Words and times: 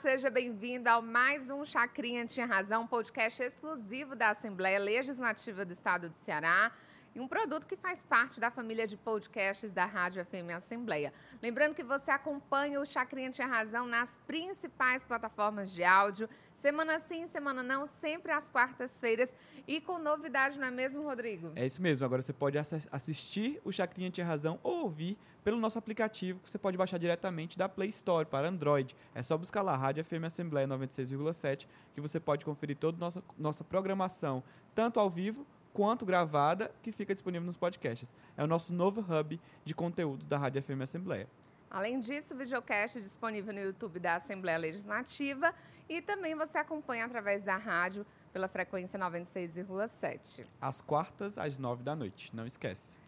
seja 0.00 0.30
bem-vindo 0.30 0.88
ao 0.88 1.02
mais 1.02 1.50
um 1.50 1.62
Chacrinha 1.62 2.24
Tinha 2.24 2.46
Razão, 2.46 2.86
podcast 2.86 3.42
exclusivo 3.42 4.16
da 4.16 4.30
Assembleia 4.30 4.78
Legislativa 4.78 5.62
do 5.62 5.74
Estado 5.74 6.08
de 6.08 6.18
Ceará 6.20 6.72
e 7.14 7.20
um 7.20 7.28
produto 7.28 7.66
que 7.66 7.76
faz 7.76 8.02
parte 8.02 8.40
da 8.40 8.50
família 8.50 8.86
de 8.86 8.96
podcasts 8.96 9.72
da 9.72 9.84
Rádio 9.84 10.24
FM 10.24 10.56
Assembleia. 10.56 11.12
Lembrando 11.42 11.74
que 11.74 11.84
você 11.84 12.10
acompanha 12.10 12.80
o 12.80 12.86
Chacrinha 12.86 13.30
Tinha 13.30 13.46
Razão 13.46 13.86
nas 13.86 14.16
principais 14.26 15.04
plataformas 15.04 15.70
de 15.70 15.84
áudio, 15.84 16.30
semana 16.54 16.98
sim, 16.98 17.26
semana 17.26 17.62
não, 17.62 17.84
sempre 17.84 18.32
às 18.32 18.48
quartas-feiras 18.48 19.34
e 19.68 19.82
com 19.82 19.98
novidade, 19.98 20.58
não 20.58 20.68
é 20.68 20.70
mesmo, 20.70 21.02
Rodrigo? 21.02 21.52
É 21.54 21.66
isso 21.66 21.82
mesmo, 21.82 22.06
agora 22.06 22.22
você 22.22 22.32
pode 22.32 22.56
assistir 22.90 23.60
o 23.66 23.70
Chacrinha 23.70 24.10
Tinha 24.10 24.26
Razão 24.26 24.58
ou 24.62 24.84
ouvir 24.84 25.18
pelo 25.44 25.58
nosso 25.58 25.78
aplicativo 25.78 26.40
que 26.40 26.50
você 26.50 26.58
pode 26.58 26.76
baixar 26.76 26.98
diretamente 26.98 27.58
da 27.58 27.68
Play 27.68 27.88
Store 27.90 28.26
para 28.26 28.48
Android. 28.48 28.94
É 29.14 29.22
só 29.22 29.36
buscar 29.36 29.62
lá, 29.62 29.76
Rádio 29.76 30.04
FM 30.04 30.24
Assembleia 30.24 30.66
96,7, 30.68 31.66
que 31.94 32.00
você 32.00 32.20
pode 32.20 32.44
conferir 32.44 32.76
toda 32.76 32.96
a 32.96 33.00
nossa, 33.00 33.22
nossa 33.38 33.64
programação, 33.64 34.42
tanto 34.74 35.00
ao 35.00 35.08
vivo 35.08 35.46
quanto 35.72 36.04
gravada, 36.04 36.70
que 36.82 36.92
fica 36.92 37.14
disponível 37.14 37.46
nos 37.46 37.56
podcasts. 37.56 38.12
É 38.36 38.44
o 38.44 38.46
nosso 38.46 38.72
novo 38.72 39.00
hub 39.00 39.40
de 39.64 39.74
conteúdos 39.74 40.26
da 40.26 40.36
Rádio 40.36 40.62
FM 40.62 40.82
Assembleia. 40.82 41.28
Além 41.70 42.00
disso, 42.00 42.34
o 42.34 42.36
videocast 42.36 42.98
é 42.98 43.00
disponível 43.00 43.54
no 43.54 43.60
YouTube 43.60 44.00
da 44.00 44.16
Assembleia 44.16 44.58
Legislativa 44.58 45.54
e 45.88 46.02
também 46.02 46.34
você 46.34 46.58
acompanha 46.58 47.04
através 47.04 47.44
da 47.44 47.56
rádio 47.56 48.04
pela 48.32 48.48
frequência 48.48 48.98
96,7. 48.98 50.44
Às 50.60 50.80
quartas, 50.80 51.38
às 51.38 51.56
nove 51.56 51.84
da 51.84 51.94
noite, 51.94 52.34
não 52.34 52.44
esquece. 52.44 52.99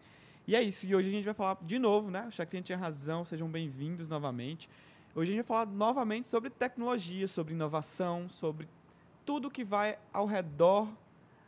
E 0.45 0.57
é 0.57 0.61
isso, 0.61 0.85
e 0.85 0.93
hoje 0.93 1.07
a 1.07 1.11
gente 1.11 1.23
vai 1.23 1.33
falar 1.33 1.57
de 1.61 1.79
novo, 1.79 2.11
né? 2.11 2.25
O 2.27 2.31
Chacrinha 2.31 2.61
tinha 2.61 2.77
razão, 2.77 3.23
sejam 3.23 3.47
bem-vindos 3.47 4.09
novamente. 4.09 4.69
Hoje 5.15 5.31
a 5.31 5.35
gente 5.35 5.45
vai 5.45 5.47
falar 5.57 5.65
novamente 5.65 6.27
sobre 6.27 6.49
tecnologia, 6.49 7.29
sobre 7.29 7.53
inovação, 7.53 8.27
sobre 8.27 8.67
tudo 9.25 9.49
que 9.49 9.63
vai 9.63 9.97
ao 10.11 10.25
redor 10.25 10.89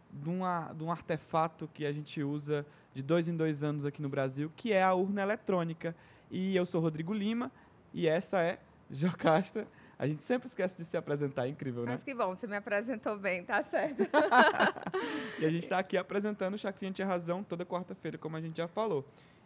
de, 0.09 0.30
uma, 0.30 0.72
de 0.72 0.81
um 0.81 0.89
artefato 0.89 1.70
que 1.73 1.86
a 1.86 1.92
gente 1.92 2.23
usa 2.23 2.66
de 2.94 3.03
dois 3.03 3.28
em 3.28 3.36
dois 3.36 3.66
anos 3.66 3.83
aqui 3.83 4.02
no 4.02 4.08
Brasil, 4.08 4.50
que 4.55 4.72
é 4.72 4.81
a 4.81 4.94
urna 4.94 5.23
eletrônica. 5.23 5.94
E 6.31 6.55
eu 6.55 6.66
sou 6.66 6.80
Rodrigo 6.80 7.14
Lima 7.14 7.52
e 7.94 8.08
essa 8.08 8.42
é 8.42 8.59
Jocasta. 8.89 9.67
A 9.98 10.08
gente 10.08 10.24
sempre 10.24 10.48
esquece 10.48 10.78
de 10.78 10.86
se 10.86 10.98
apresentar, 10.98 11.46
é 11.46 11.50
incrível, 11.50 11.86
né? 11.86 11.94
Mas 11.94 12.04
que 12.04 12.14
bom, 12.14 12.36
você 12.36 12.48
me 12.48 12.58
apresentou 12.58 13.18
bem, 13.18 13.44
tá 13.46 13.64
certo. 13.64 14.04
e 15.40 15.46
a 15.46 15.50
gente 15.50 15.64
está 15.64 15.80
aqui 15.80 15.96
apresentando 15.98 16.56
o 16.56 16.58
Chacrinha 16.58 16.92
Tinha 16.92 17.08
Razão 17.08 17.44
toda 17.44 17.66
quarta-feira, 17.66 18.18
como 18.18 18.36
a 18.36 18.42
gente 18.42 18.58
já 18.58 18.68
falou. 18.68 19.06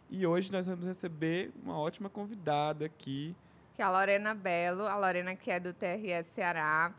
E 0.10 0.26
hoje 0.26 0.52
nós 0.52 0.66
vamos 0.66 0.86
receber 0.86 1.52
uma 1.64 1.78
ótima 1.78 2.10
convidada 2.10 2.86
aqui. 2.86 3.36
Que 3.76 3.82
é 3.84 3.86
a 3.86 3.92
Lorena 3.92 4.34
Belo, 4.34 4.88
a 4.88 4.98
Lorena 4.98 5.36
que 5.36 5.52
é 5.52 5.60
do 5.60 5.72
TRS 5.72 6.26
Ceará 6.34 6.94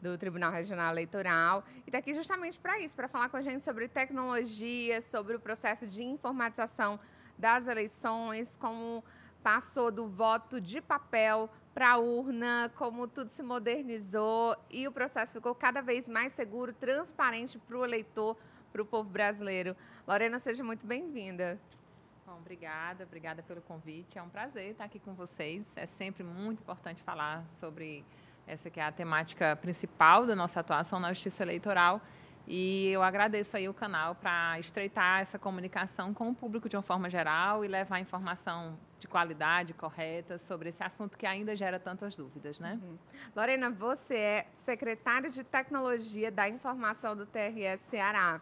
do 0.00 0.18
Tribunal 0.18 0.52
Regional 0.52 0.90
Eleitoral. 0.90 1.64
E 1.78 1.88
está 1.88 1.98
aqui 1.98 2.12
justamente 2.12 2.58
para 2.58 2.78
isso, 2.80 2.94
para 2.94 3.08
falar 3.08 3.28
com 3.28 3.36
a 3.36 3.42
gente 3.42 3.62
sobre 3.62 3.88
tecnologia, 3.88 5.00
sobre 5.00 5.36
o 5.36 5.40
processo 5.40 5.86
de 5.86 6.02
informatização 6.02 6.98
das 7.38 7.68
eleições, 7.68 8.56
como 8.56 9.04
passou 9.42 9.90
do 9.90 10.08
voto 10.08 10.60
de 10.60 10.80
papel 10.80 11.50
para 11.76 11.90
a 11.90 11.98
urna, 11.98 12.72
como 12.74 13.06
tudo 13.06 13.28
se 13.28 13.42
modernizou 13.42 14.56
e 14.70 14.88
o 14.88 14.92
processo 14.92 15.34
ficou 15.34 15.54
cada 15.54 15.82
vez 15.82 16.08
mais 16.08 16.32
seguro, 16.32 16.72
transparente 16.72 17.58
para 17.58 17.76
o 17.76 17.84
eleitor, 17.84 18.34
para 18.72 18.80
o 18.80 18.86
povo 18.86 19.10
brasileiro. 19.10 19.76
Lorena, 20.08 20.38
seja 20.38 20.64
muito 20.64 20.86
bem-vinda. 20.86 21.60
Bom, 22.24 22.38
obrigada, 22.38 23.04
obrigada 23.04 23.42
pelo 23.42 23.60
convite. 23.60 24.16
É 24.16 24.22
um 24.22 24.28
prazer 24.30 24.70
estar 24.70 24.84
aqui 24.84 24.98
com 24.98 25.12
vocês. 25.12 25.76
É 25.76 25.84
sempre 25.84 26.24
muito 26.24 26.62
importante 26.62 27.02
falar 27.02 27.44
sobre 27.50 28.02
essa 28.46 28.70
que 28.70 28.80
é 28.80 28.84
a 28.84 28.90
temática 28.90 29.54
principal 29.56 30.26
da 30.26 30.34
nossa 30.34 30.60
atuação 30.60 30.98
na 30.98 31.12
Justiça 31.12 31.42
Eleitoral. 31.42 32.00
E 32.48 32.88
eu 32.88 33.02
agradeço 33.02 33.54
aí 33.54 33.68
o 33.68 33.74
canal 33.74 34.14
para 34.14 34.58
estreitar 34.58 35.20
essa 35.20 35.38
comunicação 35.38 36.14
com 36.14 36.30
o 36.30 36.34
público 36.34 36.70
de 36.70 36.76
uma 36.76 36.82
forma 36.82 37.10
geral 37.10 37.62
e 37.66 37.68
levar 37.68 38.00
informação 38.00 38.78
de 38.98 39.06
qualidade 39.06 39.74
correta 39.74 40.38
sobre 40.38 40.70
esse 40.70 40.82
assunto 40.82 41.18
que 41.18 41.26
ainda 41.26 41.54
gera 41.54 41.78
tantas 41.78 42.16
dúvidas, 42.16 42.58
né? 42.58 42.78
Uhum. 42.82 42.98
Lorena, 43.34 43.70
você 43.70 44.16
é 44.16 44.46
secretária 44.52 45.28
de 45.28 45.44
Tecnologia 45.44 46.30
da 46.30 46.48
Informação 46.48 47.14
do 47.14 47.26
TRS 47.26 47.80
Ceará. 47.82 48.40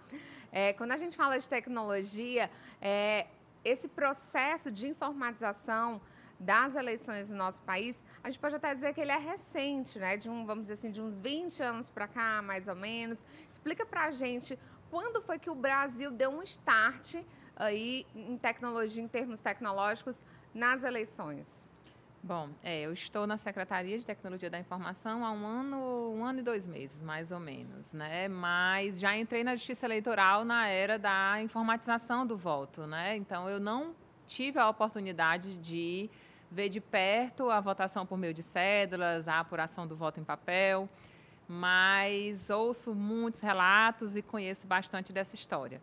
É, 0.53 0.73
quando 0.73 0.93
a 0.93 0.97
gente 0.97 1.17
fala 1.17 1.39
de 1.39 1.49
tecnologia, 1.49 2.49
é, 2.81 3.27
esse 3.65 3.89
processo 3.89 4.71
de 4.71 4.87
informatização 4.87 6.01
das 6.39 6.77
eleições 6.77 7.31
no 7.31 7.37
nosso 7.37 7.63
país, 7.63 8.05
a 8.23 8.31
gente 8.31 8.39
pode 8.39 8.55
até 8.55 8.75
dizer 8.75 8.93
que 8.93 9.01
ele 9.01 9.13
é 9.13 9.19
recente, 9.19 9.99
né? 9.99 10.17
De 10.17 10.29
um, 10.29 10.45
vamos 10.45 10.63
dizer 10.63 10.75
assim, 10.75 10.91
de 10.91 11.01
uns 11.01 11.19
20 11.19 11.63
anos 11.63 11.91
para 11.91 12.07
cá, 12.07 12.43
mais 12.43 12.69
ou 12.69 12.77
menos. 12.77 13.25
Explica 13.51 13.85
para 13.87 14.05
a 14.05 14.11
gente 14.11 14.59
quando 14.91 15.21
foi 15.23 15.39
que 15.39 15.51
o 15.51 15.55
Brasil 15.55 16.11
deu 16.11 16.31
um 16.31 16.43
start 16.43 17.17
aí 17.57 18.07
em 18.15 18.37
tecnologia, 18.37 19.03
em 19.03 19.09
termos 19.09 19.41
tecnológicos, 19.41 20.23
nas 20.55 20.85
eleições. 20.85 21.67
Bom, 22.23 22.49
é, 22.63 22.83
eu 22.83 22.93
estou 22.95 23.27
na 23.27 23.37
Secretaria 23.37 23.99
de 23.99 24.07
Tecnologia 24.07 24.49
da 24.49 24.59
Informação 24.59 25.23
há 25.23 25.31
um 25.31 25.45
ano, 25.45 26.15
um 26.17 26.25
ano 26.25 26.39
e 26.39 26.43
dois 26.43 26.67
meses, 26.67 27.03
mais 27.03 27.31
ou 27.31 27.39
menos, 27.39 27.93
né? 27.93 28.29
Mas 28.29 28.99
já 28.99 29.15
entrei 29.15 29.45
na 29.45 29.55
Justiça 29.57 29.85
Eleitoral 29.85 30.43
na 30.43 30.67
era 30.67 30.99
da 30.99 31.43
informatização 31.43 32.27
do 32.27 32.35
voto, 32.35 32.87
né? 32.87 33.15
Então 33.17 33.47
eu 33.47 33.61
não 33.61 33.95
tive 34.27 34.59
a 34.59 34.67
oportunidade 34.71 35.59
de 35.59 36.09
ver 36.51 36.71
de 36.71 36.81
perto 36.81 37.51
a 37.51 37.61
votação 37.61 38.07
por 38.07 38.17
meio 38.17 38.33
de 38.33 38.43
cédulas, 38.43 39.29
a 39.29 39.41
apuração 39.41 39.87
do 39.87 39.95
voto 39.95 40.19
em 40.19 40.25
papel, 40.25 40.89
mas 41.47 42.49
ouço 42.49 42.95
muitos 42.95 43.43
relatos 43.43 44.17
e 44.17 44.23
conheço 44.23 44.67
bastante 44.67 45.13
dessa 45.13 45.35
história. 45.35 45.79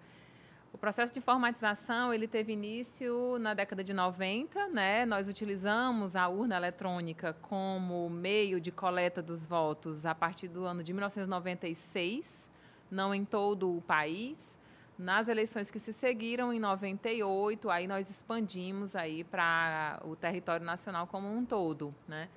Processo 0.82 1.14
de 1.14 1.20
informatização 1.20 2.12
ele 2.12 2.28
teve 2.28 2.54
início 2.54 3.38
na 3.38 3.54
década 3.54 3.84
de 3.84 3.94
90, 3.94 4.68
né? 4.70 5.06
Nós 5.06 5.30
utilizamos 5.30 6.16
a 6.16 6.28
urna 6.28 6.58
eletrônica 6.58 7.34
como 7.40 8.10
meio 8.10 8.60
de 8.60 8.72
coleta 8.72 9.22
dos 9.22 9.46
votos 9.46 10.08
a 10.08 10.16
partir 10.16 10.48
do 10.48 10.66
ano 10.66 10.84
de 10.84 10.92
1996, 10.92 12.50
não 12.90 13.14
em 13.14 13.24
todo 13.24 13.78
o 13.78 13.80
país. 13.84 14.58
Nas 14.98 15.28
eleições 15.28 15.70
que 15.70 15.78
se 15.78 15.94
seguiram, 15.94 16.52
em 16.52 16.60
98, 16.60 17.70
aí 17.70 17.86
nós 17.86 18.10
expandimos 18.10 18.96
aí 18.96 19.24
para 19.24 20.02
o 20.04 20.16
território 20.16 20.66
nacional 20.66 21.06
como 21.06 21.32
um 21.32 21.46
todo, 21.46 21.94
né? 22.08 22.28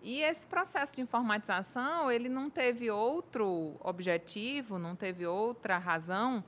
E 0.00 0.20
esse 0.22 0.46
processo 0.46 0.94
de 0.94 1.00
informatização, 1.00 2.08
ele 2.12 2.28
não 2.28 2.48
teve 2.48 2.92
outro 2.92 3.74
objetivo, 3.80 4.78
não 4.78 4.94
teve 4.94 5.26
outra 5.26 5.78
razão, 5.78 6.44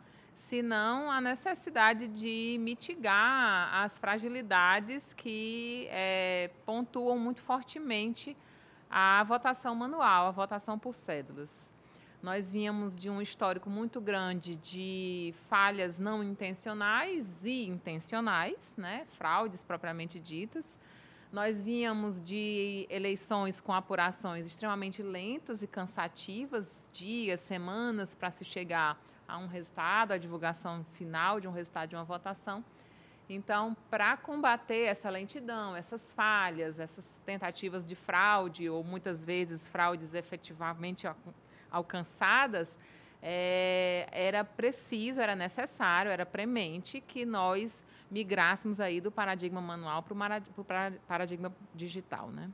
senão 0.48 1.10
a 1.10 1.22
necessidade 1.22 2.06
de 2.06 2.58
mitigar 2.60 3.82
as 3.82 3.98
fragilidades 3.98 5.14
que 5.14 5.88
é, 5.90 6.50
pontuam 6.66 7.18
muito 7.18 7.40
fortemente 7.40 8.36
a 8.90 9.24
votação 9.24 9.74
manual, 9.74 10.26
a 10.26 10.30
votação 10.30 10.78
por 10.78 10.94
cédulas. 10.94 11.72
Nós 12.22 12.50
vínhamos 12.50 12.94
de 12.94 13.08
um 13.08 13.22
histórico 13.22 13.70
muito 13.70 14.00
grande 14.00 14.56
de 14.56 15.34
falhas 15.48 15.98
não 15.98 16.22
intencionais 16.22 17.44
e 17.44 17.66
intencionais, 17.66 18.74
né? 18.76 19.06
fraudes 19.16 19.62
propriamente 19.62 20.20
ditas. 20.20 20.76
Nós 21.32 21.62
vínhamos 21.62 22.20
de 22.20 22.86
eleições 22.90 23.62
com 23.62 23.72
apurações 23.72 24.46
extremamente 24.46 25.02
lentas 25.02 25.62
e 25.62 25.66
cansativas, 25.66 26.66
dias, 26.92 27.40
semanas 27.40 28.14
para 28.14 28.30
se 28.30 28.44
chegar 28.44 28.98
a 29.26 29.38
um 29.38 29.46
resultado, 29.46 30.12
a 30.12 30.18
divulgação 30.18 30.84
final 30.92 31.40
de 31.40 31.48
um 31.48 31.52
resultado 31.52 31.90
de 31.90 31.96
uma 31.96 32.04
votação. 32.04 32.64
Então, 33.28 33.74
para 33.88 34.16
combater 34.16 34.82
essa 34.82 35.08
lentidão, 35.08 35.74
essas 35.74 36.12
falhas, 36.12 36.78
essas 36.78 37.20
tentativas 37.24 37.86
de 37.86 37.94
fraude, 37.94 38.68
ou 38.68 38.84
muitas 38.84 39.24
vezes 39.24 39.68
fraudes 39.68 40.12
efetivamente 40.12 41.06
alcançadas, 41.70 42.78
é, 43.22 44.06
era 44.12 44.44
preciso, 44.44 45.20
era 45.20 45.34
necessário, 45.34 46.10
era 46.10 46.26
premente 46.26 47.00
que 47.00 47.24
nós 47.24 47.82
migrássemos 48.10 48.78
aí 48.78 49.00
do 49.00 49.10
paradigma 49.10 49.60
manual 49.62 50.02
para 50.02 50.42
o 50.58 50.64
paradigma 51.08 51.50
digital, 51.74 52.28
né? 52.28 52.50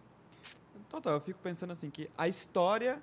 Total, 0.89 1.15
eu 1.15 1.21
fico 1.21 1.41
pensando 1.41 1.73
assim 1.73 1.91
que 1.91 2.09
a 2.17 2.29
história 2.29 3.03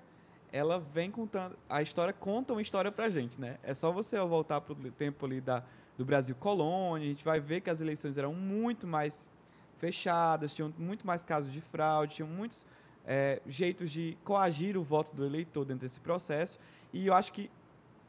ela 0.52 0.80
vem 0.80 1.12
contando, 1.12 1.58
a 1.70 1.82
história 1.82 2.14
conta 2.14 2.54
uma 2.54 2.62
história 2.62 2.92
pra 2.92 3.10
gente, 3.10 3.40
né? 3.40 3.58
É 3.64 3.74
só 3.74 3.92
você 3.92 4.20
voltar 4.20 4.62
pro 4.62 4.76
tempo 4.92 5.26
ali 5.26 5.42
da, 5.42 5.64
do 5.98 6.06
Brasil 6.06 6.36
colônia, 6.36 7.06
a 7.06 7.10
gente 7.10 7.24
vai 7.24 7.40
ver 7.40 7.62
que 7.62 7.70
as 7.70 7.82
eleições 7.82 8.18
eram 8.18 8.34
muito 8.34 8.88
mais 8.88 9.30
fechadas, 9.78 10.54
tinham 10.54 10.74
muito 10.78 11.06
mais 11.06 11.24
casos 11.24 11.52
de 11.52 11.62
fraude, 11.62 12.16
tinham 12.16 12.30
muitos 12.30 12.66
é, 13.06 13.42
jeitos 13.48 13.92
de 13.92 14.18
coagir 14.24 14.78
o 14.78 14.84
voto 14.84 15.16
do 15.16 15.26
eleitor 15.26 15.66
dentro 15.66 15.82
desse 15.82 16.00
processo. 16.00 16.60
E 16.92 17.08
eu 17.08 17.14
acho 17.14 17.32
que 17.32 17.50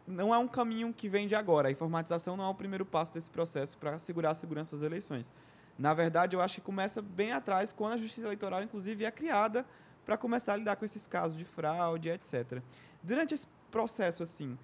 não 0.07 0.35
é 0.35 0.39
um 0.39 0.49
caminho 0.49 0.93
que 0.93 1.09
vem 1.09 1.29
de 1.29 1.35
agora. 1.35 1.69
A 1.69 1.71
informatização 1.71 2.37
não 2.37 2.45
é 2.45 2.49
o 2.49 2.55
primeiro 2.55 2.85
passo 2.85 3.13
desse 3.13 3.31
processo 3.31 3.77
para 3.79 3.95
assegurar 3.95 4.33
a 4.33 4.35
segurança 4.35 4.77
das 4.77 4.83
eleições. 4.83 5.33
Na 5.79 5.95
verdade, 5.95 6.35
eu 6.35 6.41
acho 6.41 6.57
que 6.57 6.61
começa 6.61 7.01
bem 7.01 7.33
atrás, 7.33 7.73
quando 7.73 7.93
a 7.93 7.97
Justiça 7.97 8.27
Eleitoral, 8.27 8.63
inclusive, 8.63 9.05
é 9.05 9.11
criada 9.11 9.65
para 10.09 10.17
começar 10.17 10.55
a 10.55 10.57
lidar 10.57 10.77
com 10.77 10.87
esses 10.87 11.07
casos 11.07 11.37
de 11.37 11.45
fraude, 11.45 12.09
etc. 12.09 12.63
Durante 13.03 13.35
esse 13.35 13.47
processo, 13.71 14.23
assim, 14.23 14.59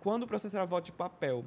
quando 0.00 0.22
o 0.22 0.26
processo 0.26 0.56
era 0.56 0.64
voto 0.64 0.86
de 0.86 0.92
papel, 0.92 1.44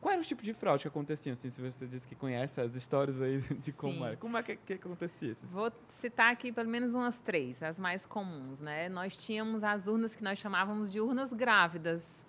qual 0.00 0.12
era 0.12 0.22
o 0.22 0.24
tipo 0.24 0.44
de 0.44 0.54
fraude 0.54 0.82
que 0.82 0.88
acontecia, 0.88 1.32
assim, 1.32 1.50
se 1.50 1.60
você 1.60 1.88
disse 1.88 2.06
que 2.06 2.14
conhece 2.14 2.60
as 2.60 2.76
histórias 2.76 3.20
aí 3.20 3.40
de 3.50 3.72
como 3.72 3.94
Sim. 3.94 4.04
era? 4.04 4.16
Como 4.16 4.36
é 4.36 4.44
que, 4.44 4.54
que 4.54 4.74
acontecia? 4.74 5.32
Esses? 5.32 5.50
Vou 5.50 5.72
citar 5.88 6.30
aqui 6.30 6.52
pelo 6.52 6.68
menos 6.68 6.94
umas 6.94 7.18
três, 7.18 7.60
as 7.64 7.80
mais 7.80 8.06
comuns, 8.06 8.60
né? 8.60 8.88
Nós 8.88 9.16
tínhamos 9.16 9.64
as 9.64 9.88
urnas 9.88 10.14
que 10.14 10.22
nós 10.22 10.38
chamávamos 10.38 10.92
de 10.92 11.00
urnas 11.00 11.32
grávidas. 11.32 12.24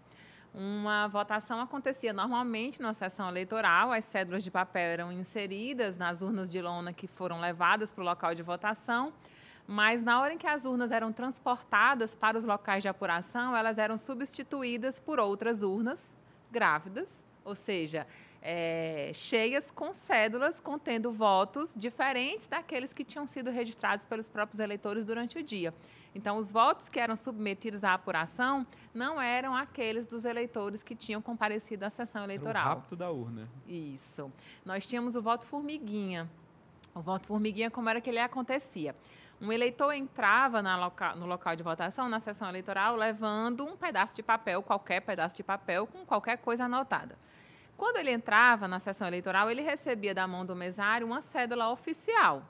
Uma 0.51 1.07
votação 1.07 1.61
acontecia 1.61 2.11
normalmente 2.11 2.81
numa 2.81 2.95
sessão 2.95 3.29
eleitoral, 3.29 3.91
as 3.91 4.03
cédulas 4.05 4.43
de 4.43 4.49
papel 4.49 4.89
eram 4.89 5.11
inseridas 5.11 5.95
nas 5.95 6.23
urnas 6.23 6.49
de 6.49 6.59
lona 6.59 6.91
que 6.91 7.05
foram 7.05 7.39
levadas 7.39 7.91
para 7.91 8.01
o 8.01 8.05
local 8.05 8.33
de 8.33 8.41
votação, 8.41 9.13
mas 9.67 10.03
na 10.03 10.19
hora 10.19 10.33
em 10.33 10.37
que 10.37 10.47
as 10.47 10.65
urnas 10.65 10.91
eram 10.91 11.11
transportadas 11.11 12.15
para 12.15 12.37
os 12.37 12.45
locais 12.45 12.83
de 12.83 12.87
apuração, 12.87 13.55
elas 13.55 13.77
eram 13.77 13.97
substituídas 13.97 14.99
por 14.99 15.19
outras 15.19 15.63
urnas 15.63 16.15
grávidas, 16.51 17.09
ou 17.43 17.55
seja, 17.55 18.07
é, 18.47 19.09
cheias 19.13 19.71
com 19.71 19.91
cédulas 19.91 20.59
contendo 20.59 21.11
votos 21.11 21.73
diferentes 21.75 22.47
daqueles 22.47 22.93
que 22.93 23.03
tinham 23.03 23.25
sido 23.25 23.49
registrados 23.49 24.05
pelos 24.05 24.29
próprios 24.29 24.59
eleitores 24.59 25.03
durante 25.03 25.39
o 25.39 25.43
dia. 25.43 25.73
Então, 26.13 26.37
os 26.37 26.51
votos 26.51 26.87
que 26.87 26.99
eram 26.99 27.15
submetidos 27.15 27.83
à 27.83 27.95
apuração 27.95 28.65
não 28.93 29.19
eram 29.19 29.55
aqueles 29.55 30.05
dos 30.05 30.25
eleitores 30.25 30.83
que 30.83 30.95
tinham 30.95 31.21
comparecido 31.23 31.85
à 31.85 31.89
sessão 31.89 32.21
Era 32.21 32.31
o 32.31 32.35
eleitoral. 32.35 32.63
rapto 32.65 32.95
da 32.95 33.09
urna. 33.09 33.49
Isso. 33.67 34.31
Nós 34.63 34.85
tínhamos 34.85 35.15
o 35.15 35.21
voto 35.23 35.43
formiguinha. 35.45 36.29
O 36.93 37.01
voto 37.01 37.25
formiguinha, 37.25 37.69
como 37.71 37.89
era 37.89 37.99
que 37.99 38.09
ele 38.09 38.19
acontecia? 38.19 38.95
Um 39.41 39.51
eleitor 39.51 39.91
entrava 39.91 40.61
loca- 40.61 41.15
no 41.15 41.25
local 41.25 41.55
de 41.55 41.63
votação, 41.63 42.07
na 42.07 42.19
sessão 42.19 42.47
eleitoral, 42.47 42.95
levando 42.95 43.65
um 43.65 43.75
pedaço 43.75 44.13
de 44.13 44.23
papel, 44.23 44.63
qualquer 44.63 45.01
pedaço 45.01 45.35
de 45.35 45.43
papel, 45.43 45.85
com 45.85 46.05
qualquer 46.05 46.37
coisa 46.37 46.65
anotada. 46.65 47.17
Quando 47.75 47.97
ele 47.97 48.11
entrava 48.11 48.67
na 48.67 48.79
sessão 48.79 49.05
eleitoral, 49.07 49.51
ele 49.51 49.61
recebia 49.61 50.15
da 50.15 50.25
mão 50.25 50.45
do 50.45 50.55
mesário 50.55 51.05
uma 51.05 51.21
cédula 51.21 51.69
oficial. 51.69 52.43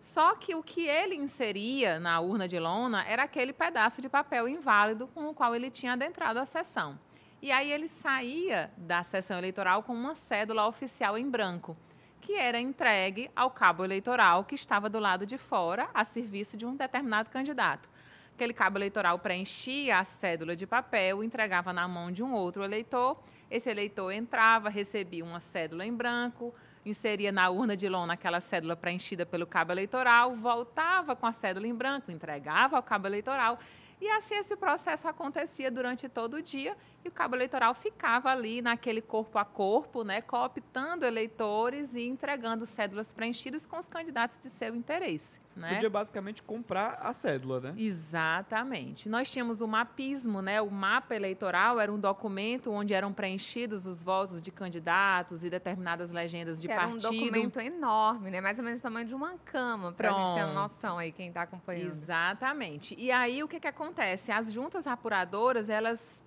Só 0.00 0.36
que 0.36 0.54
o 0.54 0.62
que 0.62 0.86
ele 0.88 1.16
inseria 1.16 1.98
na 1.98 2.20
urna 2.20 2.46
de 2.46 2.58
lona 2.58 3.04
era 3.04 3.24
aquele 3.24 3.52
pedaço 3.52 4.00
de 4.00 4.08
papel 4.08 4.48
inválido 4.48 5.08
com 5.08 5.28
o 5.28 5.34
qual 5.34 5.54
ele 5.54 5.70
tinha 5.70 5.92
adentrado 5.92 6.38
a 6.38 6.46
sessão. 6.46 6.98
E 7.40 7.50
aí 7.50 7.72
ele 7.72 7.88
saía 7.88 8.70
da 8.76 9.02
sessão 9.02 9.36
eleitoral 9.36 9.82
com 9.82 9.92
uma 9.92 10.14
cédula 10.14 10.68
oficial 10.68 11.18
em 11.18 11.28
branco, 11.28 11.76
que 12.22 12.36
era 12.36 12.58
entregue 12.58 13.28
ao 13.34 13.50
cabo 13.50 13.84
eleitoral 13.84 14.44
que 14.44 14.54
estava 14.54 14.88
do 14.88 15.00
lado 15.00 15.26
de 15.26 15.36
fora, 15.36 15.90
a 15.92 16.04
serviço 16.04 16.56
de 16.56 16.64
um 16.64 16.76
determinado 16.76 17.28
candidato. 17.28 17.90
Aquele 18.34 18.54
cabo 18.54 18.78
eleitoral 18.78 19.18
preenchia 19.18 19.98
a 19.98 20.04
cédula 20.04 20.54
de 20.54 20.64
papel, 20.64 21.22
entregava 21.22 21.72
na 21.72 21.86
mão 21.86 22.12
de 22.12 22.22
um 22.22 22.32
outro 22.32 22.62
eleitor. 22.62 23.20
Esse 23.50 23.68
eleitor 23.68 24.12
entrava, 24.12 24.70
recebia 24.70 25.24
uma 25.24 25.40
cédula 25.40 25.84
em 25.84 25.92
branco, 25.92 26.54
inseria 26.86 27.32
na 27.32 27.50
urna 27.50 27.76
de 27.76 27.88
lona 27.88 28.14
aquela 28.14 28.40
cédula 28.40 28.76
preenchida 28.76 29.26
pelo 29.26 29.46
cabo 29.46 29.72
eleitoral, 29.72 30.34
voltava 30.36 31.16
com 31.16 31.26
a 31.26 31.32
cédula 31.32 31.66
em 31.66 31.74
branco, 31.74 32.10
entregava 32.10 32.76
ao 32.76 32.82
cabo 32.84 33.08
eleitoral. 33.08 33.58
E 34.00 34.08
assim 34.08 34.36
esse 34.36 34.56
processo 34.56 35.06
acontecia 35.06 35.70
durante 35.70 36.08
todo 36.08 36.34
o 36.34 36.42
dia 36.42 36.76
e 37.04 37.08
o 37.08 37.12
cabo 37.12 37.34
eleitoral 37.34 37.74
ficava 37.74 38.30
ali 38.30 38.62
naquele 38.62 39.02
corpo 39.02 39.38
a 39.38 39.44
corpo, 39.44 40.04
né, 40.04 40.20
cooptando 40.20 41.04
eleitores 41.04 41.94
e 41.94 42.06
entregando 42.06 42.64
cédulas 42.64 43.12
preenchidas 43.12 43.66
com 43.66 43.78
os 43.78 43.88
candidatos 43.88 44.38
de 44.38 44.48
seu 44.48 44.74
interesse. 44.74 45.40
Né? 45.54 45.74
Podia 45.74 45.90
basicamente 45.90 46.42
comprar 46.42 46.98
a 47.02 47.12
cédula, 47.12 47.60
né? 47.60 47.74
Exatamente. 47.76 49.06
Nós 49.06 49.30
tínhamos 49.30 49.60
o 49.60 49.68
mapismo, 49.68 50.40
né? 50.40 50.62
O 50.62 50.70
mapa 50.70 51.14
eleitoral 51.14 51.78
era 51.78 51.92
um 51.92 51.98
documento 51.98 52.70
onde 52.70 52.94
eram 52.94 53.12
preenchidos 53.12 53.84
os 53.84 54.02
votos 54.02 54.40
de 54.40 54.50
candidatos 54.50 55.44
e 55.44 55.50
determinadas 55.50 56.10
legendas 56.10 56.58
de 56.58 56.68
que 56.68 56.72
era 56.72 56.88
partido. 56.88 57.08
um 57.08 57.10
documento 57.10 57.60
enorme, 57.60 58.30
né? 58.30 58.40
Mais 58.40 58.58
ou 58.58 58.64
menos 58.64 58.80
o 58.80 58.82
tamanho 58.82 59.06
de 59.06 59.14
uma 59.14 59.36
cama, 59.44 59.92
para 59.92 60.10
a 60.10 60.14
gente 60.14 60.34
ter 60.34 60.44
uma 60.44 60.62
noção 60.62 60.96
aí, 60.96 61.12
quem 61.12 61.28
está 61.28 61.42
acompanhando. 61.42 61.88
Exatamente. 61.88 62.94
E 62.98 63.12
aí 63.12 63.42
o 63.42 63.48
que, 63.48 63.60
que 63.60 63.68
acontece? 63.68 64.32
As 64.32 64.50
juntas 64.50 64.86
apuradoras, 64.86 65.68
elas 65.68 66.22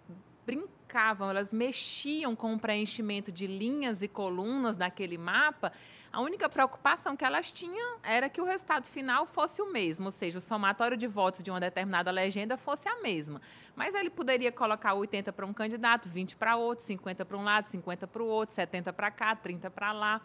brincavam, 0.46 1.30
elas 1.30 1.52
mexiam 1.52 2.36
com 2.36 2.54
o 2.54 2.60
preenchimento 2.60 3.32
de 3.32 3.48
linhas 3.48 4.02
e 4.02 4.08
colunas 4.08 4.78
daquele 4.78 5.18
mapa. 5.18 5.74
A 6.14 6.22
única 6.22 6.48
preocupação 6.48 7.16
que 7.18 7.26
elas 7.26 7.52
tinham 7.52 7.98
era 8.02 8.30
que 8.30 8.40
o 8.40 8.46
resultado 8.46 8.86
final 8.86 9.26
fosse 9.26 9.62
o 9.62 9.72
mesmo, 9.72 10.06
ou 10.06 10.12
seja, 10.12 10.38
o 10.38 10.42
somatório 10.42 10.96
de 10.96 11.08
votos 11.08 11.44
de 11.44 11.50
uma 11.52 11.60
determinada 11.60 12.12
legenda 12.12 12.56
fosse 12.56 12.88
a 12.88 13.02
mesma. 13.02 13.42
Mas 13.76 13.94
ele 13.94 14.10
poderia 14.10 14.52
colocar 14.52 14.94
80 14.94 15.34
para 15.34 15.46
um 15.46 15.54
candidato, 15.54 16.08
20 16.08 16.38
para 16.38 16.56
outro, 16.56 16.86
50 16.86 17.26
para 17.26 17.38
um 17.38 17.44
lado, 17.44 17.68
50 17.68 18.08
para 18.08 18.24
o 18.24 18.28
outro, 18.28 18.56
70 18.56 18.94
para 18.94 19.12
cá, 19.12 19.36
30 19.36 19.70
para 19.70 19.92
lá. 19.92 20.22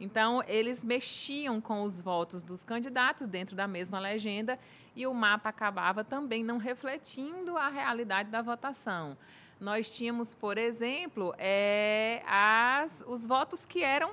Então, 0.00 0.42
eles 0.48 0.82
mexiam 0.82 1.60
com 1.60 1.82
os 1.82 2.00
votos 2.00 2.42
dos 2.42 2.64
candidatos 2.64 3.26
dentro 3.26 3.54
da 3.54 3.68
mesma 3.68 4.00
legenda 4.00 4.58
e 4.96 5.06
o 5.06 5.14
mapa 5.14 5.48
acabava 5.48 6.02
também 6.02 6.42
não 6.42 6.58
refletindo 6.58 7.56
a 7.56 7.68
realidade 7.68 8.30
da 8.30 8.42
votação. 8.42 9.16
Nós 9.60 9.90
tínhamos, 9.90 10.34
por 10.34 10.58
exemplo, 10.58 11.34
é, 11.38 12.22
as, 12.26 13.02
os 13.06 13.24
votos 13.26 13.64
que 13.64 13.82
eram 13.82 14.12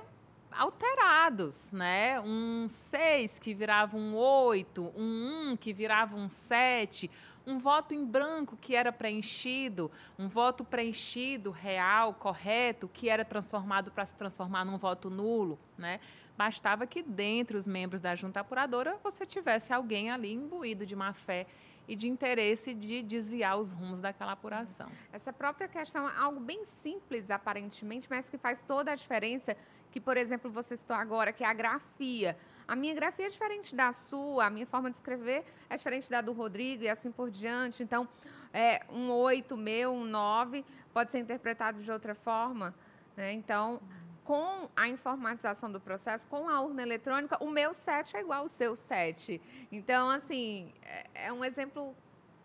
alterados, 0.52 1.70
né? 1.72 2.20
Um 2.20 2.68
6 2.68 3.38
que 3.38 3.54
virava 3.54 3.96
um 3.96 4.14
8, 4.14 4.92
um 4.96 5.52
1 5.52 5.56
que 5.56 5.72
virava 5.72 6.16
um 6.16 6.28
7, 6.28 7.10
um 7.46 7.58
voto 7.58 7.94
em 7.94 8.04
branco 8.04 8.56
que 8.60 8.76
era 8.76 8.92
preenchido, 8.92 9.90
um 10.18 10.28
voto 10.28 10.64
preenchido, 10.64 11.50
real, 11.50 12.14
correto, 12.14 12.88
que 12.88 13.08
era 13.08 13.24
transformado 13.24 13.90
para 13.90 14.06
se 14.06 14.14
transformar 14.14 14.64
num 14.64 14.78
voto 14.78 15.10
nulo, 15.10 15.58
né? 15.76 16.00
Bastava 16.36 16.86
que 16.86 17.02
dentre 17.02 17.56
os 17.56 17.66
membros 17.66 18.00
da 18.00 18.14
junta 18.14 18.40
apuradora 18.40 18.98
você 19.02 19.26
tivesse 19.26 19.72
alguém 19.72 20.10
ali 20.10 20.32
imbuído 20.32 20.86
de 20.86 20.96
má 20.96 21.12
fé 21.12 21.46
e 21.86 21.96
de 21.96 22.08
interesse 22.08 22.74
de 22.74 23.02
desviar 23.02 23.58
os 23.58 23.70
rumos 23.70 24.00
daquela 24.00 24.32
apuração. 24.32 24.88
Essa 25.12 25.32
própria 25.32 25.68
questão 25.68 26.08
é 26.08 26.16
algo 26.16 26.40
bem 26.40 26.64
simples, 26.64 27.30
aparentemente, 27.30 28.06
mas 28.08 28.28
que 28.28 28.38
faz 28.38 28.62
toda 28.62 28.92
a 28.92 28.94
diferença. 28.94 29.56
Que, 29.90 30.00
por 30.00 30.16
exemplo, 30.16 30.50
você 30.50 30.76
citou 30.76 30.96
agora, 30.96 31.32
que 31.32 31.44
é 31.44 31.46
a 31.46 31.52
grafia. 31.52 32.36
A 32.66 32.74
minha 32.74 32.94
grafia 32.94 33.26
é 33.26 33.28
diferente 33.28 33.74
da 33.74 33.92
sua, 33.92 34.46
a 34.46 34.50
minha 34.50 34.66
forma 34.66 34.88
de 34.90 34.96
escrever 34.96 35.44
é 35.68 35.76
diferente 35.76 36.08
da 36.08 36.20
do 36.20 36.32
Rodrigo 36.32 36.84
e 36.84 36.88
assim 36.88 37.10
por 37.10 37.30
diante. 37.30 37.82
Então, 37.82 38.08
é, 38.52 38.82
um 38.90 39.10
8 39.10 39.56
meu, 39.56 39.92
um 39.92 40.04
9, 40.04 40.64
pode 40.92 41.10
ser 41.10 41.18
interpretado 41.18 41.82
de 41.82 41.90
outra 41.90 42.14
forma. 42.14 42.74
Né? 43.16 43.32
Então, 43.32 43.80
com 44.24 44.68
a 44.76 44.88
informatização 44.88 45.70
do 45.70 45.80
processo, 45.80 46.28
com 46.28 46.48
a 46.48 46.60
urna 46.60 46.82
eletrônica, 46.82 47.42
o 47.42 47.50
meu 47.50 47.74
7 47.74 48.16
é 48.16 48.20
igual 48.20 48.40
ao 48.42 48.48
seu 48.48 48.76
7. 48.76 49.40
Então, 49.70 50.08
assim, 50.08 50.72
é, 50.82 51.26
é 51.26 51.32
um 51.32 51.44
exemplo 51.44 51.94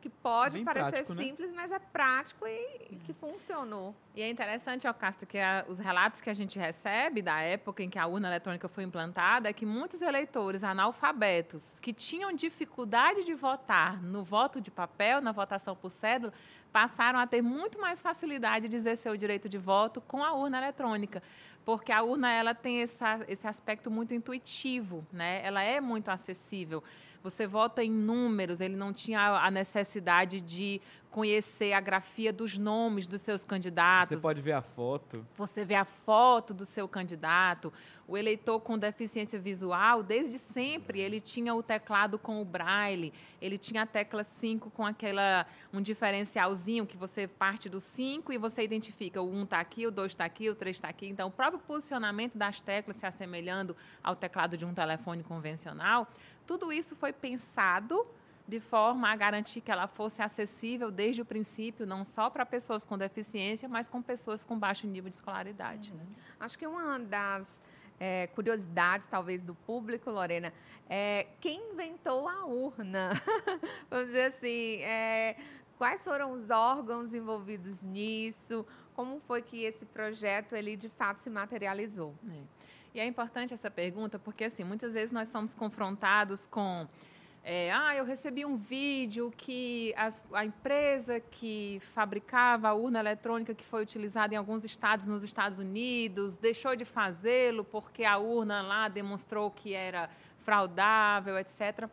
que 0.07 0.15
pode 0.23 0.53
Bem 0.55 0.63
parecer 0.63 0.89
prático, 0.91 1.13
né? 1.13 1.23
simples, 1.23 1.51
mas 1.53 1.71
é 1.71 1.79
prático 1.79 2.47
e, 2.47 2.87
e 2.91 2.95
que 3.03 3.13
funcionou. 3.13 3.93
E 4.15 4.21
é 4.21 4.29
interessante, 4.29 4.87
Alcasta, 4.87 5.25
que 5.25 5.37
a- 5.37 5.65
os 5.67 5.79
relatos 5.79 6.21
que 6.21 6.29
a 6.29 6.33
gente 6.33 6.57
recebe 6.57 7.21
da 7.21 7.41
época 7.41 7.83
em 7.83 7.89
que 7.89 7.99
a 7.99 8.07
urna 8.07 8.29
eletrônica 8.29 8.67
foi 8.69 8.83
implantada 8.83 9.49
é 9.49 9.53
que 9.53 9.65
muitos 9.65 10.01
eleitores 10.01 10.63
analfabetos 10.63 11.79
que 11.79 11.91
tinham 11.93 12.31
dificuldade 12.33 13.23
de 13.23 13.33
votar 13.33 14.01
no 14.01 14.23
voto 14.23 14.61
de 14.61 14.71
papel, 14.71 15.21
na 15.21 15.31
votação 15.31 15.75
por 15.75 15.91
cédula, 15.91 16.33
passaram 16.71 17.19
a 17.19 17.27
ter 17.27 17.41
muito 17.41 17.79
mais 17.79 18.01
facilidade 18.01 18.67
de 18.67 18.75
exercer 18.75 19.11
o 19.11 19.17
direito 19.17 19.49
de 19.49 19.57
voto 19.57 19.99
com 20.01 20.23
a 20.23 20.33
urna 20.33 20.57
eletrônica. 20.57 21.21
Porque 21.65 21.91
a 21.91 22.01
urna 22.01 22.31
ela 22.31 22.55
tem 22.55 22.81
essa, 22.81 23.19
esse 23.27 23.45
aspecto 23.45 23.91
muito 23.91 24.13
intuitivo, 24.13 25.05
né? 25.11 25.41
ela 25.43 25.61
é 25.61 25.81
muito 25.81 26.09
acessível. 26.09 26.81
Você 27.29 27.45
vota 27.45 27.83
em 27.83 27.91
números, 27.91 28.61
ele 28.61 28.75
não 28.75 28.93
tinha 28.93 29.19
a 29.19 29.51
necessidade 29.51 30.39
de 30.39 30.81
conhecer 31.11 31.73
a 31.73 31.79
grafia 31.79 32.31
dos 32.31 32.57
nomes 32.57 33.07
dos 33.07 33.21
seus 33.21 33.43
candidatos. 33.43 34.17
Você 34.17 34.21
pode 34.21 34.41
ver 34.41 34.53
a 34.53 34.61
foto. 34.61 35.25
Você 35.35 35.65
vê 35.65 35.75
a 35.75 35.85
foto 35.85 36.53
do 36.53 36.65
seu 36.65 36.87
candidato. 36.87 37.71
O 38.07 38.17
eleitor 38.17 38.59
com 38.59 38.77
deficiência 38.77 39.39
visual, 39.39 40.01
desde 40.01 40.39
sempre, 40.39 40.99
ele 40.99 41.19
tinha 41.19 41.53
o 41.53 41.61
teclado 41.61 42.17
com 42.17 42.41
o 42.41 42.45
braille, 42.45 43.13
ele 43.41 43.57
tinha 43.57 43.81
a 43.81 43.85
tecla 43.85 44.23
5 44.23 44.69
com 44.71 44.85
aquela 44.85 45.45
um 45.73 45.81
diferencialzinho 45.81 46.85
que 46.85 46.95
você 46.95 47.27
parte 47.27 47.67
do 47.67 47.81
5 47.81 48.31
e 48.31 48.37
você 48.37 48.63
identifica 48.63 49.21
o 49.21 49.29
1 49.29 49.35
um 49.35 49.43
está 49.43 49.59
aqui, 49.59 49.85
o 49.85 49.91
2 49.91 50.11
está 50.11 50.23
aqui, 50.23 50.49
o 50.49 50.55
3 50.55 50.75
está 50.75 50.87
aqui. 50.87 51.07
Então, 51.07 51.27
o 51.27 51.31
próprio 51.31 51.59
posicionamento 51.59 52.37
das 52.37 52.61
teclas 52.61 52.97
se 52.97 53.05
assemelhando 53.05 53.75
ao 54.01 54.15
teclado 54.15 54.57
de 54.57 54.65
um 54.65 54.73
telefone 54.73 55.23
convencional, 55.23 56.07
tudo 56.45 56.71
isso 56.71 56.95
foi 56.95 57.11
pensado 57.11 58.07
de 58.47 58.59
forma 58.59 59.09
a 59.09 59.15
garantir 59.15 59.59
que 59.59 59.71
ela 59.71 59.87
fosse 59.87 60.21
acessível 60.21 60.89
desde 60.89 61.21
o 61.21 61.25
princípio, 61.25 61.85
não 61.85 62.05
só 62.05 62.29
para 62.29 62.45
pessoas 62.45 62.85
com 62.85 62.97
deficiência, 62.97 63.67
mas 63.67 63.89
com 63.89 64.01
pessoas 64.01 64.43
com 64.43 64.57
baixo 64.57 64.87
nível 64.87 65.09
de 65.09 65.15
escolaridade. 65.15 65.93
Né? 65.93 66.05
Acho 66.39 66.57
que 66.57 66.65
uma 66.65 66.97
das 66.97 67.61
é, 67.99 68.27
curiosidades, 68.27 69.07
talvez, 69.07 69.43
do 69.43 69.53
público, 69.53 70.09
Lorena. 70.09 70.53
É, 70.89 71.27
quem 71.41 71.71
inventou 71.71 72.27
a 72.27 72.45
urna? 72.45 73.11
Vamos 73.89 74.07
dizer 74.07 74.27
assim, 74.27 74.81
é, 74.81 75.35
quais 75.77 76.03
foram 76.03 76.31
os 76.31 76.49
órgãos 76.49 77.13
envolvidos 77.13 77.81
nisso? 77.81 78.65
Como 78.93 79.19
foi 79.27 79.41
que 79.41 79.63
esse 79.63 79.85
projeto, 79.85 80.55
ele, 80.55 80.75
de 80.75 80.89
fato, 80.89 81.17
se 81.17 81.29
materializou? 81.29 82.15
É. 82.29 82.57
E 82.95 82.99
é 82.99 83.05
importante 83.05 83.53
essa 83.53 83.69
pergunta, 83.69 84.17
porque, 84.17 84.45
assim, 84.45 84.63
muitas 84.63 84.93
vezes 84.93 85.11
nós 85.11 85.27
somos 85.27 85.53
confrontados 85.53 86.45
com 86.47 86.87
é, 87.49 87.71
ah, 87.71 87.95
eu 87.95 88.03
recebi 88.03 88.45
um 88.45 88.57
vídeo 88.57 89.33
que 89.37 89.93
as, 89.95 90.21
a 90.33 90.43
empresa 90.43 91.17
que 91.17 91.81
fabricava 91.93 92.67
a 92.67 92.73
urna 92.73 92.99
eletrônica 92.99 93.55
que 93.55 93.63
foi 93.63 93.81
utilizada 93.81 94.33
em 94.33 94.37
alguns 94.37 94.65
estados 94.65 95.07
nos 95.07 95.23
Estados 95.23 95.57
Unidos 95.57 96.35
deixou 96.35 96.75
de 96.75 96.83
fazê-lo 96.83 97.63
porque 97.63 98.03
a 98.03 98.17
urna 98.17 98.61
lá 98.61 98.89
demonstrou 98.89 99.49
que 99.49 99.73
era 99.73 100.09
fraudável, 100.41 101.37
etc. 101.39 101.89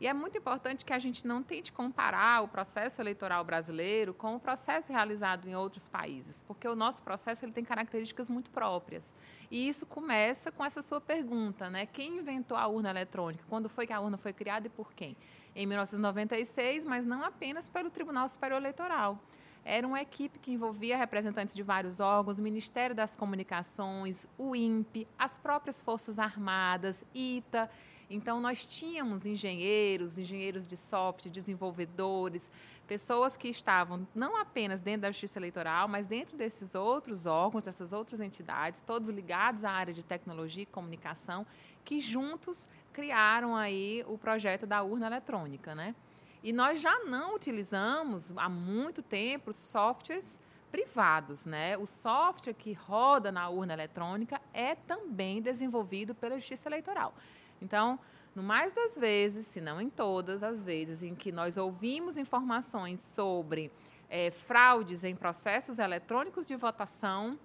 E 0.00 0.06
é 0.06 0.12
muito 0.12 0.38
importante 0.38 0.84
que 0.84 0.92
a 0.92 0.98
gente 0.98 1.26
não 1.26 1.42
tente 1.42 1.72
comparar 1.72 2.42
o 2.42 2.48
processo 2.48 3.02
eleitoral 3.02 3.44
brasileiro 3.44 4.14
com 4.14 4.36
o 4.36 4.40
processo 4.40 4.92
realizado 4.92 5.48
em 5.48 5.56
outros 5.56 5.88
países, 5.88 6.40
porque 6.42 6.68
o 6.68 6.76
nosso 6.76 7.02
processo 7.02 7.44
ele 7.44 7.52
tem 7.52 7.64
características 7.64 8.30
muito 8.30 8.50
próprias. 8.50 9.12
E 9.50 9.68
isso 9.68 9.84
começa 9.86 10.52
com 10.52 10.64
essa 10.64 10.82
sua 10.82 11.00
pergunta, 11.00 11.68
né? 11.68 11.84
Quem 11.86 12.18
inventou 12.18 12.56
a 12.56 12.66
urna 12.68 12.90
eletrônica? 12.90 13.44
Quando 13.48 13.68
foi 13.68 13.86
que 13.86 13.92
a 13.92 14.00
urna 14.00 14.16
foi 14.16 14.32
criada 14.32 14.68
e 14.68 14.70
por 14.70 14.92
quem? 14.92 15.16
Em 15.54 15.66
1996, 15.66 16.84
mas 16.84 17.04
não 17.04 17.24
apenas 17.24 17.68
pelo 17.68 17.90
Tribunal 17.90 18.28
Superior 18.28 18.60
Eleitoral. 18.60 19.18
Era 19.64 19.86
uma 19.86 20.00
equipe 20.00 20.38
que 20.38 20.52
envolvia 20.52 20.96
representantes 20.96 21.54
de 21.54 21.62
vários 21.62 21.98
órgãos, 21.98 22.38
o 22.38 22.42
Ministério 22.42 22.94
das 22.94 23.16
Comunicações, 23.16 24.26
o 24.38 24.54
INPE, 24.54 25.08
as 25.18 25.36
próprias 25.38 25.82
Forças 25.82 26.18
Armadas, 26.18 27.04
ITA. 27.12 27.68
Então, 28.10 28.40
nós 28.40 28.64
tínhamos 28.64 29.26
engenheiros, 29.26 30.18
engenheiros 30.18 30.66
de 30.66 30.76
software, 30.76 31.30
desenvolvedores, 31.30 32.50
pessoas 32.86 33.36
que 33.36 33.48
estavam 33.48 34.08
não 34.14 34.34
apenas 34.36 34.80
dentro 34.80 35.02
da 35.02 35.10
Justiça 35.10 35.38
Eleitoral, 35.38 35.86
mas 35.86 36.06
dentro 36.06 36.36
desses 36.36 36.74
outros 36.74 37.26
órgãos, 37.26 37.64
dessas 37.64 37.92
outras 37.92 38.20
entidades, 38.20 38.80
todos 38.80 39.10
ligados 39.10 39.62
à 39.62 39.70
área 39.70 39.92
de 39.92 40.02
tecnologia 40.02 40.62
e 40.62 40.66
comunicação, 40.66 41.46
que 41.84 42.00
juntos 42.00 42.68
criaram 42.92 43.54
aí 43.54 44.02
o 44.08 44.16
projeto 44.16 44.66
da 44.66 44.82
urna 44.82 45.06
eletrônica, 45.06 45.74
né? 45.74 45.94
E 46.42 46.52
nós 46.52 46.80
já 46.80 47.04
não 47.04 47.34
utilizamos 47.34 48.32
há 48.36 48.48
muito 48.48 49.02
tempo 49.02 49.52
softwares 49.52 50.40
privados, 50.70 51.44
né? 51.44 51.76
O 51.76 51.86
software 51.86 52.54
que 52.54 52.72
roda 52.72 53.32
na 53.32 53.48
urna 53.48 53.72
eletrônica 53.72 54.40
é 54.52 54.74
também 54.74 55.42
desenvolvido 55.42 56.14
pela 56.14 56.38
Justiça 56.38 56.68
Eleitoral. 56.68 57.14
Então, 57.60 57.98
no 58.34 58.42
mais 58.42 58.72
das 58.72 58.96
vezes, 58.96 59.46
se 59.46 59.60
não 59.60 59.80
em 59.80 59.90
todas 59.90 60.42
as 60.42 60.64
vezes, 60.64 61.02
em 61.02 61.14
que 61.14 61.32
nós 61.32 61.56
ouvimos 61.56 62.16
informações 62.16 63.00
sobre 63.00 63.70
é, 64.08 64.30
fraudes 64.30 65.04
em 65.04 65.16
processos 65.16 65.78
eletrônicos 65.78 66.46
de 66.46 66.54
votação, 66.54 67.38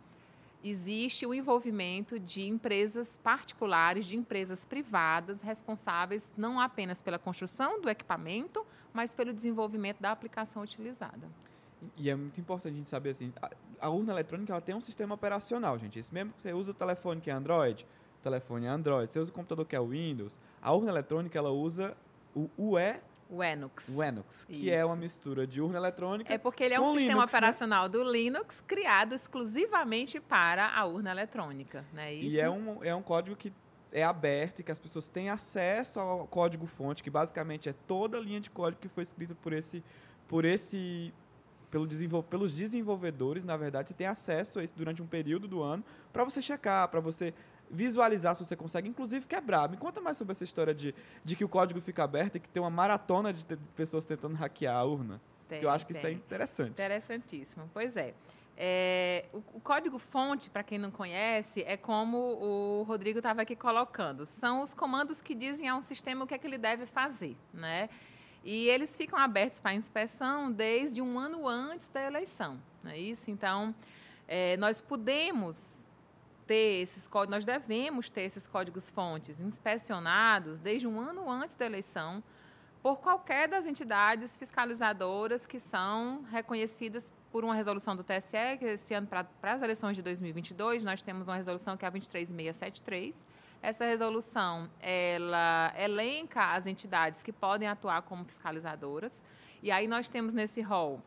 existe 0.64 1.26
o 1.26 1.34
envolvimento 1.34 2.20
de 2.20 2.48
empresas 2.48 3.18
particulares, 3.18 4.06
de 4.06 4.16
empresas 4.16 4.64
privadas, 4.64 5.42
responsáveis 5.42 6.32
não 6.38 6.60
apenas 6.60 7.02
pela 7.02 7.20
construção 7.20 7.82
do 7.82 7.90
equipamento, 7.90 8.66
mas 8.94 9.14
pelo 9.14 9.34
desenvolvimento 9.34 10.00
da 10.00 10.12
aplicação 10.12 10.64
utilizada. 10.64 11.28
E 11.98 12.10
é 12.10 12.16
muito 12.16 12.40
importante 12.40 12.76
a 12.76 12.78
gente 12.78 12.90
saber 12.90 13.10
assim, 13.10 13.34
a, 13.42 13.50
a 13.82 13.90
urna 13.90 14.14
eletrônica 14.14 14.54
ela 14.54 14.62
tem 14.62 14.74
um 14.74 14.80
sistema 14.80 15.16
operacional, 15.16 15.78
gente. 15.78 16.00
Esse 16.00 16.14
mesmo 16.14 16.32
que 16.34 16.42
você 16.42 16.54
usa 16.54 16.72
o 16.72 16.74
telefone 16.74 17.20
que 17.20 17.30
é 17.30 17.34
Android, 17.34 17.86
telefone 18.24 18.66
é 18.66 18.70
Android, 18.70 19.12
você 19.12 19.20
usa 19.20 19.32
o 19.32 19.34
computador 19.34 19.66
que 19.66 19.76
é 19.76 19.82
Windows, 19.82 20.40
a 20.62 20.72
urna 20.72 20.92
eletrônica 20.92 21.38
ela 21.38 21.52
usa 21.52 21.96
o 22.36 22.50
UE 22.58 22.96
o 23.30 23.44
Enux. 23.44 23.90
O 23.90 24.04
Enux, 24.04 24.46
que 24.46 24.68
Isso. 24.68 24.70
é 24.70 24.86
uma 24.86 24.96
mistura 24.96 25.48
de 25.48 25.60
urna 25.60 25.80
eletrônica. 25.80 26.32
É 26.32 26.38
porque 26.38 26.64
ele 26.64 26.76
é 26.76 26.80
um 26.80 26.94
sistema 26.94 27.14
Linux, 27.14 27.34
né? 27.34 27.38
operacional 27.38 27.84
né? 27.84 27.90
do 27.90 28.04
Linux 28.04 28.62
criado 28.62 29.16
exclusivamente 29.16 30.20
para 30.20 30.68
a 30.68 30.86
urna 30.86 31.10
eletrônica, 31.10 31.84
né? 31.92 32.14
Isso? 32.14 32.36
E 32.36 32.40
é 32.40 32.48
um, 32.48 32.84
é 32.84 32.94
um 32.94 33.02
código 33.02 33.36
que 33.36 33.52
é 33.92 34.04
aberto 34.04 34.60
e 34.60 34.64
que 34.64 34.72
as 34.72 34.80
pessoas 34.80 35.10
têm 35.10 35.30
acesso 35.30 36.00
ao 36.00 36.28
código-fonte, 36.28 37.02
que 37.02 37.10
basicamente 37.10 37.70
é 37.70 37.74
toda 37.88 38.18
a 38.18 38.22
linha 38.22 38.40
de 38.40 38.52
código 38.52 38.80
que 38.82 38.88
foi 38.88 39.02
escrita 39.04 39.36
por 39.36 39.52
esse, 39.52 39.84
por 40.28 40.46
esse 40.46 41.12
pelo 41.72 41.88
desenvol 41.88 42.22
pelos 42.22 42.54
desenvolvedores, 42.54 43.44
na 43.44 43.58
verdade, 43.58 43.90
você 43.90 43.96
tem 43.96 44.06
acesso 44.06 44.60
a 44.60 44.64
isso 44.64 44.76
durante 44.78 45.02
um 45.02 45.08
período 45.08 45.48
do 45.48 45.64
ano 45.64 45.84
para 46.12 46.24
você 46.24 46.40
checar, 46.40 46.88
para 46.88 47.00
você 47.00 47.34
visualizar 47.74 48.36
se 48.36 48.46
você 48.46 48.56
consegue, 48.56 48.88
inclusive 48.88 49.26
quebrar. 49.26 49.68
Me 49.68 49.78
conta 49.78 50.00
mais 50.00 50.16
sobre 50.16 50.32
essa 50.32 50.44
história 50.44 50.74
de, 50.74 50.94
de 51.24 51.36
que 51.36 51.44
o 51.44 51.50
código 51.50 51.82
fica 51.82 52.04
aberto 52.04 52.36
e 52.36 52.40
que 52.40 52.48
tem 52.48 52.62
uma 52.62 52.70
maratona 52.70 53.34
de, 53.34 53.44
de 53.44 53.58
pessoas 53.76 54.06
tentando 54.06 54.36
hackear 54.36 54.76
a 54.76 54.84
urna. 54.84 55.20
Tem, 55.50 55.60
que 55.60 55.66
eu 55.66 55.70
acho 55.70 55.86
que 55.86 55.94
tem. 55.94 56.00
isso 56.00 56.08
é 56.08 56.12
interessante. 56.12 56.70
Interessantíssimo. 56.70 57.70
Pois 57.74 57.98
é. 57.98 58.14
é 58.56 59.26
o, 59.34 59.40
o 59.54 59.60
código-fonte, 59.60 60.50
para 60.50 60.64
quem 60.64 60.78
não 60.78 60.92
conhece, 60.92 61.64
é 61.64 61.76
como 61.76 62.18
o 62.18 62.84
Rodrigo 62.84 63.20
estava 63.20 63.42
aqui 63.42 63.56
colocando. 63.56 64.26
São 64.26 64.62
os 64.62 64.74
comandos 64.74 65.22
que 65.22 65.34
dizem 65.34 65.68
a 65.68 65.76
um 65.76 65.82
sistema 65.82 66.24
o 66.24 66.28
que 66.28 66.36
é 66.36 66.38
que 66.38 66.46
ele 66.46 66.60
deve 66.60 66.86
fazer, 66.86 67.36
né? 67.54 67.90
E 68.44 68.68
eles 68.68 68.96
ficam 68.96 69.18
abertos 69.18 69.62
para 69.62 69.74
inspeção 69.74 70.52
desde 70.52 71.02
um 71.02 71.18
ano 71.18 71.48
antes 71.48 71.88
da 71.88 72.06
eleição, 72.06 72.60
não 72.84 72.92
é 72.92 72.98
isso? 72.98 73.32
Então, 73.32 73.74
é, 74.28 74.58
nós 74.58 74.82
podemos 74.82 75.83
ter 76.46 76.82
esses 76.82 77.08
códigos, 77.08 77.36
nós 77.36 77.46
devemos 77.46 78.10
ter 78.10 78.22
esses 78.22 78.48
códigos 78.48 78.90
fontes 78.90 79.40
inspecionados 79.40 80.60
desde 80.60 80.88
um 80.88 81.00
ano 81.00 81.30
antes 81.30 81.56
da 81.56 81.66
eleição 81.66 82.24
por 82.84 83.00
qualquer 83.00 83.48
das 83.48 83.66
entidades 83.66 84.36
fiscalizadoras 84.36 85.46
que 85.46 85.58
são 85.58 86.24
reconhecidas 86.30 87.14
por 87.32 87.46
uma 87.46 87.56
resolução 87.56 87.96
do 87.96 88.04
TSE, 88.04 88.58
que 88.60 88.66
esse 88.66 88.94
ano, 88.94 89.08
para 89.08 89.54
as 89.54 89.62
eleições 89.62 89.96
de 89.96 90.04
2022, 90.04 90.84
nós 90.84 91.02
temos 91.02 91.30
uma 91.30 91.38
resolução 91.38 91.78
que 91.78 91.86
é 91.86 91.88
a 91.88 91.92
23673. 91.92 93.16
Essa 93.62 93.86
resolução, 93.86 94.70
ela 94.82 95.74
elenca 95.78 96.52
as 96.52 96.68
entidades 96.68 97.24
que 97.24 97.32
podem 97.32 97.70
atuar 97.70 98.02
como 98.02 98.26
fiscalizadoras, 98.26 99.24
e 99.64 99.72
aí 99.72 99.88
nós 99.88 100.10
temos 100.10 100.34
nesse 100.34 100.62
rol 100.62 101.02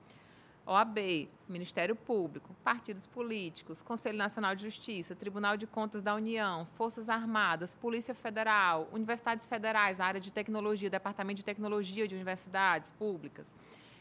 OAB, 0.66 1.28
Ministério 1.49 1.94
Público, 1.94 2.52
partidos 2.64 3.06
políticos, 3.06 3.82
Conselho 3.82 4.18
Nacional 4.18 4.56
de 4.56 4.64
Justiça, 4.64 5.14
Tribunal 5.14 5.56
de 5.56 5.64
Contas 5.64 6.02
da 6.02 6.12
União, 6.12 6.66
Forças 6.76 7.08
Armadas, 7.08 7.73
Polícia 7.75 8.14
Federal, 8.14 8.88
universidades 8.92 9.46
federais, 9.46 10.00
área 10.00 10.20
de 10.20 10.32
tecnologia, 10.32 10.90
Departamento 10.90 11.37
de 11.37 11.44
Tecnologia 11.44 12.08
de 12.08 12.16
universidades 12.16 12.90
públicas. 12.90 13.54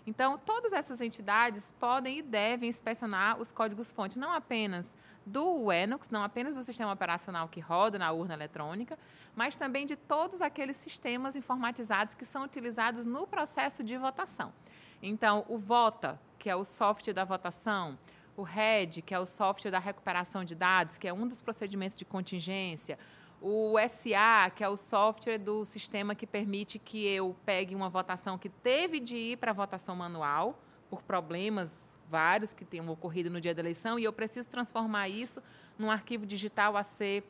Então, 0.07 0.39
todas 0.39 0.73
essas 0.73 1.01
entidades 1.01 1.71
podem 1.79 2.19
e 2.19 2.21
devem 2.23 2.69
inspecionar 2.69 3.39
os 3.39 3.51
códigos-fonte, 3.51 4.17
não 4.17 4.31
apenas 4.31 4.95
do 5.25 5.71
Linux, 5.71 6.09
não 6.09 6.23
apenas 6.23 6.55
do 6.55 6.63
sistema 6.63 6.91
operacional 6.91 7.47
que 7.47 7.59
roda 7.59 7.97
na 7.97 8.11
urna 8.11 8.33
eletrônica, 8.33 8.97
mas 9.35 9.55
também 9.55 9.85
de 9.85 9.95
todos 9.95 10.41
aqueles 10.41 10.77
sistemas 10.77 11.35
informatizados 11.35 12.15
que 12.15 12.25
são 12.25 12.43
utilizados 12.43 13.05
no 13.05 13.25
processo 13.25 13.83
de 13.83 13.97
votação. 13.97 14.53
Então, 15.01 15.45
o 15.47 15.57
Vota, 15.57 16.19
que 16.45 16.49
é 16.51 16.55
o 16.55 16.63
software 16.63 17.11
da 17.11 17.23
votação, 17.23 17.97
o 18.37 18.43
RED, 18.43 19.01
que 19.01 19.15
é 19.15 19.19
o 19.19 19.25
software 19.25 19.71
da 19.71 19.79
recuperação 19.79 20.45
de 20.45 20.53
dados, 20.53 20.95
que 20.95 21.07
é 21.07 21.11
um 21.11 21.27
dos 21.27 21.41
procedimentos 21.41 21.97
de 21.97 22.05
contingência, 22.05 22.99
o 23.41 23.73
SA, 23.89 24.51
que 24.55 24.63
é 24.63 24.69
o 24.69 24.77
software 24.77 25.39
do 25.39 25.65
sistema 25.65 26.13
que 26.13 26.27
permite 26.27 26.77
que 26.77 27.03
eu 27.03 27.35
pegue 27.43 27.73
uma 27.73 27.89
votação 27.89 28.37
que 28.37 28.47
teve 28.47 28.99
de 28.99 29.15
ir 29.15 29.37
para 29.37 29.49
a 29.49 29.53
votação 29.55 29.95
manual, 29.95 30.61
por 30.87 31.01
problemas 31.01 31.97
vários 32.07 32.53
que 32.53 32.63
tenham 32.63 32.87
ocorrido 32.89 33.31
no 33.31 33.41
dia 33.41 33.55
da 33.55 33.63
eleição, 33.63 33.97
e 33.97 34.03
eu 34.03 34.13
preciso 34.13 34.47
transformar 34.47 35.09
isso 35.09 35.41
num 35.79 35.89
arquivo 35.89 36.27
digital 36.27 36.77
a 36.77 36.83
ser 36.83 37.23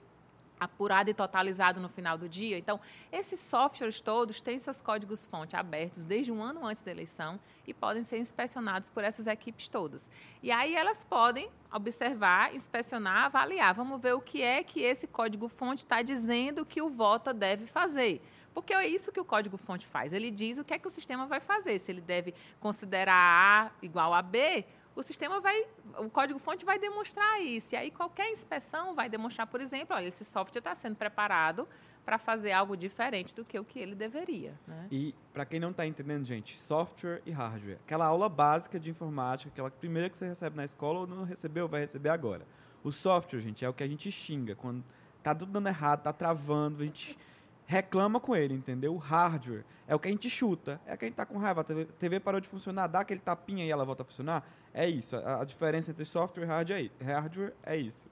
apurado 0.60 1.10
e 1.10 1.14
totalizado 1.14 1.80
no 1.80 1.90
final 1.90 2.18
do 2.18 2.28
dia. 2.30 2.58
Então, 2.58 2.80
esses 3.12 3.40
softwares 3.40 4.02
todos 4.02 4.42
têm 4.42 4.58
seus 4.60 4.82
códigos-fonte 4.82 5.56
abertos 5.56 6.06
desde 6.06 6.32
um 6.32 6.42
ano 6.42 6.66
antes 6.66 6.84
da 6.84 6.92
eleição 6.92 7.40
e 7.68 7.74
podem 7.74 8.04
ser 8.04 8.20
inspecionados 8.20 8.90
por 8.90 9.04
essas 9.04 9.28
equipes 9.28 9.70
todas. 9.70 10.10
E 10.42 10.52
aí 10.52 10.76
elas 10.76 11.04
podem 11.04 11.50
observar, 11.74 12.56
inspecionar, 12.56 13.26
avaliar. 13.26 13.74
Vamos 13.74 14.02
ver 14.02 14.14
o 14.14 14.22
que 14.22 14.42
é 14.42 14.64
que 14.64 14.82
esse 14.82 15.08
código-fonte 15.08 15.84
está 15.84 16.02
dizendo 16.02 16.66
que 16.66 16.82
o 16.82 16.90
voto 16.90 17.34
deve 17.34 17.66
fazer. 17.66 18.22
Porque 18.54 18.74
é 18.74 18.88
isso 18.88 19.12
que 19.12 19.20
o 19.20 19.26
código-fonte 19.26 19.86
faz. 19.86 20.14
Ele 20.14 20.32
diz 20.32 20.58
o 20.58 20.64
que 20.64 20.74
é 20.74 20.80
que 20.80 20.88
o 20.88 20.92
sistema 20.92 21.26
vai 21.26 21.42
fazer. 21.42 21.78
Se 21.80 21.92
ele 21.92 22.00
deve 22.00 22.34
considerar 22.60 23.14
A 23.14 23.72
igual 23.82 24.14
a 24.14 24.22
B 24.22 24.66
o 24.96 25.04
sistema 25.04 25.42
vai, 25.42 25.66
o 25.98 26.10
código-fonte 26.10 26.64
vai 26.64 26.80
demonstrar 26.80 27.42
isso. 27.42 27.75
E 27.75 27.78
aí 27.78 27.92
qualquer 27.92 28.32
inspeção 28.32 28.96
vai 28.96 29.10
demonstrar, 29.10 29.46
por 29.46 29.60
exemplo, 29.60 29.96
olha, 29.96 30.08
esse 30.08 30.24
software 30.24 30.60
está 30.60 30.74
sendo 30.74 30.96
preparado 30.96 31.68
para 32.06 32.18
fazer 32.18 32.52
algo 32.52 32.78
diferente 32.78 33.36
do 33.36 33.44
que 33.44 33.60
o 33.60 33.66
que 33.66 33.80
ele 33.80 33.96
deveria. 33.96 34.54
Né? 34.68 34.88
E 34.92 35.16
para 35.34 35.46
quem 35.46 35.60
não 35.60 35.72
está 35.72 35.86
entendendo, 35.86 36.24
gente, 36.24 36.58
software 36.60 37.22
e 37.25 37.32
hardware, 37.32 37.80
aquela 37.84 38.06
aula 38.06 38.30
básica 38.30 38.80
de 38.80 38.90
informática, 38.90 39.50
aquela 39.52 39.72
primeira 39.72 40.10
que 40.10 40.18
você 40.18 40.28
recebe 40.28 40.56
na 40.56 40.64
escola 40.64 41.00
ou 41.00 41.08
não 41.08 41.24
recebeu, 41.24 41.68
vai 41.68 41.82
receber 41.82 42.10
agora. 42.10 42.46
O 42.84 42.92
software, 42.92 43.42
gente, 43.42 43.66
é 43.66 43.70
o 43.70 43.74
que 43.74 43.84
a 43.84 43.88
gente 43.88 44.12
xinga 44.12 44.56
quando 44.56 44.84
tá 45.24 45.34
tudo 45.34 45.52
dando 45.52 45.68
errado, 45.68 46.04
tá 46.04 46.14
travando, 46.14 46.84
a 46.84 46.86
gente 46.86 47.18
reclama 47.66 48.20
com 48.20 48.36
ele, 48.36 48.54
entendeu? 48.54 48.94
O 48.94 48.98
hardware 48.98 49.64
é 49.88 49.96
o 49.96 50.00
que 50.00 50.08
a 50.08 50.12
gente 50.12 50.30
chuta, 50.30 50.80
é 50.86 50.94
o 50.94 50.98
que 50.98 51.06
a 51.06 51.08
gente 51.08 51.16
tá 51.16 51.26
com 51.26 51.38
raiva, 51.38 51.62
a 51.62 51.64
TV, 51.64 52.20
parou 52.20 52.40
de 52.40 52.48
funcionar, 52.48 52.88
dá 52.88 53.00
aquele 53.00 53.20
tapinha 53.20 53.66
e 53.66 53.70
ela 53.70 53.84
volta 53.84 54.04
a 54.04 54.06
funcionar, 54.06 54.48
é 54.74 54.88
isso. 54.88 55.16
A, 55.16 55.42
a 55.42 55.46
diferença 55.46 55.92
entre 55.92 56.06
software 56.06 56.44
e 56.44 56.48
hardware, 56.48 56.92
é 57.00 57.04
hardware 57.06 57.54
é 57.64 57.78
isso. 57.78 58.10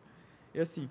E 0.53 0.59
assim, 0.59 0.89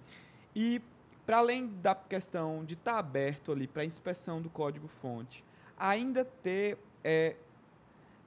e 0.55 0.81
para 1.25 1.39
além 1.39 1.67
da 1.67 1.95
questão 1.95 2.65
de 2.65 2.75
estar 2.75 2.95
tá 2.95 2.99
aberto 2.99 3.53
ali 3.53 3.67
para 3.67 3.85
inspeção 3.85 4.41
do 4.41 4.51
código-fonte, 4.51 5.45
ainda 5.79 6.25
ter 6.25 6.79
é, 7.05 7.37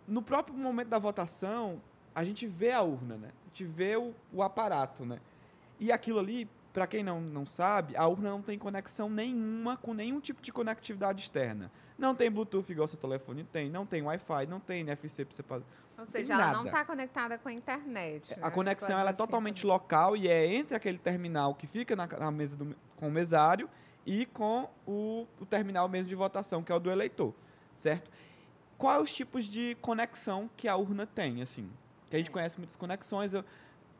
no 0.07 0.21
próprio 0.21 0.55
momento 0.55 0.89
da 0.89 0.99
votação 0.99 1.81
a 2.13 2.23
gente 2.23 2.47
vê 2.47 2.71
a 2.71 2.81
urna, 2.81 3.17
né? 3.17 3.29
A 3.43 3.47
gente 3.49 3.65
vê 3.65 3.97
o, 3.97 4.13
o 4.31 4.41
aparato, 4.41 5.05
né? 5.05 5.19
E 5.77 5.91
aquilo 5.91 6.19
ali, 6.19 6.49
para 6.75 6.85
quem 6.85 7.01
não, 7.01 7.21
não 7.21 7.45
sabe, 7.45 7.95
a 7.95 8.05
urna 8.05 8.29
não 8.31 8.41
tem 8.41 8.59
conexão 8.59 9.09
nenhuma 9.09 9.77
com 9.77 9.93
nenhum 9.93 10.19
tipo 10.19 10.41
de 10.41 10.51
conectividade 10.51 11.21
externa. 11.21 11.71
Não 11.97 12.13
tem 12.13 12.29
Bluetooth 12.29 12.69
igual 12.69 12.85
seu 12.85 12.99
telefone 12.99 13.45
tem, 13.45 13.69
não 13.69 13.85
tem 13.85 14.01
Wi-Fi, 14.01 14.45
não 14.47 14.59
tem 14.59 14.81
NFC 14.81 15.23
para 15.23 15.33
você 15.33 15.41
fazer. 15.43 15.65
Ou 15.97 16.05
seja, 16.05 16.33
ela 16.33 16.51
não 16.51 16.65
está 16.65 16.83
conectada 16.83 17.37
com 17.37 17.47
a 17.47 17.53
internet. 17.53 18.31
Né? 18.31 18.37
A 18.41 18.51
conexão 18.51 18.99
ela 18.99 19.11
é 19.11 19.13
assim 19.13 19.17
totalmente 19.17 19.61
também. 19.61 19.73
local 19.73 20.17
e 20.17 20.27
é 20.27 20.53
entre 20.53 20.75
aquele 20.75 20.97
terminal 20.97 21.55
que 21.55 21.65
fica 21.65 21.95
na, 21.95 22.05
na 22.05 22.29
mesa 22.29 22.57
do, 22.57 22.75
com 22.97 23.07
o 23.07 23.11
mesário 23.11 23.69
e 24.05 24.25
com 24.25 24.69
o, 24.85 25.25
o 25.39 25.45
terminal 25.45 25.87
mesmo 25.87 26.09
de 26.09 26.15
votação, 26.15 26.61
que 26.61 26.73
é 26.73 26.75
o 26.75 26.79
do 26.79 26.91
eleitor, 26.91 27.33
certo? 27.73 28.11
Quais 28.77 29.01
os 29.01 29.13
tipos 29.13 29.45
de 29.45 29.77
conexão 29.79 30.49
que 30.57 30.67
a 30.67 30.75
urna 30.75 31.07
tem, 31.07 31.41
assim? 31.41 31.71
Que 32.09 32.17
a 32.17 32.19
gente 32.19 32.31
conhece 32.31 32.57
muitas 32.57 32.75
conexões 32.75 33.33
eu, 33.33 33.45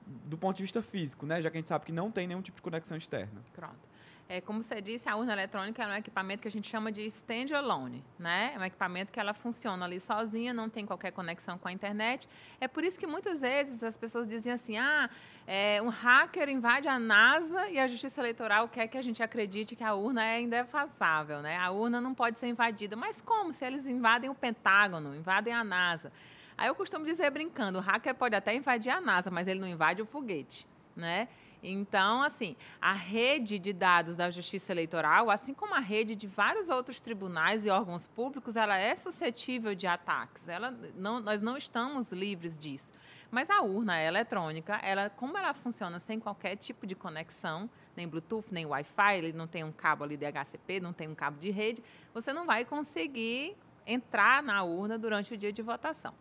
do 0.05 0.37
ponto 0.37 0.57
de 0.57 0.63
vista 0.63 0.81
físico, 0.81 1.25
né? 1.25 1.41
Já 1.41 1.49
que 1.49 1.57
a 1.57 1.59
gente 1.59 1.67
sabe 1.67 1.85
que 1.85 1.91
não 1.91 2.11
tem 2.11 2.27
nenhum 2.27 2.41
tipo 2.41 2.57
de 2.57 2.61
conexão 2.61 2.97
externa. 2.97 3.41
Pronto. 3.53 3.95
É, 4.27 4.41
como 4.41 4.63
você 4.63 4.81
disse, 4.81 5.07
a 5.07 5.15
urna 5.15 5.33
eletrônica 5.33 5.83
é 5.83 5.85
um 5.85 5.95
equipamento 5.95 6.41
que 6.41 6.47
a 6.47 6.51
gente 6.51 6.67
chama 6.67 6.91
de 6.91 7.05
stand-alone, 7.05 8.03
né? 8.17 8.53
É 8.55 8.59
um 8.59 8.63
equipamento 8.63 9.13
que 9.13 9.19
ela 9.19 9.35
funciona 9.35 9.85
ali 9.85 9.99
sozinha, 9.99 10.51
não 10.51 10.67
tem 10.67 10.83
qualquer 10.83 11.11
conexão 11.11 11.59
com 11.59 11.67
a 11.67 11.71
internet. 11.71 12.27
É 12.59 12.67
por 12.67 12.83
isso 12.83 12.99
que 12.99 13.05
muitas 13.05 13.41
vezes 13.41 13.83
as 13.83 13.95
pessoas 13.95 14.27
dizem 14.27 14.51
assim, 14.51 14.77
ah, 14.79 15.07
é, 15.45 15.79
um 15.79 15.89
hacker 15.89 16.49
invade 16.49 16.87
a 16.87 16.97
NASA 16.97 17.69
e 17.69 17.77
a 17.77 17.85
Justiça 17.85 18.19
Eleitoral 18.19 18.67
quer 18.67 18.87
que 18.87 18.97
a 18.97 19.01
gente 19.01 19.21
acredite 19.21 19.75
que 19.75 19.83
a 19.83 19.93
urna 19.93 20.25
é 20.25 20.41
indefassável, 20.41 21.43
né? 21.43 21.57
A 21.57 21.69
urna 21.69 22.01
não 22.01 22.15
pode 22.15 22.39
ser 22.39 22.47
invadida. 22.47 22.95
Mas 22.95 23.21
como? 23.21 23.53
Se 23.53 23.63
eles 23.63 23.85
invadem 23.85 24.27
o 24.27 24.33
Pentágono, 24.33 25.15
invadem 25.15 25.53
a 25.53 25.63
NASA. 25.63 26.11
Aí 26.57 26.67
eu 26.67 26.75
costumo 26.75 27.05
dizer 27.05 27.29
brincando, 27.31 27.79
o 27.79 27.81
hacker 27.81 28.15
pode 28.15 28.35
até 28.35 28.55
invadir 28.55 28.89
a 28.89 29.01
NASA, 29.01 29.29
mas 29.29 29.47
ele 29.47 29.59
não 29.59 29.67
invade 29.67 30.01
o 30.01 30.05
foguete, 30.05 30.65
né? 30.95 31.27
Então, 31.61 32.21
assim, 32.21 32.55
a 32.79 32.93
rede 32.93 33.57
de 33.57 33.73
dados 33.73 34.15
da 34.15 34.29
Justiça 34.29 34.71
Eleitoral, 34.71 35.31
assim 35.31 35.53
como 35.53 35.73
a 35.73 35.79
rede 35.79 36.13
de 36.15 36.27
vários 36.27 36.69
outros 36.69 37.01
tribunais 37.01 37.65
e 37.65 37.69
órgãos 37.69 38.05
públicos, 38.05 38.55
ela 38.55 38.77
é 38.77 38.95
suscetível 38.95 39.73
de 39.73 39.87
ataques. 39.87 40.47
Ela 40.47 40.71
não, 40.95 41.19
nós 41.19 41.41
não 41.41 41.57
estamos 41.57 42.11
livres 42.11 42.57
disso. 42.57 42.93
Mas 43.31 43.49
a 43.49 43.61
urna 43.61 43.99
eletrônica, 43.99 44.75
ela, 44.75 45.09
como 45.09 45.37
ela 45.37 45.53
funciona 45.53 45.99
sem 45.99 46.19
qualquer 46.19 46.55
tipo 46.55 46.85
de 46.85 46.93
conexão, 46.93 47.69
nem 47.95 48.07
Bluetooth, 48.07 48.47
nem 48.51 48.65
Wi-Fi, 48.65 49.17
ele 49.17 49.33
não 49.33 49.47
tem 49.47 49.63
um 49.63 49.71
cabo 49.71 50.03
ali 50.03 50.15
de 50.15 50.25
HCP, 50.25 50.79
não 50.79 50.93
tem 50.93 51.07
um 51.07 51.15
cabo 51.15 51.39
de 51.39 51.49
rede, 51.49 51.83
você 52.13 52.31
não 52.31 52.45
vai 52.45 52.63
conseguir 52.63 53.57
entrar 53.85 54.41
na 54.43 54.63
urna 54.63 54.97
durante 54.97 55.33
o 55.33 55.37
dia 55.37 55.51
de 55.51 55.61
votação. 55.61 56.13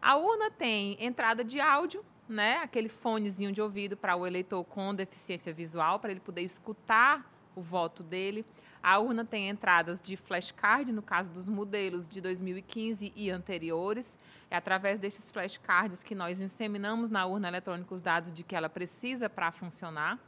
A 0.00 0.16
urna 0.16 0.50
tem 0.50 0.96
entrada 1.00 1.42
de 1.42 1.60
áudio, 1.60 2.04
né, 2.28 2.58
aquele 2.58 2.88
fonezinho 2.88 3.52
de 3.52 3.60
ouvido 3.62 3.96
para 3.96 4.16
o 4.16 4.26
eleitor 4.26 4.62
com 4.64 4.94
deficiência 4.94 5.52
visual, 5.52 5.98
para 5.98 6.10
ele 6.10 6.20
poder 6.20 6.42
escutar 6.42 7.30
o 7.54 7.62
voto 7.62 8.02
dele. 8.02 8.44
A 8.82 8.98
urna 8.98 9.24
tem 9.24 9.48
entradas 9.48 10.00
de 10.00 10.16
flashcard, 10.16 10.92
no 10.92 11.02
caso 11.02 11.30
dos 11.30 11.48
modelos 11.48 12.08
de 12.08 12.20
2015 12.20 13.12
e 13.16 13.30
anteriores. 13.30 14.16
É 14.48 14.56
através 14.56 15.00
destes 15.00 15.30
flashcards 15.30 16.04
que 16.04 16.14
nós 16.14 16.40
inseminamos 16.40 17.08
na 17.08 17.26
urna 17.26 17.48
eletrônica 17.48 17.92
os 17.92 18.00
dados 18.00 18.32
de 18.32 18.44
que 18.44 18.54
ela 18.54 18.68
precisa 18.68 19.28
para 19.28 19.50
funcionar. 19.50 20.20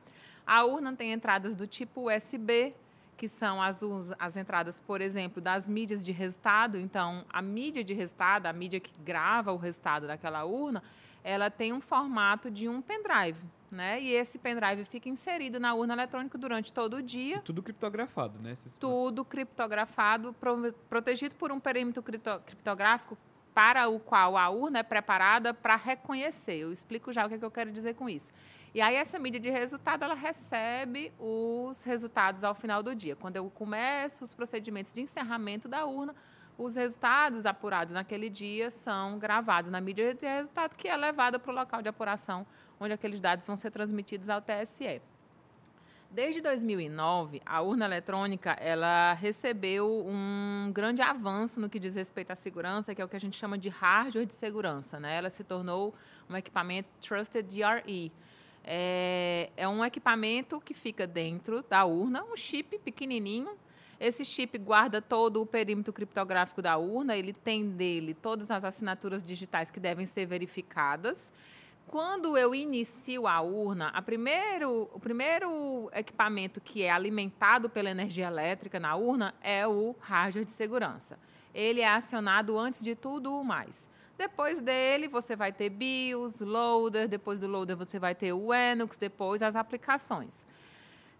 A 0.44 0.64
urna 0.64 0.92
tem 0.96 1.12
entradas 1.12 1.54
do 1.54 1.66
tipo 1.66 2.10
USB, 2.10 2.74
que 3.18 3.28
são 3.28 3.60
as, 3.60 3.80
as 4.18 4.36
entradas, 4.36 4.80
por 4.80 5.00
exemplo, 5.00 5.42
das 5.42 5.68
mídias 5.68 6.04
de 6.04 6.12
resultado. 6.12 6.78
Então, 6.78 7.24
a 7.28 7.42
mídia 7.42 7.82
de 7.82 7.92
resultado, 7.92 8.46
a 8.46 8.52
mídia 8.52 8.78
que 8.78 8.92
grava 9.02 9.52
o 9.52 9.56
resultado 9.56 10.06
daquela 10.06 10.44
urna, 10.44 10.82
ela 11.24 11.50
tem 11.50 11.72
um 11.72 11.80
formato 11.80 12.48
de 12.48 12.68
um 12.68 12.80
pendrive, 12.80 13.40
né? 13.70 14.00
E 14.00 14.12
esse 14.12 14.38
pendrive 14.38 14.84
fica 14.84 15.08
inserido 15.08 15.58
na 15.58 15.74
urna 15.74 15.94
eletrônica 15.94 16.38
durante 16.38 16.72
todo 16.72 16.98
o 16.98 17.02
dia. 17.02 17.36
E 17.36 17.40
tudo 17.40 17.60
criptografado, 17.60 18.38
né? 18.38 18.52
Esses... 18.52 18.76
Tudo 18.78 19.24
criptografado, 19.24 20.32
pro, 20.34 20.72
protegido 20.88 21.34
por 21.34 21.50
um 21.50 21.58
perímetro 21.58 22.02
cripto, 22.02 22.40
criptográfico 22.46 23.18
para 23.52 23.88
o 23.88 23.98
qual 23.98 24.36
a 24.36 24.48
urna 24.48 24.78
é 24.78 24.82
preparada 24.84 25.52
para 25.52 25.74
reconhecer. 25.74 26.58
Eu 26.58 26.70
explico 26.70 27.12
já 27.12 27.26
o 27.26 27.28
que, 27.28 27.34
é 27.34 27.38
que 27.38 27.44
eu 27.44 27.50
quero 27.50 27.72
dizer 27.72 27.94
com 27.94 28.08
isso. 28.08 28.30
E 28.74 28.80
aí 28.80 28.96
essa 28.96 29.18
mídia 29.18 29.40
de 29.40 29.50
resultado, 29.50 30.04
ela 30.04 30.14
recebe 30.14 31.12
os 31.18 31.82
resultados 31.82 32.44
ao 32.44 32.54
final 32.54 32.82
do 32.82 32.94
dia. 32.94 33.16
Quando 33.16 33.36
eu 33.36 33.48
começo 33.50 34.24
os 34.24 34.34
procedimentos 34.34 34.92
de 34.92 35.00
encerramento 35.00 35.68
da 35.68 35.86
urna, 35.86 36.14
os 36.58 36.74
resultados 36.74 37.46
apurados 37.46 37.94
naquele 37.94 38.28
dia 38.28 38.70
são 38.70 39.18
gravados 39.18 39.70
na 39.70 39.80
mídia 39.80 40.12
de 40.12 40.26
resultado, 40.26 40.74
que 40.76 40.88
é 40.88 40.96
levada 40.96 41.38
para 41.38 41.52
o 41.52 41.54
local 41.54 41.80
de 41.80 41.88
apuração, 41.88 42.44
onde 42.80 42.92
aqueles 42.92 43.20
dados 43.20 43.46
vão 43.46 43.56
ser 43.56 43.70
transmitidos 43.70 44.28
ao 44.28 44.42
TSE. 44.42 45.00
Desde 46.10 46.40
2009, 46.40 47.42
a 47.44 47.60
urna 47.60 47.84
eletrônica 47.84 48.52
ela 48.52 49.12
recebeu 49.12 50.04
um 50.06 50.70
grande 50.72 51.02
avanço 51.02 51.60
no 51.60 51.68
que 51.68 51.78
diz 51.78 51.94
respeito 51.94 52.30
à 52.30 52.34
segurança, 52.34 52.94
que 52.94 53.00
é 53.00 53.04
o 53.04 53.08
que 53.08 53.16
a 53.16 53.20
gente 53.20 53.36
chama 53.36 53.58
de 53.58 53.68
hardware 53.68 54.24
de 54.24 54.32
segurança. 54.32 54.98
Né? 54.98 55.16
Ela 55.16 55.28
se 55.28 55.44
tornou 55.44 55.94
um 56.28 56.34
equipamento 56.34 56.88
Trusted 57.00 57.46
DRE. 57.46 58.10
É, 58.70 59.48
é 59.56 59.66
um 59.66 59.82
equipamento 59.82 60.60
que 60.60 60.74
fica 60.74 61.06
dentro 61.06 61.64
da 61.70 61.86
urna, 61.86 62.22
um 62.22 62.36
chip 62.36 62.78
pequenininho, 62.80 63.56
esse 63.98 64.26
chip 64.26 64.58
guarda 64.58 65.00
todo 65.00 65.40
o 65.40 65.46
perímetro 65.46 65.90
criptográfico 65.90 66.60
da 66.60 66.76
urna, 66.76 67.16
ele 67.16 67.32
tem 67.32 67.70
dele 67.70 68.12
todas 68.12 68.50
as 68.50 68.64
assinaturas 68.64 69.22
digitais 69.22 69.70
que 69.70 69.80
devem 69.80 70.04
ser 70.04 70.26
verificadas. 70.26 71.32
Quando 71.86 72.36
eu 72.36 72.54
inicio 72.54 73.26
a 73.26 73.40
urna, 73.40 73.88
a 73.88 74.02
primeiro, 74.02 74.90
o 74.92 75.00
primeiro 75.00 75.90
equipamento 75.94 76.60
que 76.60 76.82
é 76.82 76.90
alimentado 76.90 77.70
pela 77.70 77.88
energia 77.88 78.26
elétrica 78.26 78.78
na 78.78 78.94
urna 78.94 79.34
é 79.42 79.66
o 79.66 79.96
hardware 79.98 80.44
de 80.44 80.50
segurança. 80.50 81.18
Ele 81.54 81.80
é 81.80 81.88
acionado 81.88 82.58
antes 82.58 82.82
de 82.82 82.94
tudo 82.94 83.34
o 83.34 83.42
mais. 83.42 83.87
Depois 84.18 84.60
dele, 84.60 85.06
você 85.06 85.36
vai 85.36 85.52
ter 85.52 85.70
BIOS, 85.70 86.40
loader, 86.40 87.06
depois 87.06 87.38
do 87.38 87.46
loader 87.46 87.76
você 87.76 88.00
vai 88.00 88.16
ter 88.16 88.32
o 88.32 88.48
Linux, 88.52 88.96
depois 88.96 89.42
as 89.42 89.54
aplicações. 89.54 90.44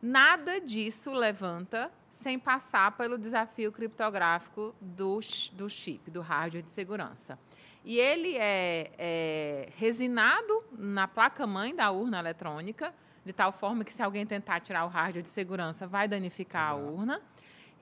Nada 0.03 0.61
disso 0.61 1.15
levanta 1.15 1.93
sem 2.11 2.41
passar 2.41 2.97
pelo 2.97 3.17
desafio 3.17 3.71
criptográfico 3.71 4.75
do, 4.81 5.21
do 5.53 5.71
chip, 5.71 6.11
do 6.11 6.21
hardware 6.21 6.65
de 6.65 6.73
segurança. 6.73 7.39
E 7.85 7.99
ele 7.99 8.37
é, 8.37 8.91
é 8.99 9.69
resinado 9.77 10.65
na 10.73 11.07
placa-mãe 11.07 11.77
da 11.77 11.93
urna 11.93 12.19
eletrônica, 12.19 12.93
de 13.25 13.33
tal 13.33 13.53
forma 13.53 13.85
que 13.85 13.93
se 13.93 14.03
alguém 14.03 14.27
tentar 14.27 14.59
tirar 14.59 14.85
o 14.85 14.89
hardware 14.89 15.23
de 15.23 15.29
segurança, 15.29 15.87
vai 15.87 16.09
danificar 16.09 16.77
uhum. 16.77 16.89
a 16.89 16.91
urna. 16.91 17.23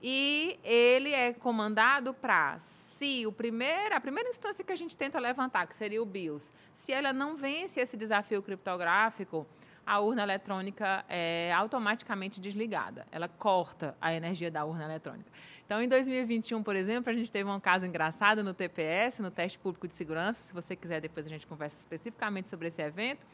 E 0.01 0.59
ele 0.63 1.11
é 1.11 1.33
comandado 1.33 2.13
para, 2.13 2.59
se 2.97 3.25
o 3.27 3.31
primeiro, 3.31 3.95
a 3.95 4.01
primeira 4.01 4.27
instância 4.29 4.63
que 4.63 4.71
a 4.71 4.75
gente 4.75 4.97
tenta 4.97 5.19
levantar, 5.19 5.67
que 5.67 5.75
seria 5.75 6.01
o 6.01 6.05
BIOS, 6.05 6.51
se 6.73 6.91
ela 6.91 7.13
não 7.13 7.35
vence 7.35 7.79
esse 7.79 7.95
desafio 7.95 8.41
criptográfico, 8.41 9.45
a 9.85 9.99
urna 9.99 10.23
eletrônica 10.23 11.05
é 11.07 11.53
automaticamente 11.53 12.41
desligada. 12.41 13.07
Ela 13.09 13.29
corta 13.29 13.95
a 14.01 14.13
energia 14.13 14.51
da 14.51 14.65
urna 14.65 14.83
eletrônica. 14.83 15.31
Então, 15.65 15.81
em 15.81 15.87
2021, 15.87 16.61
por 16.61 16.75
exemplo, 16.75 17.09
a 17.09 17.15
gente 17.15 17.31
teve 17.31 17.49
um 17.49 17.59
caso 17.59 17.85
engraçado 17.85 18.43
no 18.43 18.53
TPS, 18.53 19.19
no 19.19 19.31
Teste 19.31 19.57
Público 19.57 19.87
de 19.87 19.93
Segurança. 19.93 20.41
Se 20.41 20.53
você 20.53 20.75
quiser, 20.75 20.99
depois 20.99 21.25
a 21.25 21.29
gente 21.29 21.47
conversa 21.47 21.77
especificamente 21.77 22.49
sobre 22.49 22.67
esse 22.67 22.81
evento. 22.81 23.25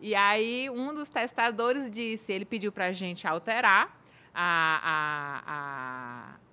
E 0.00 0.14
aí, 0.14 0.70
um 0.70 0.94
dos 0.94 1.08
testadores 1.08 1.90
disse, 1.90 2.32
ele 2.32 2.44
pediu 2.44 2.70
para 2.70 2.86
a 2.86 2.92
gente 2.92 3.26
alterar 3.26 4.00
a, 4.32 4.80
a, 4.84 5.42
a, 5.46 6.47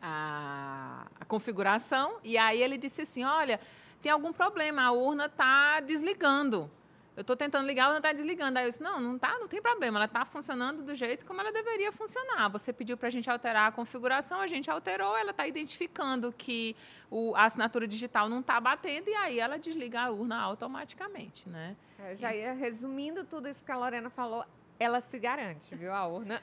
a, 0.00 1.06
a 1.20 1.24
configuração. 1.24 2.18
E 2.22 2.36
aí 2.38 2.62
ele 2.62 2.78
disse 2.78 3.02
assim, 3.02 3.24
olha, 3.24 3.60
tem 4.00 4.12
algum 4.12 4.32
problema, 4.32 4.82
a 4.82 4.92
urna 4.92 5.26
está 5.26 5.80
desligando. 5.80 6.70
Eu 7.18 7.22
estou 7.22 7.34
tentando 7.34 7.66
ligar, 7.66 7.86
ela 7.88 7.96
está 7.96 8.12
desligando. 8.12 8.60
Aí 8.60 8.64
eu 8.66 8.70
disse, 8.70 8.80
não, 8.80 9.00
não 9.00 9.18
tá, 9.18 9.36
não 9.40 9.48
tem 9.48 9.60
problema, 9.60 9.98
ela 9.98 10.04
está 10.04 10.24
funcionando 10.24 10.84
do 10.84 10.94
jeito 10.94 11.26
como 11.26 11.40
ela 11.40 11.50
deveria 11.50 11.90
funcionar. 11.90 12.48
Você 12.50 12.72
pediu 12.72 12.96
para 12.96 13.08
a 13.08 13.10
gente 13.10 13.28
alterar 13.28 13.66
a 13.66 13.72
configuração, 13.72 14.40
a 14.40 14.46
gente 14.46 14.70
alterou, 14.70 15.16
ela 15.16 15.32
está 15.32 15.44
identificando 15.44 16.32
que 16.32 16.76
o, 17.10 17.34
a 17.34 17.46
assinatura 17.46 17.88
digital 17.88 18.28
não 18.28 18.38
está 18.38 18.60
batendo 18.60 19.10
e 19.10 19.14
aí 19.16 19.40
ela 19.40 19.58
desliga 19.58 20.02
a 20.02 20.10
urna 20.10 20.38
automaticamente, 20.40 21.48
né? 21.48 21.76
É, 21.98 22.14
já 22.14 22.32
ia 22.32 22.52
resumindo 22.52 23.24
tudo 23.24 23.48
isso 23.48 23.64
que 23.64 23.72
a 23.72 23.76
Lorena 23.76 24.08
falou, 24.08 24.44
ela 24.78 25.00
se 25.00 25.18
garante, 25.18 25.74
viu, 25.74 25.92
a 25.92 26.06
urna? 26.06 26.40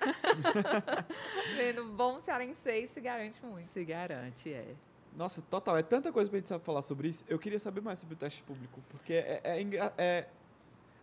Vendo 1.56 1.86
bom 1.86 2.20
cearense 2.20 2.88
se 2.88 3.02
garante 3.02 3.44
muito. 3.46 3.70
Se 3.70 3.84
garante, 3.86 4.52
é. 4.52 4.76
Nossa, 5.16 5.42
total. 5.42 5.78
É 5.78 5.84
tanta 5.84 6.12
coisa 6.12 6.30
pra 6.30 6.40
gente 6.40 6.60
falar 6.60 6.82
sobre 6.82 7.08
isso. 7.08 7.24
Eu 7.28 7.40
queria 7.40 7.60
saber 7.60 7.82
mais 7.82 8.00
sobre 8.00 8.16
o 8.16 8.18
teste 8.18 8.44
público. 8.44 8.82
Porque 8.90 9.14
é, 9.14 9.42
é, 9.44 9.62
é, 9.62 9.94
é 9.98 10.28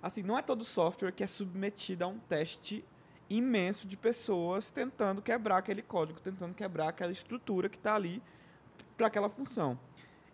assim, 0.03 0.23
não 0.23 0.37
é 0.37 0.43
todo 0.43 0.65
software 0.65 1.13
que 1.13 1.25
é 1.25 1.27
submetido 1.27 2.05
a 2.05 2.09
um 2.09 2.19
teste 2.19 2.85
imenso 3.31 3.87
de 3.87 3.97
pessoas 3.97 4.69
tentando 4.69 5.23
quebrar 5.23 5.57
aquele 5.57 5.81
código, 5.81 6.21
tentando 6.21 6.55
quebrar 6.55 6.89
aquela 6.89 7.13
estrutura 7.13 7.69
que 7.69 7.77
está 7.77 7.95
ali 7.95 8.23
para 8.97 9.07
aquela 9.07 9.31
função. 9.31 9.79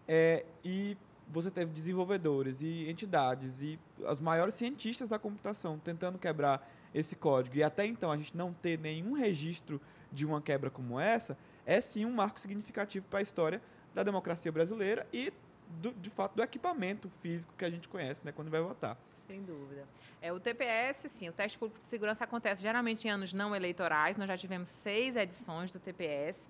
É, 0.06 0.44
e 0.64 0.96
você 1.28 1.50
teve 1.50 1.70
desenvolvedores 1.70 2.60
e 2.60 2.88
entidades 2.90 3.60
e 3.60 3.78
os 3.98 4.18
maiores 4.18 4.54
cientistas 4.54 5.08
da 5.08 5.18
computação 5.18 5.78
tentando 5.78 6.18
quebrar 6.18 6.66
esse 6.94 7.16
código 7.16 7.56
e 7.56 7.62
até 7.62 7.86
então 7.86 8.10
a 8.10 8.16
gente 8.16 8.36
não 8.36 8.52
ter 8.52 8.78
nenhum 8.78 9.12
registro 9.12 9.80
de 10.10 10.24
uma 10.24 10.40
quebra 10.40 10.70
como 10.70 10.98
essa, 10.98 11.36
é 11.66 11.80
sim 11.80 12.04
um 12.04 12.12
marco 12.12 12.40
significativo 12.40 13.06
para 13.08 13.18
a 13.18 13.22
história 13.22 13.60
da 13.94 14.02
democracia 14.02 14.50
brasileira 14.50 15.06
e 15.12 15.32
do, 15.68 15.92
de 15.92 16.08
fato 16.08 16.34
do 16.34 16.42
equipamento 16.42 17.10
físico 17.20 17.52
que 17.56 17.64
a 17.64 17.70
gente 17.70 17.88
conhece, 17.88 18.24
né, 18.24 18.32
quando 18.32 18.50
vai 18.50 18.60
votar. 18.60 18.96
Sem 19.26 19.42
dúvida. 19.42 19.86
É 20.22 20.32
o 20.32 20.40
TPS, 20.40 21.10
sim, 21.10 21.28
o 21.28 21.32
teste 21.32 21.58
público 21.58 21.78
de 21.78 21.84
segurança 21.84 22.24
acontece 22.24 22.62
geralmente 22.62 23.06
em 23.06 23.10
anos 23.10 23.34
não 23.34 23.54
eleitorais. 23.54 24.16
Nós 24.16 24.26
já 24.26 24.38
tivemos 24.38 24.68
seis 24.68 25.14
edições 25.14 25.70
do 25.70 25.78
TPS. 25.78 26.48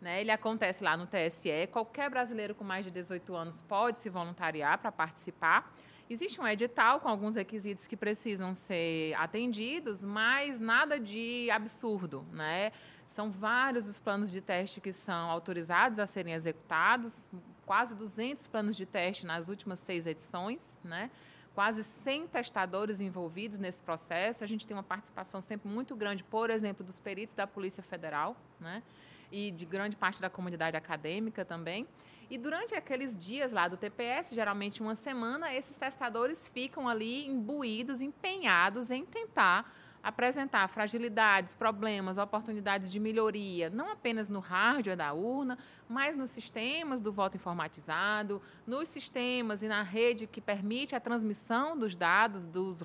Né? 0.00 0.20
Ele 0.20 0.30
acontece 0.30 0.82
lá 0.82 0.96
no 0.96 1.06
TSE. 1.06 1.66
Qualquer 1.72 2.08
brasileiro 2.08 2.54
com 2.54 2.64
mais 2.64 2.84
de 2.84 2.90
18 2.90 3.34
anos 3.34 3.60
pode 3.62 3.98
se 3.98 4.08
voluntariar 4.08 4.78
para 4.78 4.92
participar. 4.92 5.74
Existe 6.12 6.40
um 6.40 6.48
edital 6.48 6.98
com 6.98 7.08
alguns 7.08 7.36
requisitos 7.36 7.86
que 7.86 7.96
precisam 7.96 8.52
ser 8.52 9.14
atendidos, 9.14 10.04
mas 10.04 10.58
nada 10.58 10.98
de 10.98 11.48
absurdo, 11.52 12.26
né? 12.32 12.72
São 13.06 13.30
vários 13.30 13.88
os 13.88 13.96
planos 13.96 14.28
de 14.28 14.40
teste 14.40 14.80
que 14.80 14.92
são 14.92 15.30
autorizados 15.30 16.00
a 16.00 16.08
serem 16.08 16.34
executados, 16.34 17.30
quase 17.64 17.94
200 17.94 18.48
planos 18.48 18.74
de 18.74 18.84
teste 18.86 19.24
nas 19.24 19.48
últimas 19.48 19.78
seis 19.78 20.04
edições, 20.04 20.60
né? 20.82 21.12
Quase 21.54 21.84
100 21.84 22.26
testadores 22.26 23.00
envolvidos 23.00 23.60
nesse 23.60 23.80
processo. 23.80 24.42
A 24.42 24.48
gente 24.48 24.66
tem 24.66 24.76
uma 24.76 24.82
participação 24.82 25.40
sempre 25.40 25.68
muito 25.68 25.94
grande, 25.94 26.24
por 26.24 26.50
exemplo, 26.50 26.84
dos 26.84 26.98
peritos 26.98 27.36
da 27.36 27.46
Polícia 27.46 27.84
Federal, 27.84 28.36
né? 28.58 28.82
E 29.30 29.52
de 29.52 29.64
grande 29.64 29.94
parte 29.94 30.20
da 30.20 30.28
comunidade 30.28 30.76
acadêmica 30.76 31.44
também. 31.44 31.86
E 32.30 32.38
durante 32.38 32.76
aqueles 32.76 33.18
dias 33.18 33.50
lá 33.50 33.66
do 33.66 33.76
TPS, 33.76 34.32
geralmente 34.32 34.80
uma 34.80 34.94
semana, 34.94 35.52
esses 35.52 35.76
testadores 35.76 36.48
ficam 36.48 36.88
ali 36.88 37.26
imbuídos, 37.26 38.00
empenhados 38.00 38.92
em 38.92 39.04
tentar 39.04 39.68
apresentar 40.00 40.66
fragilidades, 40.68 41.56
problemas, 41.56 42.18
oportunidades 42.18 42.90
de 42.90 43.00
melhoria, 43.00 43.68
não 43.68 43.90
apenas 43.90 44.30
no 44.30 44.38
hardware 44.38 44.96
da 44.96 45.12
urna, 45.12 45.58
mas 45.88 46.16
nos 46.16 46.30
sistemas 46.30 47.00
do 47.00 47.12
voto 47.12 47.36
informatizado, 47.36 48.40
nos 48.64 48.88
sistemas 48.88 49.62
e 49.62 49.68
na 49.68 49.82
rede 49.82 50.28
que 50.28 50.40
permite 50.40 50.94
a 50.94 51.00
transmissão 51.00 51.76
dos 51.76 51.96
dados 51.96 52.46
dos, 52.46 52.82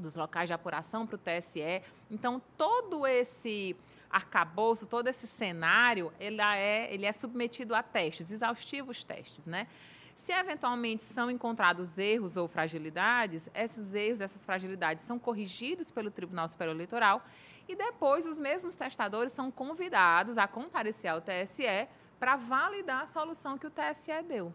dos 0.00 0.14
locais 0.14 0.48
de 0.48 0.52
apuração 0.52 1.06
para 1.06 1.16
o 1.16 1.18
TSE. 1.18 1.82
Então, 2.10 2.40
todo 2.56 3.06
esse 3.06 3.76
arcabouço, 4.10 4.86
todo 4.86 5.06
esse 5.08 5.26
cenário, 5.26 6.12
ele 6.18 6.40
é, 6.40 6.92
ele 6.92 7.06
é 7.06 7.12
submetido 7.12 7.74
a 7.74 7.82
testes, 7.82 8.32
exaustivos 8.32 9.04
testes, 9.04 9.46
né? 9.46 9.66
Se 10.16 10.32
eventualmente 10.32 11.02
são 11.02 11.30
encontrados 11.30 11.96
erros 11.96 12.36
ou 12.36 12.46
fragilidades, 12.46 13.48
esses 13.54 13.94
erros, 13.94 14.20
essas 14.20 14.44
fragilidades 14.44 15.04
são 15.04 15.18
corrigidos 15.18 15.90
pelo 15.90 16.10
Tribunal 16.10 16.46
Superior 16.46 16.74
Eleitoral 16.74 17.24
e 17.66 17.74
depois 17.74 18.26
os 18.26 18.38
mesmos 18.38 18.74
testadores 18.74 19.32
são 19.32 19.50
convidados 19.50 20.36
a 20.36 20.46
comparecer 20.46 21.10
ao 21.10 21.22
TSE 21.22 21.88
para 22.18 22.36
validar 22.36 23.04
a 23.04 23.06
solução 23.06 23.56
que 23.56 23.66
o 23.66 23.70
TSE 23.70 24.22
deu. 24.28 24.52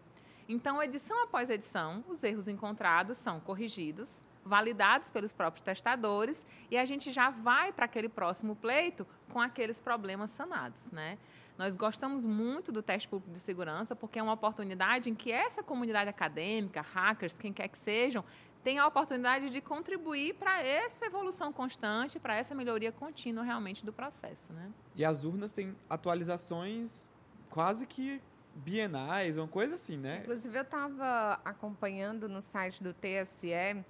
Então, 0.48 0.80
edição 0.80 1.20
após 1.24 1.50
edição, 1.50 2.04
os 2.06 2.22
erros 2.22 2.46
encontrados 2.46 3.16
são 3.18 3.40
corrigidos, 3.40 4.20
validados 4.46 5.10
pelos 5.10 5.32
próprios 5.32 5.62
testadores 5.62 6.46
e 6.70 6.78
a 6.78 6.84
gente 6.84 7.12
já 7.12 7.30
vai 7.30 7.72
para 7.72 7.84
aquele 7.84 8.08
próximo 8.08 8.54
pleito 8.54 9.06
com 9.32 9.40
aqueles 9.40 9.80
problemas 9.80 10.30
sanados, 10.30 10.90
né? 10.92 11.18
Nós 11.58 11.74
gostamos 11.74 12.24
muito 12.24 12.70
do 12.70 12.82
teste 12.82 13.08
público 13.08 13.32
de 13.32 13.40
segurança 13.40 13.96
porque 13.96 14.18
é 14.18 14.22
uma 14.22 14.34
oportunidade 14.34 15.10
em 15.10 15.14
que 15.14 15.32
essa 15.32 15.62
comunidade 15.62 16.08
acadêmica, 16.08 16.80
hackers, 16.80 17.38
quem 17.38 17.52
quer 17.52 17.68
que 17.68 17.78
sejam, 17.78 18.24
tem 18.62 18.78
a 18.78 18.86
oportunidade 18.86 19.48
de 19.48 19.60
contribuir 19.60 20.34
para 20.34 20.62
essa 20.62 21.06
evolução 21.06 21.52
constante, 21.52 22.18
para 22.18 22.36
essa 22.36 22.54
melhoria 22.54 22.92
contínua 22.92 23.44
realmente 23.44 23.84
do 23.84 23.92
processo, 23.92 24.52
né? 24.52 24.70
E 24.94 25.04
as 25.04 25.24
urnas 25.24 25.52
têm 25.52 25.74
atualizações 25.88 27.08
quase 27.48 27.86
que 27.86 28.20
bienais, 28.56 29.36
uma 29.36 29.48
coisa 29.48 29.74
assim, 29.74 29.96
né? 29.96 30.20
Inclusive 30.22 30.56
eu 30.56 30.62
estava 30.62 31.40
acompanhando 31.44 32.28
no 32.28 32.40
site 32.40 32.82
do 32.82 32.94
TSE 32.94 33.84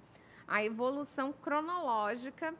a 0.47 0.63
evolução 0.63 1.33
cronológica 1.33 2.53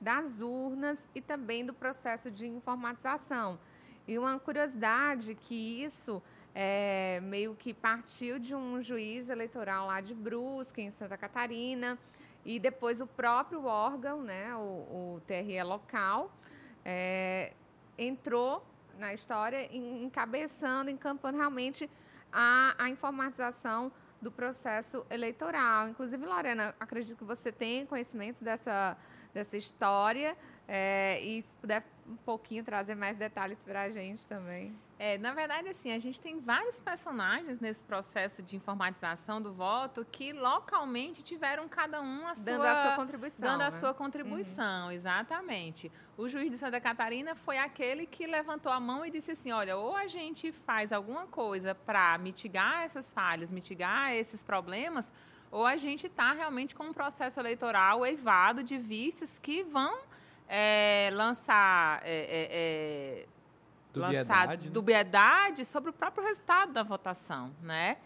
das 0.00 0.40
urnas 0.40 1.08
e 1.14 1.20
também 1.20 1.64
do 1.64 1.72
processo 1.72 2.30
de 2.30 2.46
informatização. 2.46 3.58
E 4.06 4.18
uma 4.18 4.38
curiosidade 4.38 5.34
que 5.34 5.82
isso 5.82 6.22
é, 6.54 7.20
meio 7.22 7.54
que 7.54 7.74
partiu 7.74 8.38
de 8.38 8.54
um 8.54 8.82
juiz 8.82 9.28
eleitoral 9.28 9.86
lá 9.86 10.00
de 10.00 10.14
Brusque, 10.14 10.82
em 10.82 10.90
Santa 10.90 11.16
Catarina, 11.16 11.98
e 12.44 12.58
depois 12.58 13.00
o 13.00 13.06
próprio 13.06 13.64
órgão, 13.64 14.22
né, 14.22 14.54
o, 14.54 15.16
o 15.16 15.22
TRE 15.26 15.62
local, 15.62 16.30
é, 16.84 17.54
entrou 17.96 18.64
na 18.98 19.14
história 19.14 19.74
encabeçando, 19.74 20.90
encampando 20.90 21.38
realmente 21.38 21.90
a, 22.32 22.74
a 22.78 22.88
informatização 22.90 23.90
do 24.24 24.32
processo 24.32 25.06
eleitoral. 25.10 25.88
Inclusive, 25.88 26.24
Lorena, 26.24 26.74
acredito 26.80 27.16
que 27.16 27.24
você 27.24 27.52
tem 27.52 27.84
conhecimento 27.86 28.42
dessa, 28.42 28.96
dessa 29.32 29.56
história 29.56 30.36
é, 30.66 31.20
e 31.22 31.40
se 31.42 31.54
puder 31.56 31.84
um 32.08 32.16
pouquinho 32.16 32.64
trazer 32.64 32.94
mais 32.94 33.16
detalhes 33.16 33.62
para 33.62 33.82
a 33.82 33.90
gente 33.90 34.26
também. 34.26 34.74
É, 34.96 35.18
na 35.18 35.34
verdade, 35.34 35.68
assim, 35.68 35.92
a 35.92 35.98
gente 35.98 36.20
tem 36.20 36.38
vários 36.38 36.78
personagens 36.78 37.58
nesse 37.58 37.82
processo 37.82 38.40
de 38.42 38.54
informatização 38.54 39.42
do 39.42 39.52
voto 39.52 40.04
que 40.04 40.32
localmente 40.32 41.22
tiveram 41.22 41.68
cada 41.68 42.00
um 42.00 42.26
a 42.28 42.34
dando 42.34 42.56
sua, 42.56 42.70
a 42.70 42.82
sua 42.82 42.96
contribuição. 42.96 43.48
Dando 43.48 43.58
né? 43.58 43.66
a 43.66 43.80
sua 43.80 43.92
contribuição, 43.92 44.86
uhum. 44.86 44.92
exatamente. 44.92 45.90
O 46.16 46.28
juiz 46.28 46.48
de 46.48 46.58
Santa 46.58 46.80
Catarina 46.80 47.34
foi 47.34 47.58
aquele 47.58 48.06
que 48.06 48.24
levantou 48.24 48.70
a 48.70 48.78
mão 48.78 49.04
e 49.04 49.10
disse 49.10 49.32
assim: 49.32 49.50
olha, 49.50 49.76
ou 49.76 49.96
a 49.96 50.06
gente 50.06 50.52
faz 50.52 50.92
alguma 50.92 51.26
coisa 51.26 51.74
para 51.74 52.16
mitigar 52.18 52.84
essas 52.84 53.12
falhas, 53.12 53.50
mitigar 53.50 54.12
esses 54.12 54.44
problemas, 54.44 55.12
ou 55.50 55.66
a 55.66 55.76
gente 55.76 56.06
está 56.06 56.32
realmente 56.32 56.72
com 56.72 56.84
um 56.84 56.92
processo 56.92 57.40
eleitoral 57.40 58.06
eivado 58.06 58.62
de 58.62 58.78
vícios 58.78 59.40
que 59.40 59.64
vão 59.64 59.98
é, 60.48 61.10
lançar. 61.12 62.00
É, 62.04 63.26
dubiedade, 64.00 64.28
lançar 64.28 64.48
né? 64.48 64.56
dubiedade 64.56 65.64
sobre 65.64 65.90
o 65.90 65.92
próprio 65.92 66.24
resultado 66.24 66.72
da 66.72 66.82
votação, 66.82 67.52
né? 67.62 67.96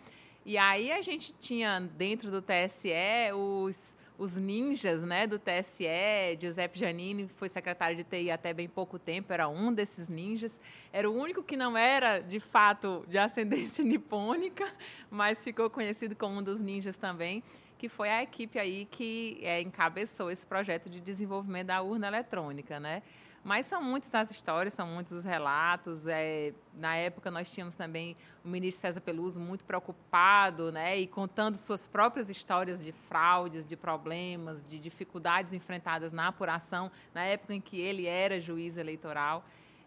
E 0.45 0.57
aí 0.57 0.93
a 0.93 1.03
gente 1.03 1.35
tinha 1.41 1.81
dentro 1.81 2.31
do 2.31 2.41
TSE 2.41 3.33
os, 3.35 3.95
os 4.17 4.35
ninjas 4.35 5.03
né, 5.03 5.27
do 5.27 5.39
TSE, 5.39 6.39
Giuseppe 6.41 6.79
Giannini 6.79 7.29
foi 7.37 7.49
secretário 7.49 7.97
de 7.97 8.05
TI 8.05 8.31
até 8.31 8.55
bem 8.55 8.67
pouco 8.67 8.99
tempo, 8.99 9.33
era 9.33 9.49
um 9.49 9.73
desses 9.73 10.09
ninjas. 10.09 10.59
Era 10.93 11.11
o 11.11 11.15
único 11.15 11.43
que 11.43 11.57
não 11.57 11.77
era, 11.77 12.21
de 12.21 12.41
fato, 12.41 13.05
de 13.09 13.19
ascendência 13.19 13.85
nipônica, 13.85 14.67
mas 15.11 15.43
ficou 15.45 15.69
conhecido 15.69 16.17
como 16.17 16.39
um 16.39 16.43
dos 16.43 16.61
ninjas 16.61 16.97
também 16.97 17.43
que 17.79 17.89
foi 17.89 18.11
a 18.11 18.23
equipe 18.23 18.59
aí 18.59 18.87
que 18.91 19.39
é, 19.41 19.61
encabeçou 19.61 20.31
esse 20.33 20.45
projeto 20.45 20.91
de 20.91 21.01
desenvolvimento 21.01 21.69
da 21.69 21.81
urna 21.81 22.09
eletrônica, 22.09 22.81
né? 22.81 23.03
Mas 23.49 23.65
são 23.65 23.83
muitas 23.83 24.15
as 24.15 24.31
histórias, 24.31 24.75
são 24.75 24.87
muitos 24.87 25.11
os 25.11 25.25
relatos. 25.25 26.07
É, 26.07 26.53
na 26.75 26.97
época 26.97 27.31
nós 27.31 27.51
tínhamos 27.51 27.75
também 27.75 28.15
o 28.45 28.49
ministro 28.49 28.83
César 28.83 29.01
Peluso 29.01 29.41
muito 29.41 29.65
preocupado, 29.65 30.71
né, 30.71 30.99
e 30.99 31.07
contando 31.07 31.57
suas 31.57 31.87
próprias 31.87 32.29
histórias 32.29 32.85
de 32.85 32.93
fraudes, 32.93 33.67
de 33.67 33.75
problemas, 33.75 34.63
de 34.63 34.79
dificuldades 34.79 35.55
enfrentadas 35.55 36.13
na 36.13 36.29
apuração 36.29 36.91
na 37.15 37.25
época 37.25 37.55
em 37.55 37.61
que 37.61 37.81
ele 37.81 38.07
era 38.07 38.39
juiz 38.39 38.77
eleitoral. 38.77 39.43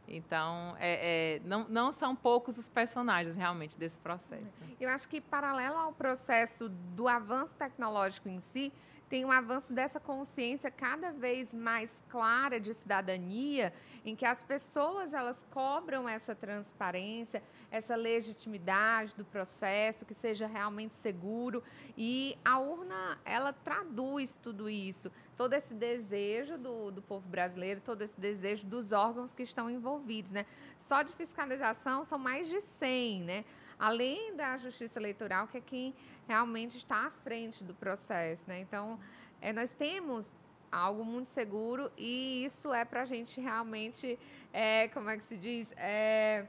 Então, 0.07 0.75
é, 0.79 1.35
é, 1.35 1.41
não, 1.45 1.67
não 1.69 1.91
são 1.91 2.15
poucos 2.15 2.57
os 2.57 2.67
personagens 2.67 3.35
realmente 3.35 3.77
desse 3.77 3.99
processo. 3.99 4.59
Eu 4.79 4.89
acho 4.89 5.07
que, 5.07 5.21
paralelo 5.21 5.77
ao 5.77 5.93
processo 5.93 6.67
do 6.67 7.07
avanço 7.07 7.55
tecnológico 7.55 8.27
em 8.27 8.39
si, 8.39 8.73
tem 9.11 9.25
um 9.25 9.31
avanço 9.31 9.73
dessa 9.73 9.99
consciência 9.99 10.71
cada 10.71 11.11
vez 11.11 11.53
mais 11.53 12.01
clara 12.07 12.61
de 12.61 12.73
cidadania, 12.73 13.73
em 14.05 14.15
que 14.15 14.25
as 14.25 14.41
pessoas 14.41 15.13
elas 15.13 15.45
cobram 15.51 16.07
essa 16.07 16.33
transparência, 16.33 17.43
essa 17.69 17.93
legitimidade 17.93 19.13
do 19.13 19.25
processo, 19.25 20.05
que 20.05 20.13
seja 20.13 20.47
realmente 20.47 20.95
seguro. 20.95 21.61
E 21.97 22.37
a 22.45 22.57
urna, 22.57 23.19
ela 23.25 23.51
traduz 23.51 24.39
tudo 24.41 24.69
isso, 24.69 25.11
todo 25.35 25.51
esse 25.51 25.73
desejo 25.73 26.57
do, 26.57 26.89
do 26.89 27.01
povo 27.01 27.27
brasileiro, 27.27 27.81
todo 27.81 28.03
esse 28.03 28.17
desejo 28.17 28.65
dos 28.65 28.93
órgãos 28.93 29.33
que 29.33 29.43
estão 29.43 29.69
envolvidos. 29.69 30.31
Né? 30.31 30.45
Só 30.77 31.01
de 31.01 31.11
fiscalização 31.11 32.05
são 32.05 32.17
mais 32.17 32.47
de 32.47 32.61
100, 32.61 33.23
né? 33.23 33.45
Além 33.81 34.35
da 34.35 34.59
justiça 34.59 34.99
eleitoral, 34.99 35.47
que 35.47 35.57
é 35.57 35.61
quem 35.61 35.95
realmente 36.27 36.77
está 36.77 37.07
à 37.07 37.09
frente 37.09 37.63
do 37.63 37.73
processo. 37.73 38.47
Né? 38.47 38.59
Então, 38.59 38.99
é, 39.41 39.51
nós 39.51 39.73
temos 39.73 40.31
algo 40.71 41.03
muito 41.03 41.29
seguro 41.29 41.91
e 41.97 42.45
isso 42.45 42.71
é 42.71 42.85
para 42.85 43.01
a 43.01 43.05
gente 43.05 43.41
realmente, 43.41 44.19
é, 44.53 44.87
como 44.89 45.09
é 45.09 45.17
que 45.17 45.23
se 45.23 45.35
diz, 45.35 45.73
é, 45.75 46.45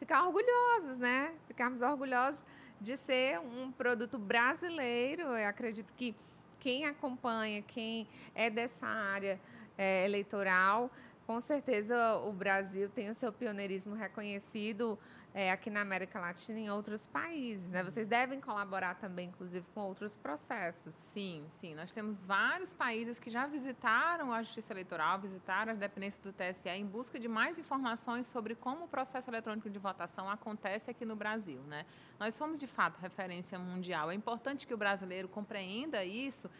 ficar 0.00 0.26
orgulhosos, 0.26 0.98
né? 0.98 1.32
Ficarmos 1.46 1.80
orgulhosos 1.80 2.44
de 2.80 2.96
ser 2.96 3.38
um 3.38 3.70
produto 3.70 4.18
brasileiro. 4.18 5.22
Eu 5.22 5.48
acredito 5.48 5.94
que 5.94 6.12
quem 6.58 6.86
acompanha, 6.86 7.62
quem 7.62 8.08
é 8.34 8.50
dessa 8.50 8.84
área 8.84 9.40
é, 9.78 10.04
eleitoral, 10.04 10.90
com 11.24 11.40
certeza 11.40 12.16
o 12.16 12.32
Brasil 12.32 12.88
tem 12.88 13.08
o 13.08 13.14
seu 13.14 13.32
pioneirismo 13.32 13.94
reconhecido 13.94 14.98
é, 15.34 15.50
aqui 15.50 15.70
na 15.70 15.80
América 15.80 16.20
Latina 16.20 16.58
e 16.60 16.64
em 16.64 16.70
outros 16.70 17.06
países. 17.06 17.72
Né? 17.72 17.82
Vocês 17.82 18.06
devem 18.06 18.40
colaborar 18.40 18.96
também, 18.96 19.28
inclusive, 19.28 19.64
com 19.74 19.80
outros 19.80 20.14
processos. 20.14 20.94
Sim, 20.94 21.44
sim. 21.58 21.74
Nós 21.74 21.92
temos 21.92 22.22
vários 22.22 22.74
países 22.74 23.18
que 23.18 23.30
já 23.30 23.46
visitaram 23.46 24.32
a 24.32 24.42
Justiça 24.42 24.72
Eleitoral, 24.72 25.18
visitaram 25.18 25.72
as 25.72 25.78
dependências 25.78 26.22
do 26.22 26.32
TSE 26.32 26.68
em 26.68 26.84
busca 26.84 27.18
de 27.18 27.28
mais 27.28 27.58
informações 27.58 28.26
sobre 28.26 28.54
como 28.54 28.84
o 28.84 28.88
processo 28.88 29.30
eletrônico 29.30 29.70
de 29.70 29.78
votação 29.78 30.28
acontece 30.28 30.90
aqui 30.90 31.04
no 31.04 31.16
Brasil. 31.16 31.60
Né? 31.62 31.86
Nós 32.20 32.34
somos, 32.34 32.58
de 32.58 32.66
fato, 32.66 32.98
referência 33.00 33.58
mundial. 33.58 34.10
É 34.10 34.14
importante 34.14 34.66
que 34.66 34.74
o 34.74 34.76
brasileiro 34.76 35.28
compreenda 35.28 36.04
isso 36.04 36.50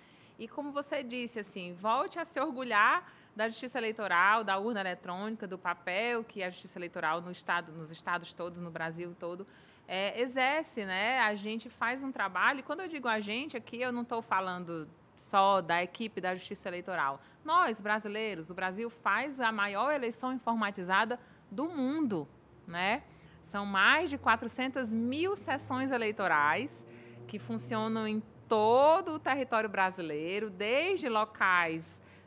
e, 0.42 0.48
como 0.48 0.72
você 0.72 1.04
disse, 1.04 1.38
assim, 1.38 1.72
volte 1.72 2.18
a 2.18 2.24
se 2.24 2.40
orgulhar 2.40 3.08
da 3.36 3.48
justiça 3.48 3.78
eleitoral, 3.78 4.42
da 4.42 4.58
urna 4.58 4.80
eletrônica, 4.80 5.46
do 5.46 5.56
papel 5.56 6.24
que 6.24 6.42
a 6.42 6.50
justiça 6.50 6.80
eleitoral 6.80 7.20
no 7.20 7.30
estado, 7.30 7.70
nos 7.70 7.92
estados 7.92 8.34
todos, 8.34 8.58
no 8.58 8.68
Brasil 8.68 9.14
todo, 9.20 9.46
é, 9.86 10.20
exerce, 10.20 10.84
né? 10.84 11.20
A 11.20 11.36
gente 11.36 11.70
faz 11.70 12.02
um 12.02 12.10
trabalho, 12.10 12.58
e 12.58 12.62
quando 12.64 12.80
eu 12.80 12.88
digo 12.88 13.06
a 13.06 13.20
gente, 13.20 13.56
aqui 13.56 13.80
eu 13.80 13.92
não 13.92 14.02
estou 14.02 14.20
falando 14.20 14.88
só 15.14 15.60
da 15.60 15.80
equipe 15.80 16.20
da 16.20 16.34
justiça 16.34 16.68
eleitoral. 16.68 17.20
Nós, 17.44 17.80
brasileiros, 17.80 18.50
o 18.50 18.54
Brasil 18.54 18.90
faz 18.90 19.38
a 19.38 19.52
maior 19.52 19.92
eleição 19.92 20.32
informatizada 20.32 21.20
do 21.52 21.68
mundo, 21.68 22.26
né? 22.66 23.04
São 23.44 23.64
mais 23.64 24.10
de 24.10 24.18
400 24.18 24.92
mil 24.92 25.36
sessões 25.36 25.92
eleitorais 25.92 26.84
que 27.28 27.38
funcionam 27.38 28.08
em 28.08 28.20
todo 28.48 29.12
o 29.12 29.18
território 29.18 29.68
brasileiro, 29.68 30.50
desde 30.50 31.08
locais 31.08 31.84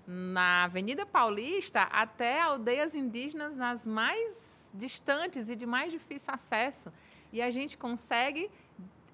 na 0.07 0.65
Avenida 0.65 1.05
Paulista 1.05 1.83
até 1.83 2.41
aldeias 2.41 2.93
indígenas 2.93 3.59
as 3.59 3.85
mais 3.85 4.69
distantes 4.73 5.49
e 5.49 5.55
de 5.55 5.65
mais 5.65 5.91
difícil 5.91 6.33
acesso. 6.33 6.91
E 7.31 7.41
a 7.41 7.49
gente 7.49 7.77
consegue 7.77 8.51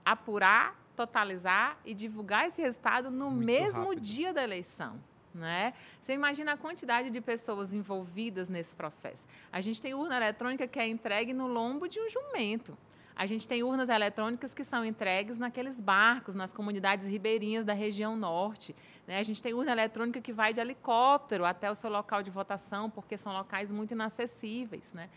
apurar, 0.03 0.75
totalizar 0.95 1.77
e 1.85 1.93
divulgar 1.93 2.47
esse 2.47 2.61
resultado 2.61 3.09
no 3.09 3.31
Muito 3.31 3.45
mesmo 3.45 3.89
rápido. 3.89 4.01
dia 4.01 4.33
da 4.33 4.43
eleição. 4.43 4.99
Né? 5.33 5.73
Você 6.01 6.13
imagina 6.13 6.53
a 6.53 6.57
quantidade 6.57 7.09
de 7.09 7.21
pessoas 7.21 7.73
envolvidas 7.73 8.49
nesse 8.49 8.75
processo. 8.75 9.25
A 9.51 9.61
gente 9.61 9.81
tem 9.81 9.93
urna 9.93 10.17
eletrônica 10.17 10.67
que 10.67 10.77
é 10.77 10.87
entregue 10.87 11.33
no 11.33 11.47
lombo 11.47 11.87
de 11.87 11.99
um 12.01 12.09
jumento. 12.09 12.77
A 13.21 13.27
gente 13.27 13.47
tem 13.47 13.61
urnas 13.61 13.87
eletrônicas 13.87 14.51
que 14.51 14.63
são 14.63 14.83
entregues 14.83 15.37
naqueles 15.37 15.79
barcos, 15.79 16.33
nas 16.33 16.51
comunidades 16.51 17.05
ribeirinhas 17.05 17.63
da 17.63 17.71
região 17.71 18.15
norte. 18.15 18.75
Né? 19.05 19.19
A 19.19 19.21
gente 19.21 19.43
tem 19.43 19.53
urna 19.53 19.73
eletrônica 19.73 20.19
que 20.19 20.33
vai 20.33 20.55
de 20.55 20.59
helicóptero 20.59 21.45
até 21.45 21.69
o 21.69 21.75
seu 21.75 21.91
local 21.91 22.23
de 22.23 22.31
votação, 22.31 22.89
porque 22.89 23.15
são 23.17 23.31
locais 23.31 23.71
muito 23.71 23.91
inacessíveis. 23.91 24.91
Né? 24.95 25.07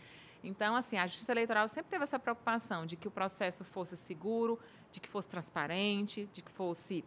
Então, 0.43 0.75
assim, 0.75 0.99
a 0.99 1.07
Justiça 1.07 1.31
Eleitoral 1.31 1.67
sempre 1.67 1.89
teve 1.89 2.03
essa 2.03 2.19
preocupação 2.19 2.85
de 2.85 2.95
que 2.95 3.07
o 3.07 3.11
processo 3.11 3.63
fosse 3.63 3.97
seguro, 3.97 4.59
de 4.91 4.99
que 4.99 5.09
fosse 5.09 5.27
transparente, 5.27 6.29
de 6.31 6.43
que 6.43 6.51
fosse. 6.51 7.03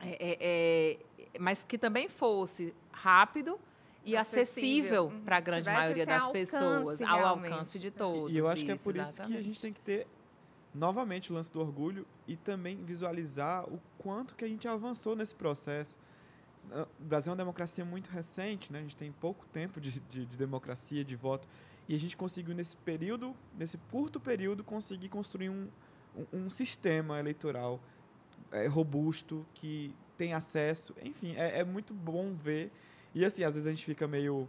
É, 0.00 0.16
é, 0.18 0.98
é, 1.34 1.38
mas 1.38 1.62
que 1.62 1.76
também 1.76 2.08
fosse 2.08 2.74
rápido 2.90 3.60
e 4.02 4.16
acessível, 4.16 5.08
acessível 5.08 5.24
para 5.26 5.36
a 5.36 5.40
grande 5.40 5.66
maioria 5.66 6.06
das 6.06 6.28
pessoas, 6.28 6.98
realmente. 7.00 7.04
ao 7.04 7.26
alcance 7.26 7.78
de 7.78 7.90
todos. 7.90 8.32
E 8.32 8.38
eu 8.38 8.48
acho 8.48 8.62
isso, 8.62 8.64
que 8.64 8.72
é 8.72 8.76
por 8.76 8.96
exatamente. 8.96 9.20
isso 9.20 9.30
que 9.30 9.38
a 9.38 9.42
gente 9.42 9.60
tem 9.60 9.72
que 9.74 9.80
ter 9.82 10.06
novamente 10.74 11.30
o 11.30 11.34
lance 11.34 11.52
do 11.52 11.60
orgulho 11.60 12.06
e 12.26 12.36
também 12.36 12.82
visualizar 12.84 13.64
o 13.68 13.80
quanto 13.98 14.34
que 14.34 14.44
a 14.44 14.48
gente 14.48 14.66
avançou 14.66 15.14
nesse 15.14 15.34
processo. 15.34 15.98
O 17.00 17.04
Brasil 17.04 17.30
é 17.30 17.32
uma 17.32 17.36
democracia 17.36 17.84
muito 17.84 18.08
recente, 18.08 18.72
né? 18.72 18.78
a 18.78 18.82
gente 18.82 18.96
tem 18.96 19.12
pouco 19.12 19.44
tempo 19.52 19.80
de, 19.80 20.00
de, 20.00 20.24
de 20.24 20.36
democracia, 20.36 21.04
de 21.04 21.16
voto, 21.16 21.46
e 21.88 21.94
a 21.94 21.98
gente 21.98 22.16
conseguiu, 22.16 22.54
nesse 22.54 22.76
período, 22.76 23.34
nesse 23.58 23.76
curto 23.90 24.20
período, 24.20 24.62
conseguir 24.62 25.08
construir 25.08 25.50
um, 25.50 25.68
um, 26.16 26.44
um 26.44 26.50
sistema 26.50 27.18
eleitoral 27.18 27.80
é, 28.52 28.66
robusto, 28.66 29.44
que 29.54 29.94
tem 30.16 30.32
acesso, 30.32 30.94
enfim, 31.02 31.34
é, 31.36 31.58
é 31.60 31.64
muito 31.64 31.92
bom 31.92 32.32
ver. 32.34 32.70
E 33.14 33.24
assim, 33.24 33.42
às 33.42 33.54
vezes 33.54 33.66
a 33.66 33.70
gente 33.70 33.84
fica 33.84 34.06
meio 34.06 34.48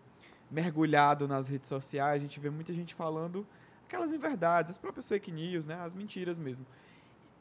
mergulhado 0.51 1.27
nas 1.27 1.47
redes 1.47 1.67
sociais, 1.67 2.21
a 2.21 2.25
gente 2.25 2.39
vê 2.39 2.49
muita 2.49 2.71
gente 2.71 2.93
falando 2.93 3.45
aquelas 3.93 4.11
inverdades, 4.11 4.71
as 4.71 4.77
próprias 4.77 5.07
fake 5.07 5.31
news, 5.31 5.65
né, 5.65 5.75
as 5.75 5.93
mentiras 5.93 6.37
mesmo, 6.37 6.65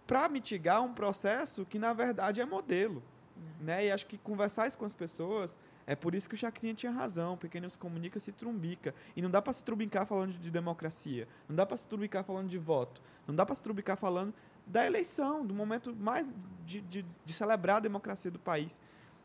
para 0.06 0.28
mitigar 0.28 0.82
um 0.82 0.92
processo 0.92 1.64
que 1.64 1.78
na 1.78 1.94
verdade 1.94 2.40
é 2.40 2.44
modelo, 2.44 3.02
uhum. 3.36 3.64
né? 3.64 3.86
E 3.86 3.90
acho 3.90 4.06
que 4.06 4.18
conversar 4.18 4.68
isso 4.68 4.76
com 4.76 4.84
as 4.84 4.94
pessoas 4.94 5.56
é 5.86 5.96
por 5.96 6.14
isso 6.14 6.28
que 6.28 6.34
o 6.34 6.38
Chacrinha 6.38 6.74
tinha 6.74 6.92
razão, 6.92 7.36
porque 7.36 7.58
quem 7.58 7.68
comunica 7.70 8.20
se 8.20 8.30
trumbica. 8.30 8.94
E 9.16 9.22
não 9.22 9.30
dá 9.30 9.42
para 9.42 9.52
se 9.52 9.64
trumbicar 9.64 10.06
falando 10.06 10.32
de 10.38 10.50
democracia, 10.50 11.26
não 11.48 11.56
dá 11.56 11.66
para 11.66 11.76
se 11.76 11.86
trumbicar 11.86 12.22
falando 12.22 12.48
de 12.48 12.58
voto, 12.58 13.02
não 13.26 13.34
dá 13.34 13.44
para 13.44 13.54
se 13.54 13.62
trumbicar 13.62 13.96
falando 13.96 14.32
da 14.66 14.86
eleição, 14.86 15.44
do 15.44 15.54
momento 15.54 15.94
mais 15.96 16.28
de, 16.64 16.80
de, 16.82 17.04
de, 17.24 17.32
celebrar 17.32 17.78
a 17.78 17.80
democracia 17.80 18.30
do 18.30 18.38
país. 18.38 18.78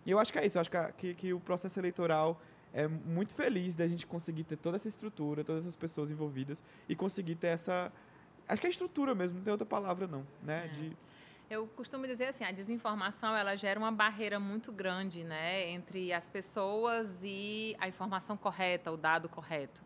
E 0.05 0.09
eu 0.11 0.17
acho 0.17 0.31
que 0.31 0.39
é 0.39 0.45
isso, 0.45 0.57
eu 0.57 0.61
acho 0.61 0.71
que, 0.71 0.93
que, 0.97 1.13
que 1.13 1.33
o 1.33 1.39
processo 1.39 1.79
eleitoral 1.79 2.41
é 2.73 2.88
muito 2.88 3.34
feliz 3.34 3.75
da 3.75 3.88
gente 3.88 4.06
conseguir 4.06 4.43
ter 4.43 4.58
toda 4.58 4.77
essa 4.77 4.88
estrutura, 4.88 5.43
todas 5.43 5.63
essas 5.63 5.75
pessoas 5.75 6.12
envolvidas 6.12 6.63
e 6.88 6.95
conseguir 6.95 7.36
ter 7.36 7.47
essa. 7.47 7.91
Acho 8.47 8.62
que 8.62 8.67
é 8.67 8.69
estrutura 8.69 9.13
mesmo, 9.13 9.38
não 9.38 9.43
tem 9.43 9.51
outra 9.51 9.65
palavra 9.65 10.08
não, 10.08 10.25
né? 10.41 10.65
É. 10.65 10.67
De... 10.67 10.97
Eu 11.49 11.65
costumo 11.67 12.06
dizer 12.06 12.25
assim, 12.25 12.43
a 12.43 12.51
desinformação 12.51 13.36
ela 13.36 13.56
gera 13.56 13.80
uma 13.80 13.91
barreira 13.91 14.38
muito 14.38 14.69
grande, 14.69 15.23
né, 15.23 15.69
entre 15.69 16.12
as 16.12 16.27
pessoas 16.27 17.19
e 17.23 17.73
a 17.80 17.88
informação 17.88 18.36
correta, 18.36 18.91
o 18.91 18.97
dado 18.97 19.30
correto. 19.30 19.82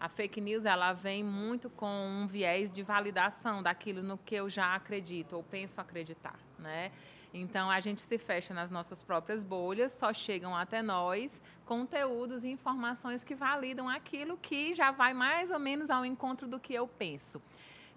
A 0.00 0.08
fake 0.08 0.40
news 0.40 0.64
ela 0.64 0.92
vem 0.92 1.22
muito 1.22 1.70
com 1.70 1.86
um 1.86 2.26
viés 2.26 2.72
de 2.72 2.82
validação 2.82 3.62
daquilo 3.62 4.02
no 4.02 4.18
que 4.18 4.34
eu 4.34 4.50
já 4.50 4.74
acredito 4.74 5.34
ou 5.34 5.42
penso 5.44 5.80
acreditar, 5.80 6.38
né? 6.58 6.90
Então 7.36 7.68
a 7.68 7.80
gente 7.80 8.00
se 8.00 8.16
fecha 8.16 8.54
nas 8.54 8.70
nossas 8.70 9.02
próprias 9.02 9.42
bolhas, 9.42 9.90
só 9.90 10.14
chegam 10.14 10.56
até 10.56 10.80
nós 10.80 11.42
conteúdos 11.66 12.44
e 12.44 12.48
informações 12.48 13.24
que 13.24 13.34
validam 13.34 13.88
aquilo 13.88 14.36
que 14.36 14.72
já 14.72 14.92
vai 14.92 15.12
mais 15.12 15.50
ou 15.50 15.58
menos 15.58 15.90
ao 15.90 16.06
encontro 16.06 16.46
do 16.46 16.60
que 16.60 16.72
eu 16.72 16.86
penso. 16.86 17.42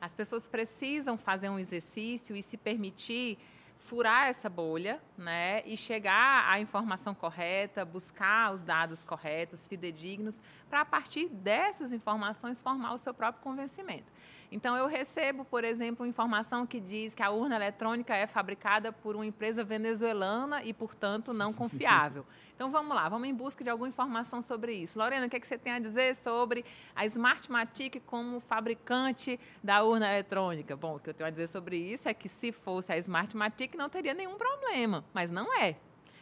As 0.01 0.11
pessoas 0.13 0.47
precisam 0.47 1.17
fazer 1.17 1.49
um 1.49 1.59
exercício 1.59 2.35
e 2.35 2.41
se 2.41 2.57
permitir 2.57 3.37
furar 3.77 4.27
essa 4.27 4.49
bolha, 4.49 5.01
né, 5.17 5.61
e 5.65 5.77
chegar 5.77 6.51
à 6.51 6.59
informação 6.59 7.15
correta, 7.15 7.85
buscar 7.85 8.53
os 8.53 8.61
dados 8.61 9.03
corretos, 9.03 9.65
fidedignos, 9.65 10.41
para 10.69 10.81
a 10.81 10.85
partir 10.85 11.29
dessas 11.29 11.93
informações 11.93 12.61
formar 12.61 12.93
o 12.93 12.97
seu 12.97 13.13
próprio 13.13 13.41
convencimento. 13.41 14.11
Então, 14.51 14.77
eu 14.77 14.87
recebo, 14.87 15.43
por 15.43 15.63
exemplo, 15.63 16.05
informação 16.05 16.65
que 16.65 16.79
diz 16.79 17.13
que 17.13 17.21
a 17.21 17.29
urna 17.29 17.55
eletrônica 17.55 18.15
é 18.15 18.25
fabricada 18.25 18.93
por 18.93 19.15
uma 19.15 19.25
empresa 19.25 19.63
venezuelana 19.63 20.63
e, 20.63 20.73
portanto, 20.73 21.33
não 21.33 21.51
confiável. 21.53 22.25
Então, 22.55 22.71
vamos 22.71 22.95
lá, 22.95 23.09
vamos 23.09 23.27
em 23.27 23.33
busca 23.33 23.63
de 23.63 23.69
alguma 23.69 23.89
informação 23.89 24.41
sobre 24.41 24.73
isso. 24.73 24.97
Lorena, 24.97 25.25
o 25.25 25.29
que, 25.29 25.35
é 25.35 25.39
que 25.39 25.47
você 25.47 25.57
tem 25.57 25.73
a 25.73 25.79
dizer 25.79 26.15
sobre 26.15 26.63
a 26.95 27.05
Smartmatic 27.05 28.01
como 28.05 28.39
fabricante 28.39 29.39
da 29.61 29.83
urna 29.83 30.09
eletrônica? 30.09 30.75
Bom, 30.75 30.95
o 30.95 30.99
que 30.99 31.09
eu 31.09 31.13
tenho 31.13 31.27
a 31.27 31.31
dizer 31.31 31.49
sobre 31.49 31.77
isso 31.77 32.07
é 32.07 32.13
que, 32.13 32.29
se 32.29 32.51
fosse 32.51 32.91
a 32.91 32.97
Smartmatic, 32.97 33.75
não 33.75 33.89
teria 33.89 34.13
nenhum 34.13 34.35
problema, 34.35 35.03
mas 35.13 35.29
não 35.29 35.53
é 35.53 35.75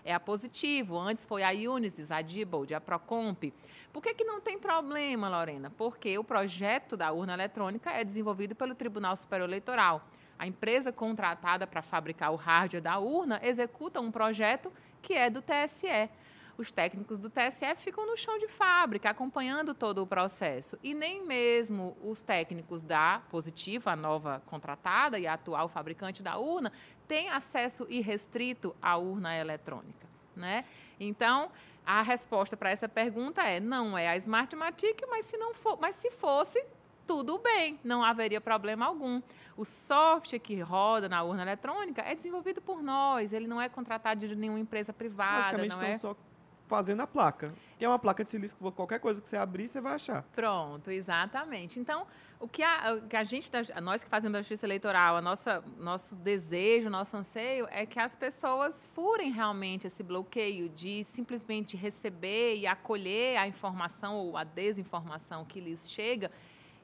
é 0.06 0.14
a 0.14 0.20
Positivo, 0.20 1.00
antes 1.00 1.26
foi 1.26 1.42
a 1.42 1.50
Unisys, 1.50 2.12
a 2.12 2.22
Diebold, 2.22 2.76
a 2.76 2.80
Procomp. 2.80 3.52
Por 3.92 4.04
que, 4.04 4.14
que 4.14 4.24
não 4.24 4.40
tem 4.40 4.60
problema, 4.60 5.28
Lorena? 5.28 5.72
Porque 5.76 6.16
o 6.20 6.24
projeto 6.24 6.96
da 6.96 7.12
urna 7.12 7.34
eletrônica 7.34 7.90
é 7.90 8.04
desenvolvido 8.04 8.56
pelo 8.56 8.76
Tribunal 8.76 9.18
Superior 9.18 9.50
Eleitoral. 9.50 10.08
a 10.38 10.46
empresa 10.46 10.92
contratada 10.92 11.66
para 11.66 11.82
fabricar 11.82 12.32
o 12.32 12.36
hardware 12.36 12.82
da 12.82 13.00
urna 13.00 13.40
executa 13.42 14.02
um 14.02 14.12
projeto 14.12 14.72
que 15.02 15.14
é 15.14 15.30
do 15.30 15.42
TSE. 15.42 16.10
Os 16.58 16.72
técnicos 16.72 17.18
do 17.18 17.30
TSE 17.30 17.76
ficam 17.78 18.08
no 18.08 18.16
chão 18.16 18.38
de 18.40 18.48
fábrica, 18.48 19.10
acompanhando 19.10 19.74
todo 19.74 20.02
o 20.02 20.08
processo. 20.08 20.78
E 20.82 20.94
nem 20.94 21.26
mesmo 21.26 21.98
os 22.02 22.22
técnicos 22.22 22.82
da 22.82 23.22
Positivo, 23.30 23.90
a 23.90 23.96
nova 23.96 24.42
contratada 24.46 25.20
e 25.20 25.28
a 25.28 25.34
atual 25.34 25.68
fabricante 25.68 26.24
da 26.24 26.38
urna, 26.38 26.72
têm 27.08 27.30
acesso 27.30 27.86
irrestrito 27.90 28.74
à 28.82 28.96
urna 28.96 29.36
eletrônica. 29.36 30.08
Né? 30.34 30.64
Então, 31.00 31.52
a 31.86 32.02
resposta 32.02 32.56
para 32.56 32.70
essa 32.70 32.88
pergunta 32.88 33.44
é: 33.44 33.60
não 33.60 33.98
é 33.98 34.08
a 34.08 34.18
Smartmatic, 34.18 35.02
mas 35.10 35.26
se 35.26 35.38
não 35.38 35.54
for, 35.54 35.78
mas 35.80 35.98
se 35.98 36.10
fosse, 36.12 36.66
tudo 37.06 37.38
bem, 37.38 37.80
não 37.84 38.04
haveria 38.04 38.42
problema 38.42 38.86
algum. 38.86 39.22
O 39.56 39.64
software 39.64 40.40
que 40.40 40.60
roda 40.60 41.08
na 41.08 41.22
urna 41.24 41.44
eletrônica 41.44 42.02
é 42.02 42.16
desenvolvido 42.16 42.62
por 42.62 42.82
nós, 42.82 43.32
ele 43.34 43.48
não 43.48 43.62
é 43.62 43.70
contratado 43.70 44.28
de 44.28 44.36
nenhuma 44.36 44.60
empresa 44.60 44.92
privada. 44.92 45.58
Basicamente, 45.58 45.76
não 45.76 45.84
é... 45.84 45.98
só 45.98 46.16
fazendo 46.68 47.02
a 47.02 47.08
placa. 47.08 47.54
Que 47.78 47.86
é 47.86 47.88
uma 47.88 48.00
placa 48.00 48.24
de 48.24 48.30
silício 48.30 48.58
que 48.58 48.72
qualquer 48.72 49.00
coisa 49.00 49.22
que 49.22 49.28
você 49.28 49.36
abrir, 49.36 49.68
você 49.68 49.82
vai 49.82 49.96
achar. 49.96 50.24
Pronto, 50.34 50.90
exatamente. 50.90 51.80
Então, 51.80 52.08
o 52.40 52.48
que 52.48 52.64
a, 52.64 53.02
que 53.02 53.16
a 53.16 53.24
gente, 53.24 53.50
nós 53.82 54.04
que 54.04 54.10
fazemos 54.10 54.36
a 54.36 54.42
justiça 54.42 54.66
eleitoral, 54.66 55.18
a 55.18 55.22
nossa, 55.22 55.64
nosso 55.78 56.16
desejo, 56.16 56.90
nosso 56.90 57.18
anseio 57.18 57.68
é 57.70 57.86
que 57.86 58.00
as 58.00 58.16
pessoas 58.16 58.86
furem 58.94 59.32
realmente 59.32 59.88
esse 59.88 60.04
bloqueio 60.04 60.70
de 60.70 61.04
simplesmente 61.04 61.76
receber 61.76 62.56
e 62.56 62.66
acolher 62.66 63.38
a 63.38 63.48
informação 63.48 64.16
ou 64.16 64.38
a 64.38 64.44
desinformação 64.44 65.44
que 65.44 65.60
lhes 65.60 65.92
chega 65.92 66.32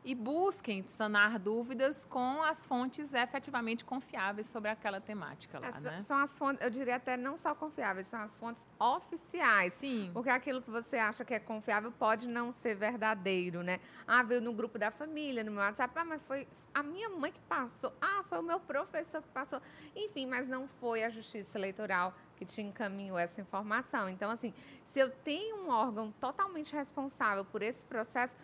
e 0.03 0.15
busquem 0.15 0.83
sanar 0.87 1.37
dúvidas 1.37 2.05
com 2.05 2.41
as 2.41 2.65
fontes 2.65 3.13
efetivamente 3.13 3.85
confiáveis 3.85 4.47
sobre 4.47 4.71
aquela 4.71 4.99
temática 4.99 5.59
lá, 5.59 5.67
Essa, 5.67 5.91
né? 5.91 6.01
São 6.01 6.17
as 6.17 6.37
fontes, 6.37 6.63
eu 6.63 6.69
diria 6.71 6.95
até 6.95 7.15
não 7.15 7.37
só 7.37 7.53
confiáveis, 7.53 8.07
são 8.07 8.19
as 8.19 8.35
fontes 8.37 8.67
oficiais. 8.79 9.73
Sim. 9.73 10.09
Porque 10.11 10.29
aquilo 10.29 10.61
que 10.61 10.71
você 10.71 10.97
acha 10.97 11.23
que 11.23 11.33
é 11.33 11.39
confiável 11.39 11.91
pode 11.91 12.27
não 12.27 12.51
ser 12.51 12.75
verdadeiro, 12.75 13.61
né? 13.61 13.79
Ah, 14.07 14.23
veio 14.23 14.41
no 14.41 14.53
grupo 14.53 14.79
da 14.79 14.89
família, 14.89 15.43
no 15.43 15.51
meu 15.51 15.61
WhatsApp, 15.61 15.93
ah, 15.95 16.05
mas 16.05 16.21
foi 16.23 16.47
a 16.73 16.81
minha 16.81 17.09
mãe 17.09 17.31
que 17.31 17.41
passou. 17.41 17.93
Ah, 18.01 18.23
foi 18.27 18.39
o 18.39 18.43
meu 18.43 18.59
professor 18.59 19.21
que 19.21 19.29
passou. 19.29 19.61
Enfim, 19.95 20.25
mas 20.25 20.47
não 20.47 20.67
foi 20.79 21.03
a 21.03 21.09
Justiça 21.09 21.57
Eleitoral 21.57 22.13
que 22.37 22.45
te 22.45 22.61
encaminhou 22.61 23.19
essa 23.19 23.39
informação. 23.39 24.09
Então, 24.09 24.31
assim, 24.31 24.51
se 24.83 24.99
eu 24.99 25.11
tenho 25.11 25.57
um 25.57 25.69
órgão 25.69 26.11
totalmente 26.19 26.73
responsável 26.73 27.45
por 27.45 27.61
esse 27.61 27.85
processo, 27.85 28.35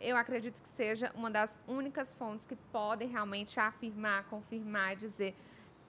eu 0.00 0.16
acredito 0.16 0.60
que 0.60 0.68
seja 0.68 1.10
uma 1.14 1.30
das 1.30 1.58
únicas 1.66 2.12
fontes 2.14 2.46
que 2.46 2.56
podem 2.72 3.08
realmente 3.08 3.58
afirmar, 3.58 4.24
confirmar, 4.24 4.96
dizer 4.96 5.34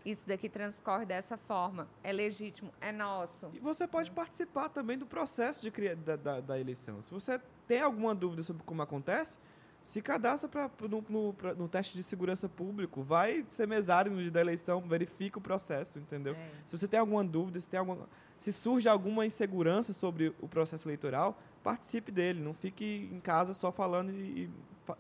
isso 0.06 0.28
daqui 0.28 0.48
transcorre 0.48 1.06
dessa 1.06 1.36
forma, 1.36 1.88
é 2.04 2.12
legítimo, 2.12 2.72
é 2.80 2.92
nosso. 2.92 3.50
E 3.54 3.60
você 3.60 3.88
pode 3.88 4.12
participar 4.12 4.70
também 4.70 4.98
do 4.98 5.06
processo 5.06 5.62
de 5.62 5.72
cria 5.72 5.96
da, 5.96 6.16
da, 6.16 6.40
da, 6.40 6.60
eleição. 6.60 7.02
Se 7.02 7.12
você 7.12 7.42
tem 7.68 7.82
alguma 7.82 8.14
dúvida 8.14 8.44
sobre 8.44 8.62
como 8.64 8.84
acontece, 8.84 9.38
se 9.82 10.02
cadastra 10.02 10.48
pra, 10.48 10.70
no, 10.88 11.04
no, 11.10 11.34
pra, 11.34 11.54
no 11.56 11.68
teste 11.68 11.96
de 11.96 12.04
segurança 12.04 12.48
público, 12.48 13.02
vai 13.02 13.46
ser 13.50 13.68
mesário 13.68 14.12
no 14.12 14.22
dia 14.22 14.32
da 14.32 14.42
eleição, 14.42 14.82
verifica 14.82 15.40
o 15.40 15.42
processo, 15.42 15.98
entendeu? 16.00 16.36
É. 16.36 16.50
Se 16.68 16.78
você 16.78 16.88
tem 16.88 17.00
alguma 17.00 17.24
dúvida, 17.24 17.60
se, 17.60 17.68
tem 17.68 17.80
alguma, 17.80 18.08
se 18.40 18.54
surge 18.54 18.88
alguma 18.88 19.26
insegurança 19.26 19.92
sobre 19.92 20.34
o 20.40 20.48
processo 20.48 20.88
eleitoral, 20.88 21.38
participe 21.66 22.12
dele, 22.12 22.40
não 22.40 22.54
fique 22.54 23.10
em 23.12 23.20
casa 23.20 23.52
só 23.52 23.72
falando 23.72 24.12
e, 24.12 24.48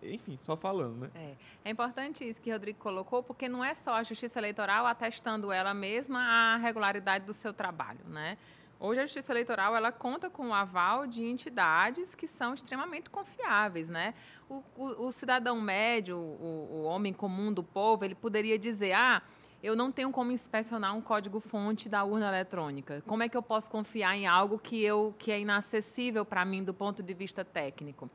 enfim, 0.01 0.39
só 0.41 0.57
falando, 0.57 1.01
né? 1.01 1.11
É. 1.13 1.35
é 1.65 1.69
importante 1.69 2.27
isso 2.27 2.41
que 2.41 2.49
o 2.49 2.53
Rodrigo 2.53 2.79
colocou, 2.79 3.21
porque 3.21 3.47
não 3.47 3.63
é 3.63 3.75
só 3.75 3.93
a 3.93 4.01
Justiça 4.01 4.39
Eleitoral 4.39 4.87
atestando 4.87 5.51
ela 5.51 5.75
mesma 5.75 6.19
a 6.19 6.57
regularidade 6.57 7.23
do 7.23 7.35
seu 7.35 7.53
trabalho, 7.53 8.03
né? 8.07 8.35
Hoje 8.79 8.99
a 8.99 9.05
Justiça 9.05 9.31
Eleitoral 9.31 9.75
ela 9.75 9.91
conta 9.91 10.27
com 10.27 10.49
o 10.49 10.53
aval 10.55 11.05
de 11.05 11.23
entidades 11.23 12.15
que 12.15 12.27
são 12.27 12.55
extremamente 12.55 13.11
confiáveis, 13.11 13.87
né? 13.87 14.15
O, 14.49 14.63
o, 14.75 15.07
o 15.07 15.11
cidadão 15.11 15.61
médio, 15.61 16.17
o, 16.17 16.67
o 16.71 16.83
homem 16.85 17.13
comum 17.13 17.53
do 17.53 17.63
povo, 17.63 18.03
ele 18.03 18.15
poderia 18.15 18.57
dizer, 18.57 18.93
ah, 18.93 19.21
eu 19.65 19.75
não 19.75 19.91
tenho 19.91 20.11
como 20.11 20.31
inspecionar 20.31 20.95
um 20.95 21.01
código-fonte 21.01 21.89
da 21.89 22.03
urna 22.03 22.27
eletrônica. 22.27 23.01
Como 23.07 23.23
é 23.23 23.27
que 23.27 23.35
eu 23.35 23.41
posso 23.41 23.67
confiar 23.71 24.15
em 24.15 24.27
algo 24.27 24.59
que, 24.59 24.79
eu, 24.83 25.15
que 25.17 25.31
é 25.31 25.39
inacessível 25.39 26.23
para 26.23 26.45
mim 26.45 26.63
do 26.63 26.71
ponto 26.71 27.01
de 27.01 27.13
vista 27.15 27.43
técnico? 27.43 28.07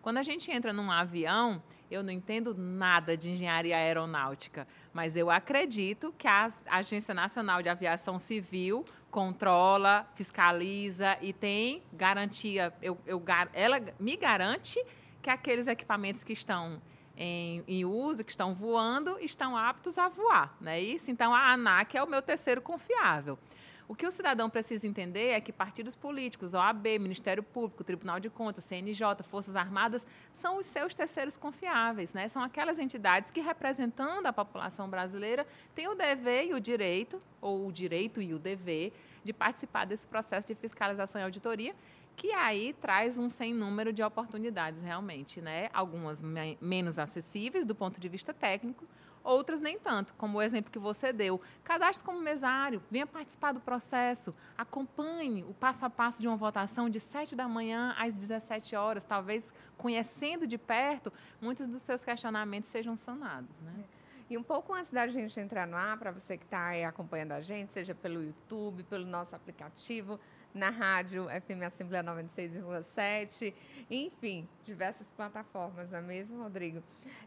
Quando 0.00 0.16
a 0.16 0.22
gente 0.22 0.50
entra 0.50 0.72
num 0.72 0.90
avião, 0.90 1.62
eu 1.90 2.02
não 2.02 2.10
entendo 2.10 2.54
nada 2.54 3.18
de 3.18 3.28
engenharia 3.28 3.76
aeronáutica, 3.76 4.66
mas 4.94 5.14
eu 5.14 5.30
acredito 5.30 6.14
que 6.16 6.26
a 6.26 6.50
Agência 6.70 7.12
Nacional 7.12 7.62
de 7.62 7.68
Aviação 7.68 8.18
Civil 8.18 8.82
controla, 9.10 10.10
fiscaliza 10.14 11.18
e 11.20 11.34
tem 11.34 11.82
garantia. 11.92 12.72
Eu, 12.80 12.96
eu, 13.04 13.22
ela 13.52 13.78
me 14.00 14.16
garante 14.16 14.82
que 15.20 15.28
aqueles 15.28 15.66
equipamentos 15.66 16.24
que 16.24 16.32
estão 16.32 16.80
em, 17.16 17.64
em, 17.66 17.84
uso, 17.84 18.24
que 18.24 18.30
estão 18.30 18.54
voando, 18.54 19.18
estão 19.20 19.56
aptos 19.56 19.98
a 19.98 20.08
voar. 20.08 20.56
Não 20.60 20.72
é 20.72 20.80
isso? 20.80 21.10
Então, 21.10 21.34
a 21.34 21.52
ANAC 21.52 21.96
é 21.96 22.02
o 22.02 22.06
meu 22.06 22.22
terceiro 22.22 22.60
confiável. 22.60 23.38
O 23.86 23.94
que 23.94 24.06
o 24.06 24.10
cidadão 24.10 24.48
precisa 24.48 24.86
entender 24.88 25.28
é 25.28 25.40
que 25.40 25.52
partidos 25.52 25.94
políticos, 25.94 26.54
OAB, 26.54 26.98
Ministério 26.98 27.42
Público, 27.42 27.84
Tribunal 27.84 28.18
de 28.18 28.30
Contas, 28.30 28.64
CNJ, 28.64 29.22
Forças 29.22 29.54
Armadas, 29.54 30.06
são 30.32 30.56
os 30.56 30.64
seus 30.64 30.94
terceiros 30.94 31.36
confiáveis. 31.36 32.14
Né? 32.14 32.28
São 32.28 32.42
aquelas 32.42 32.78
entidades 32.78 33.30
que, 33.30 33.42
representando 33.42 34.26
a 34.26 34.32
população 34.32 34.88
brasileira, 34.88 35.46
têm 35.74 35.86
o 35.86 35.94
dever 35.94 36.46
e 36.46 36.54
o 36.54 36.60
direito, 36.60 37.20
ou 37.42 37.66
o 37.66 37.72
direito 37.72 38.22
e 38.22 38.32
o 38.32 38.38
dever, 38.38 38.94
de 39.22 39.34
participar 39.34 39.84
desse 39.84 40.06
processo 40.06 40.46
de 40.46 40.54
fiscalização 40.54 41.20
e 41.20 41.24
auditoria 41.24 41.74
que 42.16 42.32
aí 42.32 42.72
traz 42.80 43.18
um 43.18 43.28
sem 43.28 43.52
número 43.52 43.92
de 43.92 44.02
oportunidades 44.02 44.80
realmente, 44.82 45.40
né? 45.40 45.68
Algumas 45.72 46.22
me 46.22 46.56
menos 46.60 46.98
acessíveis 46.98 47.64
do 47.64 47.74
ponto 47.74 48.00
de 48.00 48.08
vista 48.08 48.32
técnico, 48.32 48.84
outras 49.22 49.60
nem 49.60 49.78
tanto, 49.78 50.14
como 50.14 50.38
o 50.38 50.42
exemplo 50.42 50.70
que 50.70 50.78
você 50.78 51.12
deu. 51.12 51.40
Cadastre 51.64 52.04
como 52.04 52.20
mesário, 52.20 52.82
venha 52.90 53.06
participar 53.06 53.52
do 53.52 53.60
processo, 53.60 54.34
acompanhe 54.56 55.42
o 55.44 55.54
passo 55.54 55.84
a 55.84 55.90
passo 55.90 56.20
de 56.20 56.28
uma 56.28 56.36
votação 56.36 56.90
de 56.90 57.00
7 57.00 57.34
da 57.34 57.48
manhã 57.48 57.94
às 57.98 58.14
17 58.14 58.76
horas, 58.76 59.04
talvez 59.04 59.52
conhecendo 59.76 60.46
de 60.46 60.58
perto, 60.58 61.12
muitos 61.40 61.66
dos 61.66 61.82
seus 61.82 62.04
questionamentos 62.04 62.70
sejam 62.70 62.96
sanados, 62.96 63.60
né? 63.60 63.84
E 64.28 64.38
um 64.38 64.42
pouco 64.42 64.72
antes 64.72 64.90
da 64.90 65.06
gente 65.06 65.38
entrar 65.38 65.66
no 65.66 65.76
ar, 65.76 65.98
para 65.98 66.10
você 66.10 66.38
que 66.38 66.44
está 66.44 66.70
acompanhando 66.88 67.32
a 67.32 67.40
gente, 67.40 67.72
seja 67.72 67.94
pelo 67.94 68.22
YouTube, 68.22 68.82
pelo 68.84 69.04
nosso 69.04 69.36
aplicativo, 69.36 70.18
na 70.54 70.70
rádio 70.70 71.26
FM 71.28 71.64
Assembleia 71.66 72.04
96,7, 72.04 73.52
enfim, 73.90 74.48
diversas 74.64 75.10
plataformas, 75.10 75.90
não 75.90 75.98
é 75.98 76.02
mesmo, 76.02 76.40
Rodrigo? 76.40 76.82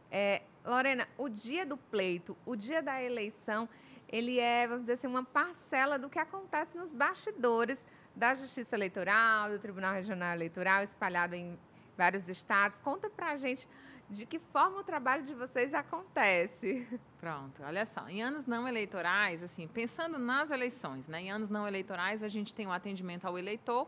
É, 0.09 0.41
Lorena, 0.65 1.05
o 1.17 1.27
dia 1.27 1.65
do 1.65 1.75
pleito, 1.75 2.37
o 2.45 2.55
dia 2.55 2.81
da 2.81 3.03
eleição, 3.03 3.67
ele 4.07 4.39
é, 4.39 4.65
vamos 4.65 4.83
dizer 4.83 4.93
assim, 4.93 5.07
uma 5.07 5.25
parcela 5.25 5.99
do 5.99 6.09
que 6.09 6.17
acontece 6.17 6.77
nos 6.77 6.93
bastidores 6.93 7.85
da 8.15 8.33
Justiça 8.33 8.75
Eleitoral, 8.75 9.49
do 9.49 9.59
Tribunal 9.59 9.93
Regional 9.93 10.33
Eleitoral, 10.33 10.83
espalhado 10.83 11.35
em 11.35 11.59
vários 11.97 12.29
estados. 12.29 12.79
Conta 12.79 13.09
para 13.09 13.31
a 13.31 13.37
gente 13.37 13.67
de 14.09 14.25
que 14.25 14.39
forma 14.39 14.79
o 14.79 14.83
trabalho 14.83 15.23
de 15.23 15.33
vocês 15.33 15.73
acontece. 15.73 16.87
Pronto, 17.19 17.61
olha 17.63 17.85
só. 17.85 18.07
Em 18.07 18.23
anos 18.23 18.45
não 18.45 18.67
eleitorais, 18.67 19.43
assim, 19.43 19.67
pensando 19.67 20.17
nas 20.17 20.49
eleições, 20.49 21.07
né? 21.07 21.21
Em 21.21 21.31
anos 21.31 21.49
não 21.49 21.67
eleitorais, 21.67 22.23
a 22.23 22.29
gente 22.29 22.55
tem 22.55 22.65
o 22.65 22.69
um 22.69 22.73
atendimento 22.73 23.25
ao 23.25 23.37
eleitor, 23.37 23.87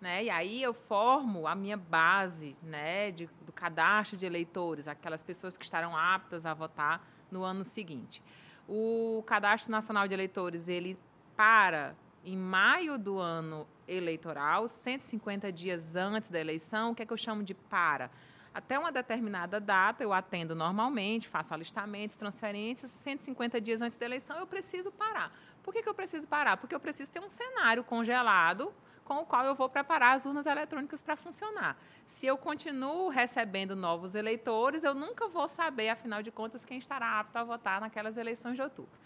né? 0.00 0.24
E 0.24 0.30
aí 0.30 0.62
eu 0.62 0.74
formo 0.74 1.46
a 1.46 1.54
minha 1.54 1.76
base, 1.76 2.56
né, 2.62 3.10
de, 3.10 3.28
do 3.42 3.52
cadastro 3.52 4.16
de 4.16 4.26
eleitores, 4.26 4.88
aquelas 4.88 5.22
pessoas 5.22 5.56
que 5.56 5.64
estarão 5.64 5.96
aptas 5.96 6.46
a 6.46 6.54
votar 6.54 7.06
no 7.30 7.44
ano 7.44 7.62
seguinte. 7.62 8.22
O 8.68 9.22
Cadastro 9.26 9.70
Nacional 9.70 10.08
de 10.08 10.14
Eleitores, 10.14 10.68
ele 10.68 10.98
para 11.36 11.94
em 12.24 12.36
maio 12.36 12.98
do 12.98 13.18
ano 13.18 13.66
eleitoral, 13.88 14.68
150 14.68 15.50
dias 15.52 15.96
antes 15.96 16.30
da 16.30 16.38
eleição. 16.38 16.90
O 16.90 16.94
que 16.94 17.02
é 17.02 17.06
que 17.06 17.12
eu 17.12 17.16
chamo 17.16 17.42
de 17.42 17.54
para? 17.54 18.10
Até 18.52 18.78
uma 18.78 18.90
determinada 18.90 19.60
data, 19.60 20.02
eu 20.02 20.12
atendo 20.12 20.56
normalmente, 20.56 21.28
faço 21.28 21.54
alistamentos, 21.54 22.16
transferências, 22.16 22.90
150 22.90 23.60
dias 23.60 23.80
antes 23.80 23.96
da 23.96 24.04
eleição, 24.06 24.36
eu 24.38 24.46
preciso 24.46 24.90
parar. 24.90 25.32
Por 25.62 25.72
que, 25.72 25.82
que 25.82 25.88
eu 25.88 25.94
preciso 25.94 26.26
parar? 26.26 26.56
Porque 26.56 26.74
eu 26.74 26.80
preciso 26.80 27.10
ter 27.10 27.20
um 27.20 27.30
cenário 27.30 27.84
congelado 27.84 28.72
com 29.04 29.22
o 29.22 29.26
qual 29.26 29.44
eu 29.44 29.54
vou 29.54 29.68
preparar 29.68 30.14
as 30.14 30.26
urnas 30.26 30.46
eletrônicas 30.46 31.02
para 31.02 31.16
funcionar. 31.16 31.76
Se 32.06 32.26
eu 32.26 32.36
continuo 32.36 33.08
recebendo 33.08 33.76
novos 33.76 34.14
eleitores, 34.14 34.84
eu 34.84 34.94
nunca 34.94 35.28
vou 35.28 35.48
saber, 35.48 35.88
afinal 35.88 36.22
de 36.22 36.30
contas, 36.30 36.64
quem 36.64 36.78
estará 36.78 37.20
apto 37.20 37.36
a 37.36 37.44
votar 37.44 37.80
naquelas 37.80 38.16
eleições 38.16 38.54
de 38.54 38.62
outubro. 38.62 38.98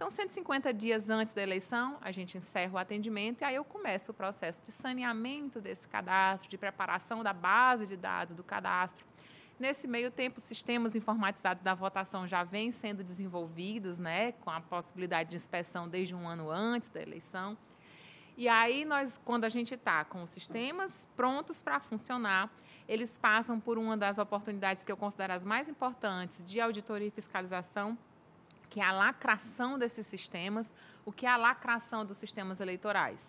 Então, 0.00 0.08
150 0.08 0.72
dias 0.72 1.10
antes 1.10 1.34
da 1.34 1.42
eleição, 1.42 1.98
a 2.00 2.10
gente 2.10 2.38
encerra 2.38 2.72
o 2.72 2.78
atendimento 2.78 3.42
e 3.42 3.44
aí 3.44 3.56
eu 3.56 3.62
começo 3.62 4.12
o 4.12 4.14
processo 4.14 4.62
de 4.62 4.72
saneamento 4.72 5.60
desse 5.60 5.86
cadastro, 5.86 6.48
de 6.48 6.56
preparação 6.56 7.22
da 7.22 7.34
base 7.34 7.86
de 7.86 7.98
dados 7.98 8.34
do 8.34 8.42
cadastro, 8.42 9.04
Nesse 9.58 9.86
meio 9.86 10.10
tempo, 10.10 10.40
sistemas 10.40 10.96
informatizados 10.96 11.62
da 11.62 11.74
votação 11.74 12.26
já 12.26 12.42
vêm 12.42 12.72
sendo 12.72 13.04
desenvolvidos, 13.04 13.98
né, 13.98 14.32
com 14.32 14.48
a 14.48 14.58
possibilidade 14.58 15.28
de 15.28 15.36
inspeção 15.36 15.86
desde 15.86 16.14
um 16.14 16.26
ano 16.26 16.50
antes 16.50 16.88
da 16.88 17.02
eleição. 17.02 17.58
E 18.38 18.48
aí, 18.48 18.86
nós, 18.86 19.20
quando 19.22 19.44
a 19.44 19.50
gente 19.50 19.74
está 19.74 20.02
com 20.02 20.22
os 20.22 20.30
sistemas 20.30 21.06
prontos 21.14 21.60
para 21.60 21.78
funcionar, 21.78 22.50
eles 22.88 23.18
passam 23.18 23.60
por 23.60 23.76
uma 23.76 23.98
das 23.98 24.16
oportunidades 24.16 24.82
que 24.82 24.90
eu 24.90 24.96
considero 24.96 25.34
as 25.34 25.44
mais 25.44 25.68
importantes 25.68 26.42
de 26.42 26.58
auditoria 26.58 27.08
e 27.08 27.10
fiscalização, 27.10 27.98
que 28.70 28.80
é 28.80 28.84
a 28.84 28.92
lacração 28.92 29.76
desses 29.76 30.06
sistemas, 30.06 30.72
o 31.04 31.12
que 31.12 31.26
é 31.26 31.28
a 31.28 31.36
lacração 31.36 32.06
dos 32.06 32.16
sistemas 32.16 32.60
eleitorais. 32.60 33.20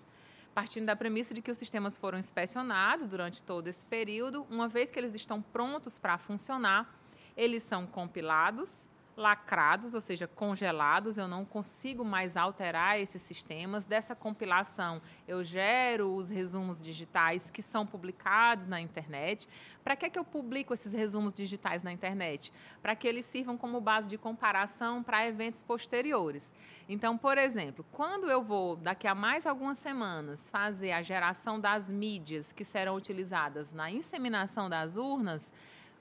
Partindo 0.54 0.86
da 0.86 0.96
premissa 0.96 1.34
de 1.34 1.42
que 1.42 1.50
os 1.50 1.58
sistemas 1.58 1.98
foram 1.98 2.20
inspecionados 2.20 3.08
durante 3.08 3.42
todo 3.42 3.68
esse 3.68 3.84
período, 3.86 4.46
uma 4.50 4.68
vez 4.68 4.92
que 4.92 5.00
eles 5.00 5.16
estão 5.16 5.42
prontos 5.42 5.98
para 5.98 6.18
funcionar, 6.20 6.96
eles 7.36 7.64
são 7.64 7.88
compilados, 7.88 8.88
lacrados, 9.16 9.94
ou 9.94 10.02
seja, 10.02 10.28
congelados, 10.28 11.18
eu 11.18 11.28
não 11.28 11.46
consigo 11.46 12.04
mais 12.04 12.38
alterar 12.38 13.00
esses 13.00 13.22
sistemas. 13.22 13.86
Dessa 13.86 14.16
compilação, 14.16 15.02
eu 15.28 15.44
gero 15.44 16.14
os 16.16 16.30
resumos 16.30 16.82
digitais 16.82 17.52
que 17.52 17.62
são 17.62 17.86
publicados 17.86 18.66
na 18.68 18.80
internet. 18.80 19.48
Para 19.84 19.96
que, 19.96 20.06
é 20.06 20.10
que 20.10 20.20
eu 20.20 20.24
publico 20.24 20.74
esses 20.74 20.94
resumos 20.94 21.34
digitais 21.34 21.84
na 21.84 21.92
internet? 21.92 22.52
Para 22.82 22.96
que 22.96 23.08
eles 23.08 23.26
sirvam 23.26 23.58
como 23.58 23.82
base 23.82 24.10
de 24.10 24.18
comparação 24.18 25.04
para 25.04 25.28
eventos 25.28 25.62
posteriores. 25.62 26.52
Então, 26.88 27.18
por 27.18 27.38
exemplo, 27.38 27.86
quando 27.92 28.30
eu 28.30 28.44
vou, 28.44 28.76
daqui 28.76 29.08
a 29.08 29.16
mais 29.16 29.46
algumas 29.46 29.78
semanas, 29.78 30.50
fazer 30.50 30.92
a 30.92 31.02
geração 31.02 31.60
das 31.60 31.90
mídias 31.90 32.52
que 32.52 32.66
serão 32.66 32.96
utilizadas 32.96 33.72
na 33.72 33.90
inseminação 33.90 34.70
das 34.70 34.98
urnas, 34.98 35.52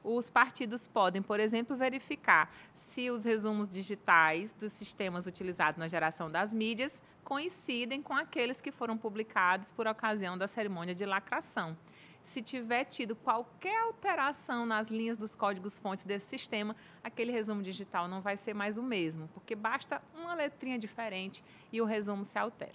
os 0.03 0.30
partidos 0.30 0.86
podem, 0.86 1.22
por 1.22 1.40
exemplo, 1.40 1.76
verificar 1.76 2.53
se 2.74 3.11
os 3.11 3.24
resumos 3.24 3.68
digitais 3.68 4.53
dos 4.53 4.72
sistemas 4.72 5.26
utilizados 5.26 5.78
na 5.78 5.88
geração 5.88 6.30
das 6.30 6.53
mídias 6.53 7.03
coincidem 7.22 8.03
com 8.03 8.14
aqueles 8.14 8.61
que 8.61 8.72
foram 8.72 8.96
publicados 8.96 9.70
por 9.70 9.86
ocasião 9.86 10.36
da 10.36 10.48
cerimônia 10.48 10.94
de 10.94 11.07
lacração. 11.07 11.76
Se 12.22 12.42
tiver 12.42 12.84
tido 12.84 13.16
qualquer 13.16 13.80
alteração 13.80 14.66
nas 14.66 14.88
linhas 14.88 15.16
dos 15.16 15.34
códigos-fontes 15.34 16.05
desse 16.05 16.26
sistema, 16.26 16.76
aquele 17.03 17.32
resumo 17.32 17.62
digital 17.62 18.07
não 18.09 18.20
vai 18.20 18.36
ser 18.36 18.55
mais 18.55 18.76
o 18.76 18.82
mesmo, 18.82 19.28
porque 19.28 19.55
basta 19.55 20.03
uma 20.14 20.34
letrinha 20.34 20.78
diferente 20.78 21.42
e 21.72 21.80
o 21.80 21.84
resumo 21.84 22.24
se 22.24 22.38
altera. 22.38 22.74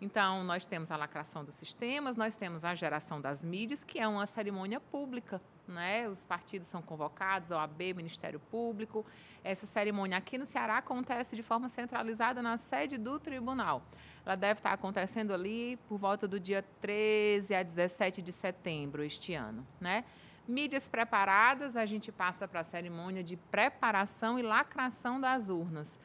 Então, 0.00 0.44
nós 0.44 0.66
temos 0.66 0.90
a 0.90 0.96
lacração 0.96 1.44
dos 1.44 1.54
sistemas, 1.54 2.16
nós 2.16 2.36
temos 2.36 2.64
a 2.64 2.74
geração 2.74 3.20
das 3.20 3.44
mídias, 3.44 3.82
que 3.82 3.98
é 3.98 4.06
uma 4.06 4.26
cerimônia 4.26 4.78
pública. 4.78 5.40
Né? 5.68 6.08
Os 6.08 6.24
partidos 6.24 6.68
são 6.68 6.80
convocados, 6.80 7.50
OAB, 7.50 7.94
Ministério 7.94 8.38
Público. 8.38 9.04
Essa 9.42 9.66
cerimônia 9.66 10.16
aqui 10.16 10.38
no 10.38 10.46
Ceará 10.46 10.78
acontece 10.78 11.34
de 11.34 11.42
forma 11.42 11.68
centralizada 11.68 12.40
na 12.42 12.56
sede 12.56 12.96
do 12.96 13.18
tribunal. 13.18 13.82
Ela 14.24 14.36
deve 14.36 14.60
estar 14.60 14.72
acontecendo 14.72 15.32
ali 15.32 15.76
por 15.88 15.98
volta 15.98 16.26
do 16.26 16.38
dia 16.38 16.64
13 16.80 17.54
a 17.54 17.62
17 17.62 18.22
de 18.22 18.32
setembro 18.32 19.02
este 19.02 19.34
ano. 19.34 19.66
Né? 19.80 20.04
Mídias 20.48 20.88
preparadas, 20.88 21.76
a 21.76 21.84
gente 21.84 22.12
passa 22.12 22.46
para 22.46 22.60
a 22.60 22.64
cerimônia 22.64 23.22
de 23.22 23.36
preparação 23.36 24.38
e 24.38 24.42
lacração 24.42 25.20
das 25.20 25.48
urnas. 25.48 25.98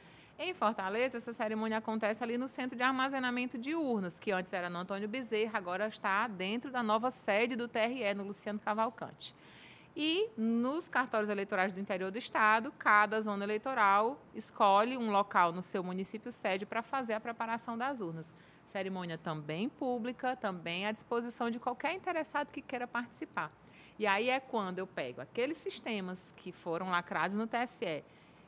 Em 0.43 0.55
Fortaleza, 0.55 1.17
essa 1.17 1.33
cerimônia 1.33 1.77
acontece 1.77 2.23
ali 2.23 2.35
no 2.35 2.47
centro 2.47 2.75
de 2.75 2.81
armazenamento 2.81 3.59
de 3.59 3.75
urnas, 3.75 4.19
que 4.19 4.31
antes 4.31 4.51
era 4.51 4.71
no 4.71 4.79
Antônio 4.79 5.07
Bezerra, 5.07 5.55
agora 5.55 5.87
está 5.87 6.27
dentro 6.27 6.71
da 6.71 6.81
nova 6.81 7.11
sede 7.11 7.55
do 7.55 7.67
TRE, 7.67 8.11
no 8.15 8.23
Luciano 8.23 8.57
Cavalcante. 8.57 9.35
E 9.95 10.29
nos 10.37 10.87
cartórios 10.87 11.29
eleitorais 11.29 11.73
do 11.73 11.79
interior 11.79 12.11
do 12.11 12.17
estado, 12.17 12.71
cada 12.77 13.21
zona 13.21 13.43
eleitoral 13.43 14.21
escolhe 14.33 14.97
um 14.97 15.11
local 15.11 15.51
no 15.51 15.61
seu 15.61 15.83
município 15.83 16.31
sede 16.31 16.65
para 16.65 16.81
fazer 16.81 17.13
a 17.13 17.19
preparação 17.19 17.77
das 17.77 17.99
urnas. 17.99 18.33
Cerimônia 18.65 19.17
também 19.17 19.67
pública, 19.67 20.35
também 20.35 20.85
à 20.85 20.93
disposição 20.93 21.49
de 21.49 21.59
qualquer 21.59 21.93
interessado 21.93 22.51
que 22.51 22.61
queira 22.61 22.87
participar. 22.87 23.51
E 23.99 24.07
aí 24.07 24.29
é 24.29 24.39
quando 24.39 24.79
eu 24.79 24.87
pego 24.87 25.19
aqueles 25.19 25.57
sistemas 25.57 26.33
que 26.37 26.53
foram 26.53 26.89
lacrados 26.89 27.35
no 27.35 27.45
TSE 27.45 28.03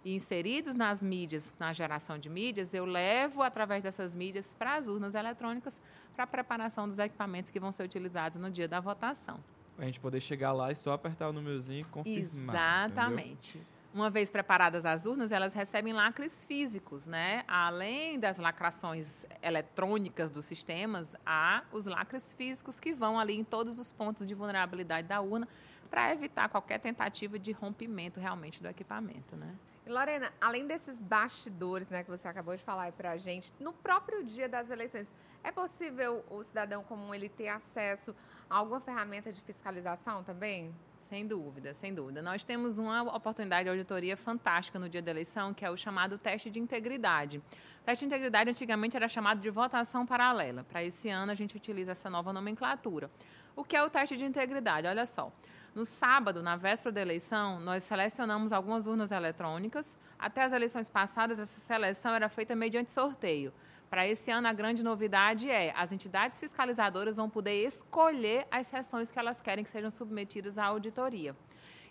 e 0.05 0.15
inseridos 0.15 0.75
nas 0.75 1.03
mídias, 1.03 1.53
na 1.59 1.73
geração 1.73 2.17
de 2.17 2.29
mídias, 2.29 2.73
eu 2.73 2.85
levo 2.85 3.41
através 3.41 3.83
dessas 3.83 4.15
mídias 4.15 4.53
para 4.53 4.75
as 4.75 4.87
urnas 4.87 5.13
eletrônicas 5.13 5.79
para 6.15 6.23
a 6.23 6.27
preparação 6.27 6.87
dos 6.87 6.99
equipamentos 6.99 7.51
que 7.51 7.59
vão 7.59 7.71
ser 7.73 7.83
utilizados 7.83 8.37
no 8.37 8.49
dia 8.49 8.67
da 8.67 8.79
votação. 8.79 9.39
Para 9.75 9.85
a 9.85 9.87
gente 9.87 9.99
poder 9.99 10.21
chegar 10.21 10.51
lá 10.51 10.71
e 10.71 10.75
só 10.75 10.93
apertar 10.93 11.29
o 11.29 11.33
númerozinho 11.33 11.81
e 11.81 11.83
confirmar. 11.85 12.55
Exatamente. 12.55 13.57
Entendeu? 13.57 13.73
Uma 13.93 14.09
vez 14.09 14.29
preparadas 14.29 14.85
as 14.85 15.05
urnas, 15.05 15.31
elas 15.31 15.53
recebem 15.53 15.93
lacres 15.93 16.43
físicos, 16.45 17.05
né? 17.05 17.43
Além 17.47 18.19
das 18.19 18.37
lacrações 18.37 19.23
eletrônicas 19.39 20.31
dos 20.31 20.45
sistemas, 20.45 21.15
há 21.23 21.63
os 21.71 21.85
lacres 21.85 22.33
físicos 22.33 22.79
que 22.79 22.91
vão 22.91 23.19
ali 23.19 23.37
em 23.37 23.43
todos 23.43 23.77
os 23.77 23.91
pontos 23.91 24.25
de 24.25 24.33
vulnerabilidade 24.33 25.07
da 25.07 25.21
urna 25.21 25.47
para 25.91 26.11
evitar 26.11 26.49
qualquer 26.49 26.79
tentativa 26.79 27.37
de 27.37 27.51
rompimento 27.51 28.19
realmente 28.19 28.63
do 28.63 28.67
equipamento, 28.67 29.35
né? 29.35 29.53
E 29.85 29.89
Lorena, 29.89 30.31
além 30.39 30.65
desses 30.65 30.97
bastidores, 30.97 31.89
né, 31.89 32.03
que 32.03 32.09
você 32.09 32.27
acabou 32.27 32.55
de 32.55 32.63
falar 32.63 32.91
para 32.93 33.11
a 33.11 33.17
gente, 33.17 33.51
no 33.59 33.73
próprio 33.73 34.23
dia 34.23 34.47
das 34.47 34.69
eleições, 34.69 35.13
é 35.43 35.51
possível 35.51 36.23
o 36.29 36.41
cidadão 36.41 36.83
comum 36.83 37.13
ele 37.13 37.27
ter 37.27 37.49
acesso 37.49 38.15
a 38.49 38.57
alguma 38.57 38.79
ferramenta 38.79 39.31
de 39.31 39.41
fiscalização 39.41 40.23
também? 40.23 40.73
Sem 41.09 41.27
dúvida, 41.27 41.73
sem 41.73 41.93
dúvida. 41.93 42.21
Nós 42.21 42.45
temos 42.45 42.77
uma 42.77 43.03
oportunidade 43.15 43.65
de 43.65 43.69
auditoria 43.69 44.15
fantástica 44.15 44.79
no 44.79 44.87
dia 44.87 45.01
da 45.01 45.11
eleição, 45.11 45.53
que 45.53 45.65
é 45.65 45.69
o 45.69 45.75
chamado 45.75 46.17
teste 46.17 46.49
de 46.49 46.59
integridade. 46.59 47.39
O 47.39 47.83
teste 47.85 48.05
de 48.05 48.07
integridade 48.07 48.49
antigamente 48.49 48.95
era 48.95 49.09
chamado 49.09 49.41
de 49.41 49.49
votação 49.49 50.05
paralela. 50.05 50.63
Para 50.63 50.81
esse 50.81 51.09
ano, 51.09 51.31
a 51.31 51.35
gente 51.35 51.57
utiliza 51.57 51.91
essa 51.91 52.09
nova 52.09 52.31
nomenclatura. 52.31 53.11
O 53.53 53.63
que 53.65 53.75
é 53.75 53.83
o 53.83 53.89
teste 53.89 54.15
de 54.15 54.23
integridade? 54.23 54.87
Olha 54.87 55.05
só. 55.05 55.31
No 55.75 55.85
sábado, 55.85 56.43
na 56.43 56.55
véspera 56.55 56.91
da 56.91 57.01
eleição, 57.01 57.59
nós 57.59 57.81
selecionamos 57.83 58.53
algumas 58.53 58.85
urnas 58.85 59.11
eletrônicas. 59.11 59.97
Até 60.19 60.43
as 60.43 60.53
eleições 60.53 60.87
passadas, 60.87 61.39
essa 61.39 61.59
seleção 61.59 62.13
era 62.13 62.29
feita 62.29 62.55
mediante 62.55 62.91
sorteio. 62.91 63.51
Para 63.89 64.07
esse 64.07 64.29
ano, 64.29 64.47
a 64.47 64.53
grande 64.53 64.83
novidade 64.83 65.49
é 65.49 65.73
as 65.75 65.91
entidades 65.91 66.39
fiscalizadoras 66.39 67.17
vão 67.17 67.27
poder 67.27 67.65
escolher 67.65 68.45
as 68.51 68.67
sessões 68.67 69.11
que 69.11 69.17
elas 69.17 69.41
querem 69.41 69.63
que 69.63 69.69
sejam 69.69 69.89
submetidas 69.89 70.59
à 70.59 70.65
auditoria. 70.65 71.35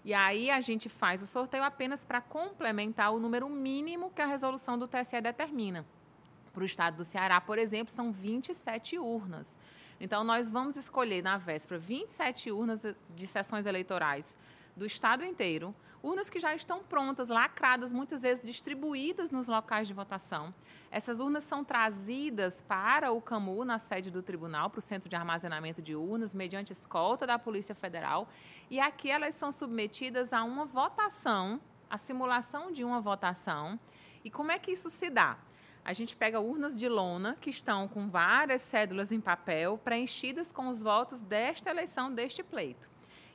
E 0.04 0.14
aí 0.14 0.50
a 0.50 0.60
gente 0.60 0.88
faz 0.88 1.20
o 1.20 1.26
sorteio 1.26 1.64
apenas 1.64 2.04
para 2.04 2.20
complementar 2.20 3.12
o 3.12 3.20
número 3.20 3.48
mínimo 3.48 4.12
que 4.14 4.22
a 4.22 4.26
resolução 4.26 4.78
do 4.78 4.88
TSE 4.88 5.20
determina. 5.20 5.84
Para 6.52 6.62
o 6.62 6.66
estado 6.66 6.98
do 6.98 7.04
Ceará, 7.04 7.40
por 7.40 7.58
exemplo, 7.58 7.92
são 7.92 8.12
27 8.12 8.98
urnas. 8.98 9.56
Então, 10.04 10.24
nós 10.24 10.50
vamos 10.50 10.76
escolher 10.76 11.22
na 11.22 11.38
véspera 11.38 11.78
27 11.78 12.50
urnas 12.50 12.84
de 13.14 13.24
sessões 13.24 13.66
eleitorais 13.66 14.36
do 14.76 14.84
estado 14.84 15.24
inteiro, 15.24 15.72
urnas 16.02 16.28
que 16.28 16.40
já 16.40 16.52
estão 16.56 16.82
prontas, 16.82 17.28
lacradas, 17.28 17.92
muitas 17.92 18.22
vezes 18.22 18.44
distribuídas 18.44 19.30
nos 19.30 19.46
locais 19.46 19.86
de 19.86 19.94
votação. 19.94 20.52
Essas 20.90 21.20
urnas 21.20 21.44
são 21.44 21.62
trazidas 21.62 22.60
para 22.62 23.12
o 23.12 23.20
CAMU, 23.20 23.64
na 23.64 23.78
sede 23.78 24.10
do 24.10 24.24
tribunal, 24.24 24.68
para 24.70 24.80
o 24.80 24.82
centro 24.82 25.08
de 25.08 25.14
armazenamento 25.14 25.80
de 25.80 25.94
urnas, 25.94 26.34
mediante 26.34 26.72
escolta 26.72 27.24
da 27.24 27.38
Polícia 27.38 27.72
Federal. 27.72 28.26
E 28.68 28.80
aqui 28.80 29.08
elas 29.08 29.36
são 29.36 29.52
submetidas 29.52 30.32
a 30.32 30.42
uma 30.42 30.64
votação, 30.64 31.60
a 31.88 31.96
simulação 31.96 32.72
de 32.72 32.82
uma 32.82 33.00
votação. 33.00 33.78
E 34.24 34.30
como 34.32 34.50
é 34.50 34.58
que 34.58 34.72
isso 34.72 34.90
se 34.90 35.08
dá? 35.08 35.38
A 35.84 35.92
gente 35.92 36.14
pega 36.14 36.40
urnas 36.40 36.78
de 36.78 36.88
lona 36.88 37.36
que 37.40 37.50
estão 37.50 37.88
com 37.88 38.08
várias 38.08 38.62
cédulas 38.62 39.10
em 39.10 39.20
papel 39.20 39.78
preenchidas 39.78 40.52
com 40.52 40.68
os 40.68 40.80
votos 40.80 41.22
desta 41.22 41.70
eleição, 41.70 42.12
deste 42.12 42.42
pleito. 42.42 42.88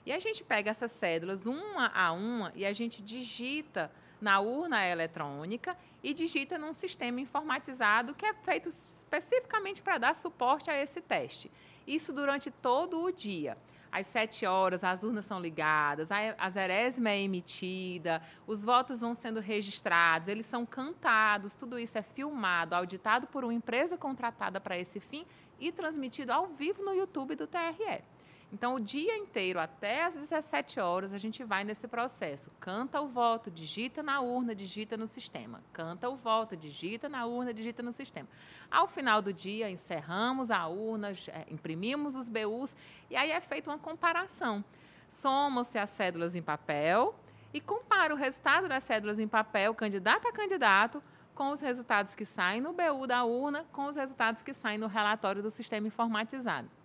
E 0.06 0.14
a 0.14 0.20
gente 0.20 0.44
pega 0.44 0.72
essas 0.72 0.92
cédulas 0.92 1.46
uma 1.46 1.88
a 1.88 2.14
uma 2.14 2.54
e 2.56 2.66
a 2.66 2.72
gente 2.72 3.02
digita 3.02 3.92
na 4.22 4.40
urna 4.40 4.86
eletrônica 4.88 5.78
e 6.02 6.14
digita 6.14 6.58
num 6.58 6.72
sistema 6.72 7.20
informatizado 7.20 8.16
que 8.16 8.26
é 8.26 8.34
feito 8.34 8.70
especificamente 8.70 9.82
para 9.82 9.98
dar 9.98 10.16
suporte 10.16 10.70
a 10.70 10.82
esse 10.82 11.02
teste. 11.02 11.52
Isso 11.86 12.14
durante 12.14 12.50
todo 12.50 13.04
o 13.04 13.12
dia 13.12 13.58
às 14.00 14.08
sete 14.08 14.46
horas, 14.46 14.84
as 14.84 15.04
urnas 15.04 15.26
são 15.26 15.40
ligadas, 15.40 16.10
a 16.12 16.50
zerésima 16.50 17.10
é 17.10 17.22
emitida, 17.22 18.22
os 18.46 18.64
votos 18.64 19.02
vão 19.02 19.16
sendo 19.16 19.40
registrados, 19.40 20.28
eles 20.28 20.46
são 20.46 20.66
cantados, 20.66 21.54
tudo 21.54 21.80
isso 21.80 21.98
é 21.98 22.02
filmado, 22.02 22.76
auditado 22.76 23.28
por 23.28 23.44
uma 23.44 23.54
empresa 23.54 23.98
contratada 23.98 24.62
para 24.62 24.78
esse 24.78 25.00
fim 25.00 25.26
e 25.60 25.72
transmitido 25.72 26.32
ao 26.32 26.48
vivo 26.48 26.84
no 26.84 26.94
YouTube 26.94 27.36
do 27.36 27.48
TRE. 27.48 28.04
Então, 28.52 28.76
o 28.76 28.80
dia 28.80 29.18
inteiro, 29.18 29.60
até 29.60 30.06
às 30.06 30.16
17 30.16 30.80
horas, 30.80 31.14
a 31.14 31.18
gente 31.18 31.44
vai 31.44 31.66
nesse 31.66 31.86
processo. 31.86 32.50
Canta 32.62 33.02
o 33.02 33.08
voto, 33.08 33.52
digita 33.52 34.02
na 34.02 34.22
urna, 34.22 34.56
digita 34.56 34.96
no 34.96 35.06
sistema. 35.06 35.62
Canta 35.74 36.10
o 36.10 36.16
voto, 36.16 36.56
digita 36.56 37.10
na 37.10 37.26
urna, 37.26 37.54
digita 37.54 37.84
no 37.84 37.92
sistema. 37.92 38.28
Ao 38.72 38.88
final 38.88 39.22
do 39.22 39.34
dia, 39.34 39.70
encerramos 39.70 40.50
a 40.50 40.66
urna, 40.66 41.12
é, 41.28 41.46
imprimimos 41.52 42.16
os 42.16 42.30
BUs 42.30 42.74
e 43.10 43.18
aí 43.18 43.32
é 43.32 43.42
feita 43.42 43.70
uma 43.70 43.78
comparação. 43.78 44.64
somam-se 45.10 45.78
as 45.78 45.90
cédulas 45.90 46.36
em 46.36 46.42
papel 46.42 47.16
e 47.54 47.60
compara 47.60 48.14
o 48.14 48.18
resultado 48.18 48.68
das 48.68 48.84
cédulas 48.84 49.20
em 49.20 49.28
papel, 49.28 49.74
candidato 49.74 50.28
a 50.28 50.32
candidato, 50.32 51.04
com 51.36 51.52
os 51.52 51.62
resultados 51.62 52.16
que 52.16 52.26
saem 52.26 52.62
no 52.62 52.74
BU 52.74 53.08
da 53.08 53.24
urna, 53.24 53.66
com 53.72 53.86
os 53.86 53.96
resultados 53.96 54.42
que 54.42 54.54
saem 54.54 54.78
no 54.78 54.88
relatório 54.88 55.42
do 55.42 55.52
sistema 55.52 55.88
informatizado. 55.88 56.77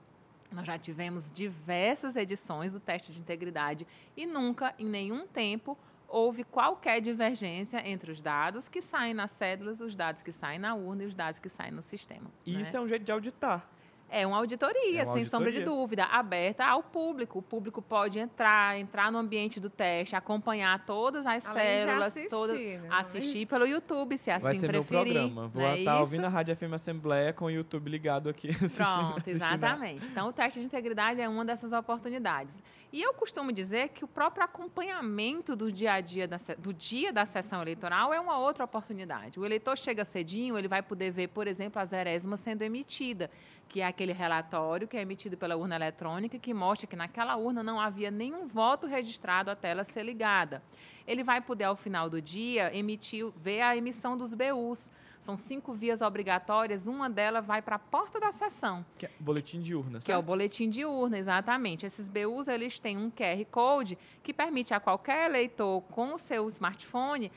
Nós 0.53 0.67
já 0.67 0.79
tivemos 0.79 1.31
diversas 1.33 2.17
edições 2.17 2.73
do 2.73 2.81
teste 2.81 3.13
de 3.13 3.21
integridade 3.21 3.87
e 4.17 4.27
nunca, 4.27 4.75
em 4.79 4.87
nenhum 4.87 5.27
tempo, 5.27 5.77
houve 6.09 6.45
qualquer 6.45 7.01
divergência 7.01 7.83
entre 7.89 8.13
os 8.13 8.21
dados 8.21 8.69
que 8.69 8.83
saem 8.83 9.15
nas 9.15 9.31
cédulas, 9.31 9.81
os 9.81 9.97
dados 9.97 10.23
que 10.23 10.31
saem 10.31 10.59
na 10.59 10.75
urna 10.75 11.05
e 11.05 11.07
os 11.07 11.15
dados 11.15 11.41
que 11.41 11.49
saem 11.49 11.73
no 11.73 11.81
sistema. 11.81 12.31
E 12.45 12.53
né? 12.53 12.61
isso 12.61 12.77
é 12.77 12.81
um 12.81 12.87
jeito 12.87 13.05
de 13.05 13.13
auditar. 13.13 13.67
É 14.15 14.27
uma 14.27 14.37
auditoria, 14.37 15.01
É 15.01 15.05
uma 15.05 15.15
sem 15.15 15.25
sombra 15.25 15.51
de 15.51 15.59
auditoria. 15.59 15.81
dúvida, 15.83 16.05
aberta 16.05 16.67
ao 16.67 16.83
público. 16.83 17.39
O 17.39 17.43
público 17.43 17.81
pode 17.81 18.19
entrar, 18.19 18.79
entrar 18.79 19.11
no 19.11 19.17
ambiente 19.17 19.59
do 19.59 19.71
teste, 19.71 20.15
acompanhar 20.15 20.85
todas 20.85 21.25
as 21.27 21.45
Além 21.47 21.63
células, 21.63 22.07
assistir, 22.09 22.29
todas, 22.29 22.59
né? 22.59 22.89
assistir 22.91 23.47
pelo 23.47 23.67
YouTube, 23.67 24.19
se 24.19 24.31
assim 24.31 24.43
Vai 24.43 24.55
ser 24.57 24.71
meu 24.71 24.85
preferir. 24.85 25.15
programa. 25.15 25.49
Vou 25.49 25.63
não 25.63 25.69
é 25.71 25.79
estar 25.79 25.93
isso? 25.93 26.01
ouvindo 26.03 26.25
a 26.27 26.29
Rádio 26.29 26.55
FM 26.57 26.75
Assembleia 26.75 27.33
com 27.33 27.47
o 27.47 27.51
YouTube 27.51 27.89
ligado 27.89 28.29
aqui. 28.29 28.51
assistindo- 28.63 28.85
Pronto, 28.85 29.13
assistindo 29.21 29.35
exatamente. 29.37 30.07
Então, 30.09 30.29
o 30.29 30.33
teste 30.33 30.61
de 30.61 30.67
integridade 30.67 31.19
é 31.19 31.27
uma 31.29 31.45
dessas 31.45 31.73
oportunidades. 31.73 32.63
E 32.93 33.01
eu 33.01 33.15
costumo 33.15 33.51
dizer 33.51 33.89
que 33.89 34.05
o 34.05 34.09
próprio 34.09 34.45
acompanhamento 34.45 35.55
do 35.57 35.71
dia 35.73 35.95
a 35.95 36.01
dia 36.01 36.27
da, 36.29 36.37
do 36.59 36.75
dia 36.75 37.13
da 37.13 37.25
sessão 37.25 37.63
eleitoral 37.63 38.13
é 38.13 38.21
uma 38.21 38.37
outra 38.39 38.65
oportunidade. 38.65 39.39
O 39.41 39.47
eleitor 39.47 39.79
chega 39.79 40.05
cedinho, 40.05 40.59
ele 40.59 40.69
vai 40.69 40.83
poder 40.83 41.11
ver, 41.11 41.29
por 41.29 41.47
exemplo, 41.47 41.81
a 41.81 41.85
zerésima 41.85 42.37
sendo 42.37 42.63
emitida, 42.63 43.31
que 43.69 43.81
é 43.81 43.87
aquele 43.87 44.02
relatório 44.11 44.89
que 44.89 44.97
é 44.97 45.03
emitido 45.03 45.37
pela 45.37 45.57
urna 45.57 45.77
eletrônica 45.77 46.37
que 46.39 46.53
mostra 46.53 46.89
que 46.89 46.97
naquela 46.97 47.37
urna 47.37 47.63
não 47.63 47.79
havia 47.79 48.11
nenhum 48.11 48.49
voto 48.49 48.89
registrado 48.89 49.51
até 49.51 49.71
ela 49.71 49.85
ser 49.85 50.03
ligada. 50.03 50.61
Ele 51.07 51.23
vai 51.23 51.41
poder, 51.41 51.65
ao 51.65 51.77
final 51.77 52.09
do 52.09 52.21
dia, 52.21 52.75
emitir, 52.77 53.31
ver 53.37 53.61
a 53.61 53.77
emissão 53.77 54.17
dos 54.17 54.35
BUs. 54.35 54.91
São 55.21 55.37
cinco 55.37 55.73
vias 55.73 56.01
obrigatórias, 56.01 56.89
uma 56.89 57.09
delas 57.09 57.47
vai 57.47 57.63
para 57.63 57.77
a 57.77 57.79
porta 57.79 58.19
da 58.19 58.33
sessão, 58.33 58.85
Que 58.99 59.07
é 59.07 59.11
boletim 59.21 59.61
de 59.61 59.73
urna, 59.73 60.01
que 60.01 60.11
é 60.11 60.19
o 60.19 60.23
boletim 60.23 60.69
de 60.69 60.85
urna, 60.85 61.17
exatamente. 61.17 61.87
Esses 61.87 62.09
BUs, 62.09 62.49
eles 62.49 62.81
têm 62.81 62.97
um 62.97 63.09
QR 63.09 63.45
Code 63.49 63.97
que 64.21 64.33
permite 64.35 64.75
a 64.75 64.81
qualquer 64.81 65.31
eleitor 65.31 65.81
com 65.93 66.15
o 66.15 66.19
seu 66.19 66.49
smartphone 66.49 67.31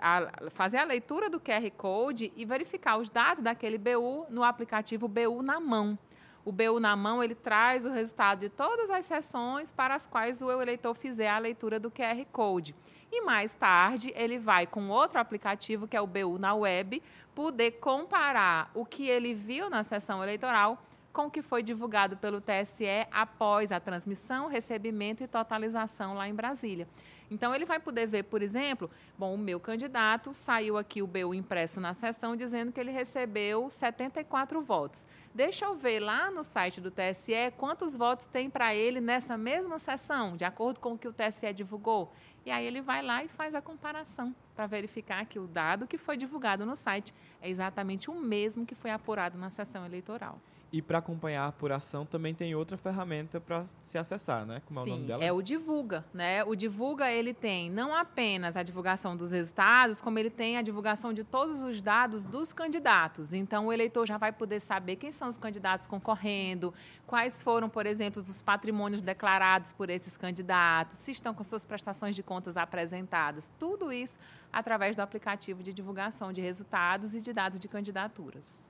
a- 0.00 0.50
fazer 0.50 0.78
a 0.78 0.84
leitura 0.84 1.28
do 1.30 1.40
QR 1.40 1.70
Code 1.76 2.32
e 2.36 2.44
verificar 2.44 2.96
os 2.98 3.08
dados 3.10 3.42
daquele 3.42 3.78
BU 3.78 4.26
no 4.30 4.42
aplicativo 4.42 5.08
BU 5.08 5.42
na 5.42 5.58
mão. 5.60 5.98
O 6.44 6.52
BU 6.52 6.78
na 6.78 6.94
mão, 6.94 7.22
ele 7.24 7.34
traz 7.34 7.84
o 7.84 7.90
resultado 7.90 8.40
de 8.40 8.48
todas 8.48 8.88
as 8.88 9.04
sessões 9.04 9.70
para 9.72 9.94
as 9.96 10.06
quais 10.06 10.40
o 10.40 10.50
eleitor 10.50 10.94
fizer 10.94 11.28
a 11.28 11.38
leitura 11.38 11.80
do 11.80 11.90
QR 11.90 12.24
Code. 12.30 12.74
E 13.10 13.20
mais 13.22 13.54
tarde, 13.54 14.12
ele 14.14 14.38
vai 14.38 14.66
com 14.66 14.88
outro 14.88 15.18
aplicativo, 15.18 15.88
que 15.88 15.96
é 15.96 16.00
o 16.00 16.06
BU 16.06 16.38
na 16.38 16.54
web, 16.54 17.02
poder 17.34 17.72
comparar 17.72 18.70
o 18.74 18.84
que 18.84 19.08
ele 19.08 19.34
viu 19.34 19.68
na 19.68 19.82
sessão 19.82 20.22
eleitoral 20.22 20.80
com 21.12 21.26
o 21.26 21.30
que 21.30 21.40
foi 21.40 21.62
divulgado 21.62 22.16
pelo 22.18 22.40
TSE 22.42 22.84
após 23.10 23.72
a 23.72 23.80
transmissão, 23.80 24.48
recebimento 24.48 25.24
e 25.24 25.26
totalização 25.26 26.14
lá 26.14 26.28
em 26.28 26.34
Brasília. 26.34 26.86
Então, 27.30 27.54
ele 27.54 27.64
vai 27.64 27.80
poder 27.80 28.06
ver, 28.06 28.24
por 28.24 28.42
exemplo, 28.42 28.90
bom, 29.18 29.34
o 29.34 29.38
meu 29.38 29.58
candidato 29.58 30.32
saiu 30.34 30.76
aqui 30.76 31.02
o 31.02 31.06
BU 31.06 31.34
impresso 31.34 31.80
na 31.80 31.92
sessão 31.92 32.36
dizendo 32.36 32.72
que 32.72 32.80
ele 32.80 32.90
recebeu 32.90 33.68
74 33.70 34.60
votos. 34.60 35.06
Deixa 35.34 35.64
eu 35.64 35.74
ver 35.74 36.00
lá 36.00 36.30
no 36.30 36.44
site 36.44 36.80
do 36.80 36.90
TSE 36.90 37.52
quantos 37.56 37.96
votos 37.96 38.26
tem 38.26 38.48
para 38.48 38.74
ele 38.74 39.00
nessa 39.00 39.36
mesma 39.36 39.78
sessão, 39.78 40.36
de 40.36 40.44
acordo 40.44 40.80
com 40.80 40.92
o 40.92 40.98
que 40.98 41.08
o 41.08 41.12
TSE 41.12 41.52
divulgou. 41.52 42.12
E 42.44 42.50
aí 42.50 42.64
ele 42.64 42.80
vai 42.80 43.02
lá 43.02 43.24
e 43.24 43.28
faz 43.28 43.56
a 43.56 43.60
comparação 43.60 44.32
para 44.54 44.68
verificar 44.68 45.26
que 45.26 45.38
o 45.38 45.48
dado 45.48 45.86
que 45.86 45.98
foi 45.98 46.16
divulgado 46.16 46.64
no 46.64 46.76
site 46.76 47.12
é 47.42 47.50
exatamente 47.50 48.08
o 48.08 48.14
mesmo 48.14 48.64
que 48.64 48.74
foi 48.74 48.92
apurado 48.92 49.36
na 49.36 49.50
sessão 49.50 49.84
eleitoral. 49.84 50.40
E 50.72 50.82
para 50.82 50.98
acompanhar 50.98 51.44
a 51.44 51.48
apuração 51.48 52.04
também 52.04 52.34
tem 52.34 52.54
outra 52.54 52.76
ferramenta 52.76 53.40
para 53.40 53.64
se 53.80 53.96
acessar, 53.96 54.44
né? 54.44 54.60
Como 54.66 54.80
é 54.80 54.82
o 54.82 54.86
nome 54.86 55.00
Sim, 55.00 55.06
dela? 55.06 55.24
é 55.24 55.32
o 55.32 55.40
Divulga, 55.40 56.04
né? 56.12 56.42
O 56.44 56.56
Divulga, 56.56 57.10
ele 57.10 57.32
tem 57.32 57.70
não 57.70 57.94
apenas 57.94 58.56
a 58.56 58.62
divulgação 58.64 59.16
dos 59.16 59.30
resultados, 59.30 60.00
como 60.00 60.18
ele 60.18 60.28
tem 60.28 60.56
a 60.56 60.62
divulgação 60.62 61.12
de 61.12 61.22
todos 61.22 61.62
os 61.62 61.80
dados 61.80 62.24
dos 62.24 62.52
candidatos. 62.52 63.32
Então, 63.32 63.66
o 63.66 63.72
eleitor 63.72 64.06
já 64.06 64.18
vai 64.18 64.32
poder 64.32 64.58
saber 64.58 64.96
quem 64.96 65.12
são 65.12 65.28
os 65.28 65.38
candidatos 65.38 65.86
concorrendo, 65.86 66.74
quais 67.06 67.42
foram, 67.42 67.68
por 67.68 67.86
exemplo, 67.86 68.20
os 68.20 68.42
patrimônios 68.42 69.02
declarados 69.02 69.72
por 69.72 69.88
esses 69.88 70.16
candidatos, 70.16 70.96
se 70.96 71.12
estão 71.12 71.32
com 71.32 71.44
suas 71.44 71.64
prestações 71.64 72.16
de 72.16 72.24
contas 72.24 72.56
apresentadas. 72.56 73.50
Tudo 73.58 73.92
isso 73.92 74.18
através 74.52 74.96
do 74.96 75.00
aplicativo 75.00 75.62
de 75.62 75.72
divulgação 75.72 76.32
de 76.32 76.40
resultados 76.40 77.14
e 77.14 77.20
de 77.20 77.32
dados 77.32 77.60
de 77.60 77.68
candidaturas. 77.68 78.65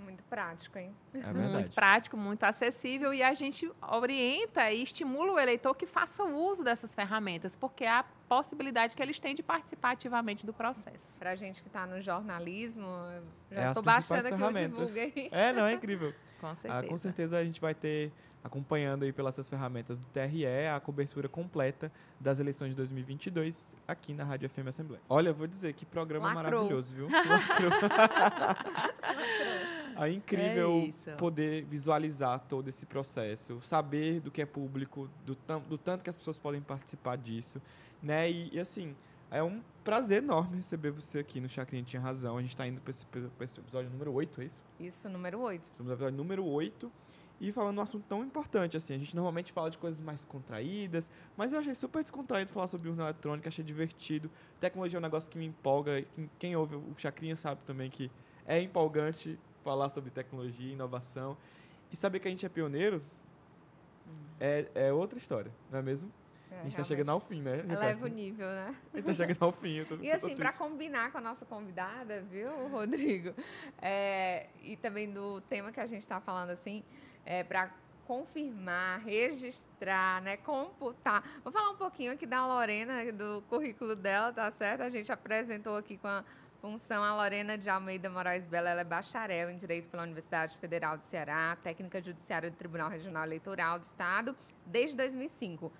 Muito 0.00 0.22
prático, 0.24 0.78
hein? 0.78 0.94
É 1.14 1.18
verdade. 1.32 1.52
muito 1.52 1.72
prático, 1.72 2.16
muito 2.16 2.42
acessível 2.44 3.14
e 3.14 3.22
a 3.22 3.32
gente 3.34 3.70
orienta 3.88 4.70
e 4.70 4.82
estimula 4.82 5.32
o 5.32 5.38
eleitor 5.38 5.74
que 5.74 5.86
faça 5.86 6.24
o 6.24 6.34
uso 6.36 6.62
dessas 6.64 6.94
ferramentas, 6.94 7.54
porque 7.56 7.84
é 7.84 7.90
a 7.90 8.04
possibilidade 8.28 8.96
que 8.96 9.02
eles 9.02 9.20
têm 9.20 9.34
de 9.34 9.42
participar 9.42 9.92
ativamente 9.92 10.44
do 10.44 10.52
processo. 10.52 11.18
Pra 11.18 11.34
gente 11.36 11.62
que 11.62 11.68
tá 11.70 11.86
no 11.86 12.00
jornalismo, 12.00 12.86
É 13.50 13.62
já 13.62 13.74
tô 13.74 13.82
principais 13.82 14.08
baixando 14.08 14.34
aqui 14.34 14.42
o 14.42 14.52
divulga 14.68 15.00
aí. 15.02 15.28
É, 15.30 15.52
não, 15.52 15.66
é 15.66 15.74
incrível. 15.74 16.12
Com 16.40 16.48
Ah, 16.48 16.54
certeza. 16.56 16.86
com 16.88 16.98
certeza 16.98 17.38
a 17.38 17.44
gente 17.44 17.60
vai 17.60 17.72
ter, 17.72 18.10
acompanhando 18.42 19.04
aí 19.04 19.12
pelas 19.12 19.34
essas 19.34 19.48
ferramentas 19.48 19.96
do 19.96 20.04
TRE, 20.06 20.44
a 20.74 20.80
cobertura 20.80 21.28
completa 21.28 21.92
das 22.18 22.40
eleições 22.40 22.70
de 22.70 22.76
2022 22.76 23.70
aqui 23.86 24.12
na 24.12 24.24
Rádio 24.24 24.48
FM 24.50 24.66
Assembleia. 24.66 25.00
Olha, 25.08 25.28
eu 25.28 25.34
vou 25.34 25.46
dizer 25.46 25.72
que 25.74 25.86
programa 25.86 26.32
Lacrou. 26.34 26.42
maravilhoso, 26.64 26.92
viu? 26.92 27.06
Lacrou. 27.14 27.70
É 29.96 30.10
incrível 30.10 30.92
É 31.06 31.12
poder 31.12 31.64
visualizar 31.64 32.40
todo 32.48 32.68
esse 32.68 32.86
processo, 32.86 33.60
saber 33.62 34.20
do 34.20 34.30
que 34.30 34.42
é 34.42 34.46
público, 34.46 35.08
do, 35.24 35.36
do 35.68 35.78
tanto 35.78 36.02
que 36.04 36.10
as 36.10 36.18
pessoas 36.18 36.38
podem 36.38 36.60
participar 36.60 37.16
disso, 37.16 37.60
né? 38.02 38.30
E, 38.30 38.54
e, 38.54 38.60
assim, 38.60 38.94
é 39.30 39.42
um 39.42 39.62
prazer 39.82 40.22
enorme 40.22 40.56
receber 40.56 40.90
você 40.90 41.20
aqui 41.20 41.40
no 41.40 41.48
Chacrinha 41.48 41.82
Tinha 41.82 42.00
Razão. 42.00 42.36
A 42.36 42.40
gente 42.40 42.50
está 42.50 42.66
indo 42.66 42.80
para 42.80 42.90
esse, 42.90 43.06
pra 43.06 43.44
esse 43.44 43.58
episódio 43.58 43.90
número 43.90 44.12
8, 44.12 44.40
é 44.40 44.44
isso? 44.44 44.62
Isso, 44.78 45.08
número 45.08 45.40
8. 45.40 45.62
Estamos 45.62 45.88
no 45.88 45.94
episódio 45.94 46.16
número 46.16 46.44
8 46.44 46.92
e 47.42 47.50
falando 47.50 47.78
um 47.78 47.80
assunto 47.80 48.04
tão 48.08 48.22
importante 48.22 48.76
assim. 48.76 48.94
A 48.94 48.98
gente 48.98 49.16
normalmente 49.16 49.52
fala 49.52 49.68
de 49.68 49.76
coisas 49.76 50.00
mais 50.00 50.24
contraídas, 50.24 51.10
mas 51.36 51.52
eu 51.52 51.58
achei 51.58 51.74
super 51.74 52.00
descontraído 52.00 52.52
falar 52.52 52.68
sobre 52.68 52.88
urna 52.88 53.02
eletrônica, 53.02 53.48
achei 53.48 53.64
divertido. 53.64 54.30
Tecnologia 54.60 54.96
é 54.96 55.00
um 55.00 55.02
negócio 55.02 55.28
que 55.28 55.36
me 55.36 55.46
empolga. 55.46 56.04
Quem, 56.14 56.30
quem 56.38 56.56
ouve 56.56 56.76
o 56.76 56.94
Chacrinha 56.96 57.34
sabe 57.34 57.60
também 57.66 57.90
que 57.90 58.10
é 58.46 58.60
empolgante 58.60 59.38
falar 59.62 59.88
sobre 59.88 60.10
tecnologia, 60.10 60.72
inovação. 60.72 61.36
E 61.90 61.96
saber 61.96 62.20
que 62.20 62.28
a 62.28 62.30
gente 62.30 62.44
é 62.44 62.48
pioneiro 62.48 63.02
é, 64.40 64.66
é 64.74 64.92
outra 64.92 65.18
história, 65.18 65.52
não 65.70 65.78
é 65.78 65.82
mesmo? 65.82 66.10
É, 66.50 66.60
a 66.60 66.64
gente 66.64 66.76
tá 66.76 66.84
chegando 66.84 67.10
ao 67.10 67.20
fim, 67.20 67.40
né? 67.40 67.64
Eleva 67.68 68.04
o 68.04 68.08
nível, 68.08 68.46
né? 68.46 68.74
A 68.92 68.96
gente 68.96 69.06
tá 69.06 69.14
chegando 69.14 69.42
ao 69.42 69.52
fim. 69.52 69.76
Eu 69.76 69.86
tô, 69.86 69.96
E 69.96 70.10
assim, 70.10 70.36
para 70.36 70.52
combinar 70.52 71.10
com 71.10 71.18
a 71.18 71.20
nossa 71.20 71.46
convidada, 71.46 72.20
viu, 72.22 72.50
Rodrigo? 72.68 73.34
É, 73.80 74.48
e 74.62 74.76
também 74.76 75.10
do 75.10 75.40
tema 75.42 75.72
que 75.72 75.80
a 75.80 75.86
gente 75.86 76.02
está 76.02 76.20
falando, 76.20 76.50
assim, 76.50 76.82
é, 77.24 77.42
para 77.42 77.70
confirmar, 78.06 79.00
registrar, 79.00 80.20
né, 80.20 80.36
computar. 80.36 81.22
Vou 81.42 81.52
falar 81.52 81.70
um 81.70 81.76
pouquinho 81.76 82.12
aqui 82.12 82.26
da 82.26 82.46
Lorena, 82.46 83.10
do 83.12 83.42
currículo 83.48 83.96
dela, 83.96 84.32
tá 84.32 84.50
certo? 84.50 84.82
A 84.82 84.90
gente 84.90 85.10
apresentou 85.10 85.76
aqui 85.76 85.96
com 85.96 86.08
a 86.08 86.24
função 86.62 87.02
a 87.02 87.12
Lorena 87.16 87.58
de 87.58 87.68
Almeida 87.68 88.08
Moraes 88.08 88.46
Bela. 88.46 88.70
Ela 88.70 88.82
é 88.82 88.84
bacharel 88.84 89.50
em 89.50 89.56
Direito 89.56 89.88
pela 89.88 90.04
Universidade 90.04 90.56
Federal 90.58 90.96
do 90.96 91.02
Ceará, 91.02 91.58
técnica 91.60 92.00
judiciária 92.00 92.48
do 92.48 92.56
Tribunal 92.56 92.88
Regional 92.88 93.24
Eleitoral 93.24 93.80
do 93.80 93.82
Estado, 93.82 94.36
desde 94.64 94.96
2005 94.96 95.72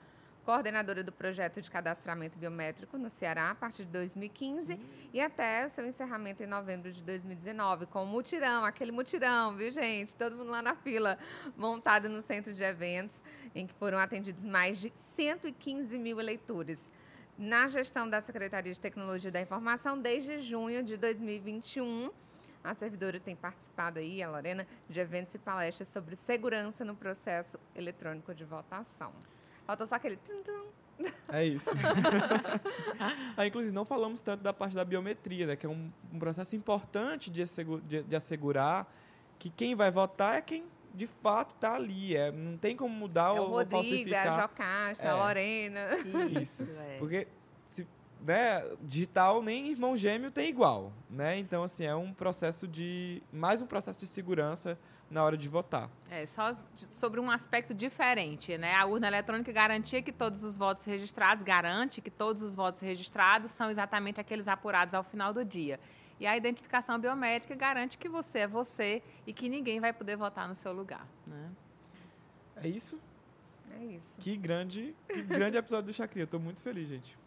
coordenadora 0.45 1.05
do 1.05 1.13
projeto 1.13 1.63
de 1.63 1.71
cadastramento 1.71 2.37
biométrico 2.37 2.99
no 2.99 3.09
Ceará 3.09 3.53
a 3.53 3.55
partir 3.55 3.85
de 3.85 3.93
2015 3.93 4.77
e 5.13 5.21
até 5.21 5.65
o 5.65 5.69
seu 5.69 5.87
encerramento 5.87 6.43
em 6.43 6.49
novembro 6.49 6.91
de 6.91 7.01
2019, 7.01 7.87
com 7.87 8.03
o 8.03 8.07
mutirão, 8.07 8.65
aquele 8.65 8.91
mutirão, 8.91 9.57
viu, 9.57 9.71
gente? 9.71 10.17
Todo 10.17 10.37
mundo 10.37 10.51
lá 10.51 10.61
na 10.61 10.75
fila, 10.75 11.17
montado 11.57 12.09
no 12.09 12.21
centro 12.21 12.53
de 12.53 12.63
eventos, 12.65 13.23
em 13.55 13.69
que 13.69 13.75
foram 13.75 13.99
atendidos 13.99 14.45
mais 14.45 14.81
de 14.81 14.91
115 14.93 15.97
mil 15.97 16.19
eleitores. 16.19 16.91
Na 17.39 17.67
gestão 17.69 18.09
da 18.09 18.21
Secretaria 18.21 18.73
de 18.73 18.79
Tecnologia 18.79 19.31
da 19.31 19.41
Informação, 19.41 19.99
desde 19.99 20.41
junho 20.41 20.83
de 20.83 20.97
2021, 20.97 22.11
a 22.63 22.75
servidora 22.75 23.19
tem 23.19 23.35
participado 23.35 23.99
aí, 23.99 24.23
a 24.23 24.31
Lorena, 24.31 24.67
de 24.89 25.01
eventos 25.01 25.35
e 25.35 25.39
palestras 25.39 25.89
sobre 25.89 26.15
segurança 26.15 26.85
no 26.85 26.95
processo 26.95 27.59
eletrônico 27.75 28.35
de 28.35 28.45
votação. 28.45 29.13
Faltou 29.67 29.87
só 29.87 29.97
aquele 29.97 30.17
tum, 30.19 30.43
tum. 30.43 30.67
É 31.29 31.45
isso. 31.45 31.71
ah, 33.37 33.47
inclusive, 33.47 33.75
não 33.75 33.85
falamos 33.85 34.21
tanto 34.21 34.43
da 34.43 34.53
parte 34.53 34.77
da 34.77 34.85
biometria, 34.85 35.47
né? 35.47 35.57
Que 35.57 35.67
é 35.67 35.69
um, 35.69 35.91
um 36.13 36.19
processo 36.19 36.55
importante 36.55 37.31
de, 37.31 37.43
assegu- 37.43 37.81
de- 37.81 38.03
de 38.03 38.15
assegurar 38.15 38.87
que 39.39 39.51
quem 39.51 39.75
vai 39.75 39.91
votar 39.91 40.37
é 40.37 40.43
quem 40.43 40.65
de 40.95 41.07
fato 41.07 41.55
está 41.55 41.75
ali. 41.75 42.17
É, 42.17 42.31
não 42.31 42.57
tem 42.57 42.77
como 42.77 42.95
mudar 42.95 43.37
É 43.37 43.41
o 43.41 43.45
ou, 43.45 43.49
Rodrigo, 43.51 43.75
é 44.15 44.19
a 44.19 44.25
falsificar. 44.25 44.41
Jocasta, 44.43 45.07
É. 45.07 45.11
a 45.11 45.15
Lorena. 45.17 45.81
Isso. 46.41 46.63
é. 46.63 46.97
Porque 46.99 47.29
se, 47.69 47.87
né, 48.21 48.65
digital 48.83 49.43
nem 49.43 49.71
irmão 49.71 49.97
gêmeo 49.97 50.31
tem 50.31 50.49
igual, 50.49 50.93
né? 51.11 51.39
Então 51.39 51.63
assim, 51.65 51.85
é 51.85 51.95
um 51.95 52.13
processo 52.13 52.67
de 52.69 53.23
mais 53.33 53.61
um 53.63 53.67
processo 53.67 53.99
de 54.01 54.07
segurança 54.07 54.79
na 55.11 55.23
hora 55.23 55.37
de 55.37 55.47
votar. 55.47 55.91
É, 56.11 56.25
só 56.25 56.55
sobre 56.75 57.21
um 57.21 57.31
aspecto 57.31 57.75
diferente, 57.75 58.57
né? 58.57 58.75
A 58.75 58.87
urna 58.87 59.09
eletrônica 59.09 59.53
garantia 59.53 60.01
que 60.01 60.11
todos 60.11 60.43
os 60.43 60.57
votos 60.57 60.87
registrados, 60.87 61.45
garante 61.45 62.01
que 62.01 62.11
todos 62.11 62.41
os 62.43 62.55
votos 62.55 62.81
registrados 62.81 63.51
são 63.51 63.71
exatamente 63.71 64.19
aqueles 64.21 64.49
apurados 64.49 64.95
ao 64.95 65.03
final 65.05 65.31
do 65.35 65.45
dia. 65.45 65.79
E 66.23 66.27
a 66.27 66.37
identificação 66.37 67.01
biométrica 67.01 67.53
garante 67.57 67.99
que 67.99 68.09
você 68.09 68.39
é 68.39 68.47
você 68.47 69.03
e 69.27 69.33
que 69.33 69.49
ninguém 69.49 69.81
vai 69.81 69.93
poder 69.93 70.15
votar 70.15 70.47
no 70.47 70.55
seu 70.55 70.73
lugar, 70.73 71.05
né? 71.27 71.51
É 72.55 72.69
isso? 72.69 72.97
É 73.77 73.85
isso. 73.87 74.21
Que 74.21 74.37
grande, 74.37 74.95
que 75.09 75.21
grande 75.21 75.57
episódio 75.57 75.87
do 75.87 75.93
Chacrinha. 75.93 76.25
Tô 76.25 76.39
muito 76.39 76.63
feliz, 76.63 76.89
gente. 76.89 77.19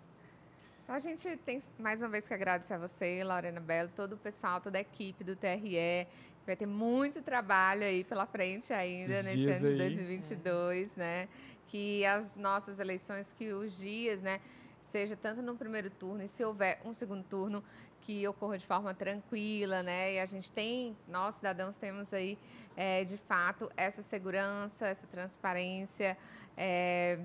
Então 0.82 0.96
a 0.96 1.02
gente 1.02 1.36
tem 1.40 1.62
mais 1.78 2.02
uma 2.02 2.08
vez 2.08 2.26
que 2.26 2.34
agradecer 2.34 2.76
a 2.76 2.78
você, 2.78 3.22
Lorena 3.22 3.60
Belo, 3.60 3.90
todo 3.94 4.14
o 4.14 4.18
pessoal, 4.18 4.62
toda 4.62 4.78
a 4.78 4.82
equipe 4.82 5.26
do 5.26 5.36
TRE. 5.36 6.08
Vai 6.46 6.56
ter 6.56 6.66
muito 6.66 7.22
trabalho 7.22 7.84
aí 7.84 8.06
pela 8.06 8.26
frente 8.26 8.72
ainda 8.72 9.16
Esses 9.16 9.26
nesse 9.26 9.50
ano 9.50 9.76
de 9.76 9.84
aí. 9.84 9.90
2022, 9.90 10.96
né? 10.96 11.28
Que 11.68 12.06
as 12.06 12.38
nossas 12.38 12.80
eleições, 12.80 13.34
que 13.34 13.52
os 13.52 13.78
dias, 13.78 14.22
né? 14.22 14.40
Seja 14.86 15.16
tanto 15.16 15.42
no 15.42 15.56
primeiro 15.56 15.90
turno 15.90 16.24
e 16.24 16.28
se 16.28 16.44
houver 16.46 16.80
um 16.86 16.94
segundo 16.94 17.24
turno, 17.24 17.64
que 18.02 18.26
ocorra 18.28 18.58
de 18.58 18.66
forma 18.66 18.94
tranquila, 18.94 19.82
né? 19.82 20.14
E 20.14 20.20
a 20.20 20.26
gente 20.26 20.52
tem, 20.52 20.96
nós 21.08 21.36
cidadãos 21.36 21.76
temos 21.76 22.14
aí, 22.14 22.38
é, 22.78 23.04
de 23.04 23.18
fato, 23.18 23.70
essa 23.76 24.04
segurança, 24.04 24.88
essa 24.88 25.08
transparência, 25.08 26.16
é, 26.56 27.20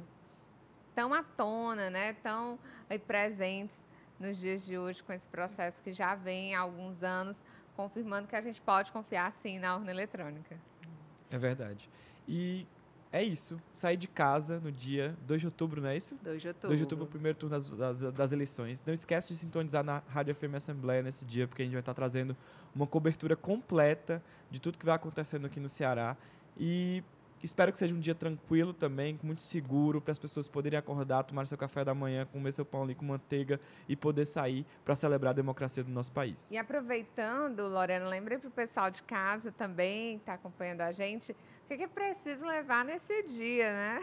tão 0.94 1.12
à 1.12 1.22
tona, 1.22 1.90
né? 1.90 2.14
Tão 2.22 2.58
aí 2.88 2.98
presentes 2.98 3.84
nos 4.18 4.38
dias 4.38 4.64
de 4.64 4.78
hoje 4.78 5.02
com 5.02 5.12
esse 5.12 5.28
processo 5.28 5.82
que 5.82 5.92
já 5.92 6.14
vem 6.14 6.54
há 6.54 6.60
alguns 6.60 7.02
anos, 7.02 7.44
confirmando 7.76 8.26
que 8.26 8.36
a 8.36 8.40
gente 8.40 8.60
pode 8.60 8.90
confiar 8.90 9.30
sim 9.32 9.58
na 9.58 9.76
urna 9.76 9.90
eletrônica. 9.90 10.58
É 11.30 11.38
verdade. 11.38 11.88
E 12.26 12.66
é 13.12 13.22
isso. 13.22 13.60
Sair 13.72 13.96
de 13.96 14.06
casa 14.06 14.60
no 14.60 14.70
dia 14.70 15.16
2 15.26 15.40
de 15.40 15.46
outubro, 15.46 15.80
não 15.80 15.88
é 15.88 15.96
isso? 15.96 16.16
2 16.22 16.40
de 16.40 16.48
outubro. 16.48 16.68
2 16.68 16.78
de 16.78 16.84
outubro, 16.84 17.06
primeiro 17.06 17.38
turno 17.38 17.56
das, 17.56 17.70
das, 17.70 18.12
das 18.12 18.32
eleições. 18.32 18.82
Não 18.86 18.94
esquece 18.94 19.28
de 19.28 19.36
sintonizar 19.36 19.82
na 19.82 20.02
Rádio 20.08 20.34
FM 20.34 20.54
Assembleia 20.54 21.02
nesse 21.02 21.24
dia, 21.24 21.48
porque 21.48 21.62
a 21.62 21.64
gente 21.64 21.72
vai 21.72 21.80
estar 21.80 21.94
trazendo 21.94 22.36
uma 22.74 22.86
cobertura 22.86 23.34
completa 23.34 24.22
de 24.50 24.60
tudo 24.60 24.78
que 24.78 24.86
vai 24.86 24.94
acontecendo 24.94 25.46
aqui 25.46 25.58
no 25.58 25.68
Ceará. 25.68 26.16
E 26.56 27.02
espero 27.46 27.72
que 27.72 27.78
seja 27.78 27.94
um 27.94 28.00
dia 28.00 28.14
tranquilo 28.14 28.72
também, 28.72 29.18
muito 29.22 29.42
seguro, 29.42 30.00
para 30.00 30.12
as 30.12 30.18
pessoas 30.18 30.48
poderem 30.48 30.78
acordar, 30.78 31.22
tomar 31.24 31.46
seu 31.46 31.56
café 31.58 31.84
da 31.84 31.94
manhã, 31.94 32.26
comer 32.26 32.52
seu 32.52 32.64
pão 32.64 32.82
ali 32.82 32.94
com 32.94 33.04
manteiga 33.04 33.60
e 33.88 33.96
poder 33.96 34.26
sair 34.26 34.66
para 34.84 34.94
celebrar 34.94 35.30
a 35.30 35.34
democracia 35.34 35.82
do 35.82 35.90
nosso 35.90 36.12
país. 36.12 36.50
E 36.50 36.58
aproveitando, 36.58 37.66
Lorena, 37.68 38.08
lembrei 38.08 38.38
para 38.38 38.48
o 38.48 38.52
pessoal 38.52 38.90
de 38.90 39.02
casa 39.02 39.52
também, 39.52 40.18
que 40.18 40.22
está 40.22 40.34
acompanhando 40.34 40.82
a 40.82 40.92
gente, 40.92 41.32
o 41.32 41.76
que, 41.76 41.84
é 41.84 41.86
preciso 41.86 42.44
levar 42.44 42.84
nesse 42.84 43.22
dia, 43.22 43.72
né? 43.72 44.00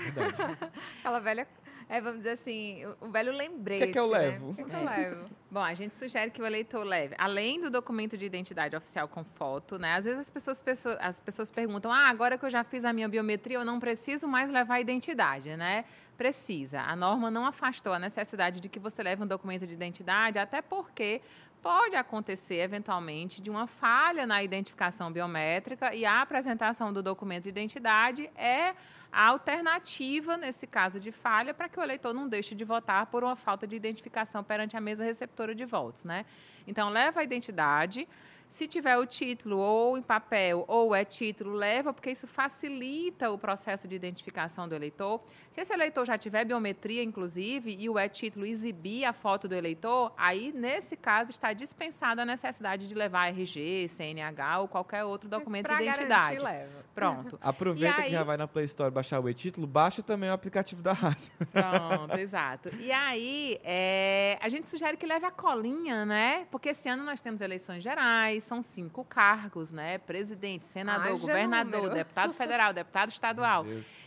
Aquela 1.00 1.20
velha, 1.20 1.46
é, 1.90 2.02
vamos 2.02 2.20
dizer 2.20 2.32
assim, 2.32 2.86
o, 2.86 3.08
o 3.08 3.12
velho 3.12 3.32
lembrete. 3.32 3.92
que 3.92 4.00
eu 4.00 4.10
né? 4.10 4.18
levo? 4.18 4.50
O 4.52 4.56
que, 4.56 4.64
que 4.64 4.76
eu 4.76 4.84
levo? 4.84 5.26
Bom, 5.50 5.62
a 5.62 5.74
gente 5.74 5.96
sugere 5.96 6.30
que 6.30 6.42
o 6.42 6.46
eleitor 6.46 6.84
leve, 6.84 7.16
além 7.18 7.62
do 7.62 7.70
documento 7.70 8.18
de 8.18 8.26
identidade 8.26 8.76
oficial 8.76 9.08
com 9.08 9.24
foto, 9.24 9.80
né? 9.80 9.94
Às 9.94 10.06
vezes 10.06 10.20
as 10.20 10.30
pessoas, 10.30 10.62
pesso- 10.62 10.98
as 11.00 11.20
pessoas 11.20 11.50
perguntam: 11.50 11.92
ah, 11.92 12.10
agora 12.10 12.38
que 12.38 12.46
eu 12.46 12.50
já 12.50 12.64
fiz 12.64 12.84
a 12.84 12.92
minha 12.92 13.08
biometria, 13.08 13.58
eu 13.58 13.66
não 13.66 13.80
preciso 13.80 14.28
mais 14.28 14.52
levar 14.52 14.76
a 14.76 14.82
identidade, 14.82 15.56
né? 15.56 15.86
Precisa. 16.18 16.82
A 16.82 16.96
norma 16.96 17.32
não 17.32 17.46
afastou 17.46 17.94
a 17.94 18.00
necessidade 18.00 18.60
de 18.60 18.68
que 18.68 18.80
você 18.80 19.02
leve 19.02 19.24
um 19.24 19.28
documento 19.28 19.66
de 19.66 19.74
identidade, 19.74 20.38
até 20.38 20.62
porque 20.62 21.22
pode 21.62 21.96
acontecer, 21.96 22.60
eventualmente, 22.60 23.42
de 23.42 23.50
uma 23.50 23.68
falha 23.68 24.26
na 24.26 24.44
identificação 24.44 25.12
biométrica 25.12 25.94
e 25.94 26.06
a 26.06 26.22
apresentação 26.22 26.94
do 26.94 27.02
documento 27.02 27.44
de 27.44 27.50
identidade 27.50 28.30
é 28.36 28.74
a 29.12 29.28
alternativa, 29.28 30.38
nesse 30.38 30.68
caso 30.68 31.00
de 31.00 31.12
falha, 31.12 31.54
para 31.54 31.70
que 31.70 31.80
o 31.80 31.84
eleitor 31.84 32.14
não 32.14 32.28
deixe 32.28 32.54
de 32.54 32.64
votar 32.64 33.06
por 33.08 33.24
uma 33.24 33.36
falta 33.36 33.66
de 33.66 33.76
identificação 33.76 34.44
perante 34.44 34.76
a 34.76 34.82
mesa 34.82 35.04
receptora 35.04 35.56
de 35.56 35.66
votos, 35.66 36.04
né? 36.04 36.26
Então, 36.68 36.90
leva 36.90 37.22
a 37.22 37.24
identidade. 37.24 38.08
Se 38.48 38.68
tiver 38.68 38.98
o 38.98 39.06
título 39.06 39.58
ou 39.58 39.98
em 39.98 40.02
papel 40.02 40.64
ou 40.68 40.96
é 40.96 41.04
título, 41.04 41.54
leva, 41.54 41.94
porque 41.94 42.10
isso 42.12 42.26
facilita 42.28 43.30
o 43.30 43.38
processo 43.38 43.88
de 43.88 43.96
identificação 43.96 44.68
do 44.68 44.74
eleitor. 44.76 45.22
Se 45.52 45.62
esse 45.62 45.74
eleitor 45.74 46.06
já 46.06 46.18
tiver 46.18 46.46
biometria, 46.46 47.04
inclusive, 47.04 47.76
e 47.78 47.90
o 47.90 48.00
e-título 48.00 48.46
exibir 48.46 49.06
a 49.06 49.12
foto 49.14 49.48
do 49.48 49.56
eleitor, 49.56 50.14
aí, 50.18 50.52
nesse 50.54 50.96
caso, 50.96 51.30
está 51.32 51.52
dispensada 51.54 52.22
a 52.22 52.26
necessidade 52.26 52.88
de 52.88 52.96
levar 52.96 53.28
RG, 53.28 53.88
CNH 53.90 54.62
ou 54.62 54.68
qualquer 54.68 55.04
outro 55.04 55.28
documento 55.30 55.68
de 55.68 55.74
identidade. 55.84 56.38
Garantir, 56.38 56.44
leva. 56.44 56.86
Pronto. 56.96 57.38
Aproveita 57.44 58.00
E 58.02 58.04
que 58.06 58.12
já 58.12 58.20
aí- 58.20 58.26
vai 58.26 58.38
na 58.38 58.48
Play 58.48 58.66
Store 58.66 58.90
baixar 58.92 59.20
o 59.20 59.30
e-título, 59.30 59.68
baixa 59.68 60.02
também 60.02 60.30
o 60.30 60.34
aplicativo 60.34 60.82
da 60.82 60.94
rádio. 60.94 61.32
Pronto, 61.52 62.18
exato. 62.18 62.70
E 62.80 62.92
aí, 62.92 63.60
é, 63.64 64.38
a 64.42 64.50
gente 64.50 64.68
sugere 64.68 64.96
que 64.98 65.06
leve 65.06 65.26
a 65.26 65.32
colinha, 65.32 66.06
né? 66.06 66.48
Porque 66.50 66.70
esse 66.70 66.88
ano 66.90 67.04
nós 67.04 67.20
temos 67.22 67.42
eleições 67.42 67.84
gerais, 67.84 68.37
são 68.44 68.62
cinco 68.62 69.04
cargos, 69.04 69.72
né? 69.72 69.98
Presidente, 69.98 70.66
senador, 70.66 71.08
Haja 71.14 71.20
governador, 71.20 71.72
número. 71.82 71.96
deputado 71.96 72.34
federal, 72.34 72.74
deputado 72.74 73.10
estadual. 73.12 73.66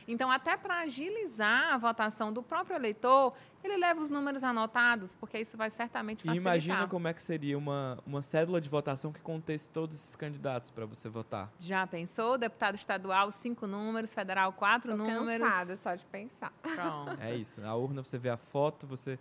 Então, 0.08 0.30
até 0.30 0.56
para 0.56 0.80
agilizar 0.80 1.72
a 1.74 1.78
votação 1.78 2.32
do 2.32 2.42
próprio 2.42 2.76
eleitor, 2.76 3.32
ele 3.62 3.76
leva 3.76 4.00
os 4.00 4.10
números 4.10 4.42
anotados, 4.42 5.14
porque 5.14 5.38
isso 5.38 5.56
vai 5.56 5.70
certamente 5.70 6.20
E 6.20 6.26
facilitar. 6.26 6.52
imagina 6.54 6.88
como 6.88 7.06
é 7.08 7.12
que 7.14 7.22
seria 7.22 7.56
uma, 7.56 7.98
uma 8.06 8.22
cédula 8.22 8.60
de 8.60 8.68
votação 8.68 9.12
que 9.12 9.20
contesse 9.20 9.70
todos 9.70 9.94
esses 9.96 10.16
candidatos 10.16 10.70
para 10.70 10.86
você 10.86 11.08
votar. 11.08 11.50
Já 11.60 11.86
pensou? 11.86 12.36
Deputado 12.38 12.74
estadual, 12.74 13.30
cinco 13.30 13.66
números, 13.66 14.12
federal, 14.14 14.52
quatro 14.52 14.92
Tô 14.92 14.96
números. 14.98 15.40
cansada 15.46 15.76
só 15.76 15.94
de 15.94 16.04
pensar. 16.06 16.52
Pronto. 16.62 17.16
É 17.20 17.34
isso. 17.36 17.60
Na 17.60 17.74
urna 17.74 18.02
você 18.02 18.18
vê 18.18 18.30
a 18.30 18.36
foto, 18.36 18.86
você 18.86 19.18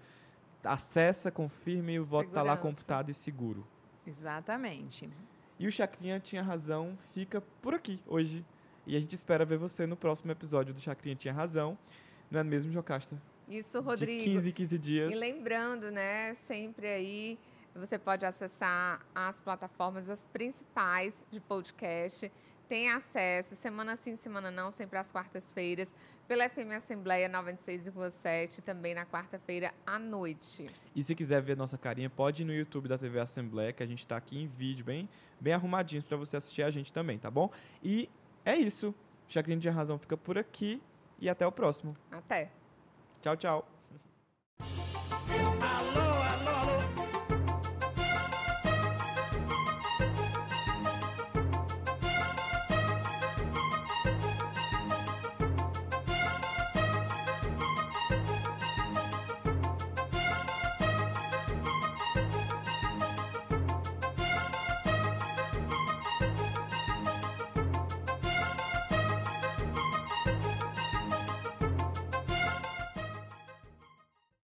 acessa, 0.63 1.31
confirma 1.31 1.91
e 1.91 1.99
o 1.99 2.05
voto 2.05 2.29
está 2.29 2.41
lá 2.41 2.57
computado 2.57 3.09
e 3.09 3.13
seguro. 3.13 3.65
Exatamente. 4.09 5.09
E 5.59 5.67
o 5.67 5.71
Chacrinha 5.71 6.19
tinha 6.19 6.41
razão, 6.41 6.97
fica 7.13 7.41
por 7.61 7.73
aqui 7.73 7.99
hoje. 8.07 8.45
E 8.87 8.95
a 8.95 8.99
gente 8.99 9.13
espera 9.13 9.45
ver 9.45 9.57
você 9.57 9.85
no 9.85 9.95
próximo 9.95 10.31
episódio 10.31 10.73
do 10.73 10.79
Chacrinha 10.79 11.15
Tinha 11.15 11.33
Razão. 11.33 11.77
Não 12.31 12.39
é 12.39 12.43
mesmo, 12.43 12.71
Jocasta? 12.71 13.21
Isso, 13.47 13.79
Rodrigo. 13.81 14.23
De 14.23 14.29
15 14.29 14.49
em 14.49 14.51
15 14.53 14.77
dias. 14.77 15.11
E 15.11 15.15
lembrando, 15.15 15.91
né, 15.91 16.33
sempre 16.33 16.87
aí 16.87 17.37
você 17.75 17.97
pode 17.97 18.25
acessar 18.25 19.05
as 19.13 19.39
plataformas 19.39 20.09
as 20.09 20.25
principais 20.25 21.23
de 21.31 21.39
podcast. 21.39 22.31
Tem 22.69 22.91
acesso 22.91 23.55
semana 23.55 23.95
sim, 23.95 24.15
semana 24.15 24.51
não, 24.51 24.69
sempre 24.69 24.99
às 24.99 25.11
quartas-feiras, 25.11 25.93
pela 26.27 26.47
FM 26.47 26.71
Assembleia 26.77 27.27
96,7, 27.27 28.61
também 28.61 28.93
na 28.93 29.07
quarta-feira 29.07 29.73
à 29.87 29.97
noite. 29.97 30.69
E 30.95 31.01
se 31.01 31.15
quiser 31.15 31.41
ver 31.41 31.57
nossa 31.57 31.79
carinha, 31.79 32.11
pode 32.11 32.43
ir 32.43 32.45
no 32.45 32.53
YouTube 32.53 32.87
da 32.87 32.95
TV 32.95 33.19
Assembleia, 33.19 33.73
que 33.73 33.81
a 33.81 33.87
gente 33.87 33.99
está 33.99 34.15
aqui 34.15 34.37
em 34.37 34.45
vídeo, 34.45 34.85
bem, 34.85 35.09
bem 35.39 35.53
arrumadinhos 35.53 36.05
para 36.05 36.15
você 36.15 36.37
assistir 36.37 36.61
a 36.61 36.69
gente 36.69 36.93
também, 36.93 37.17
tá 37.17 37.31
bom? 37.31 37.49
E 37.83 38.07
é 38.45 38.55
isso. 38.55 38.93
Chacrinha 39.27 39.59
Tinha 39.59 39.73
Razão 39.73 39.97
fica 39.97 40.15
por 40.15 40.37
aqui 40.37 40.79
e 41.19 41.27
até 41.27 41.47
o 41.47 41.51
próximo. 41.51 41.95
Até! 42.11 42.51
Tchau, 43.19 43.35
tchau. 43.35 43.78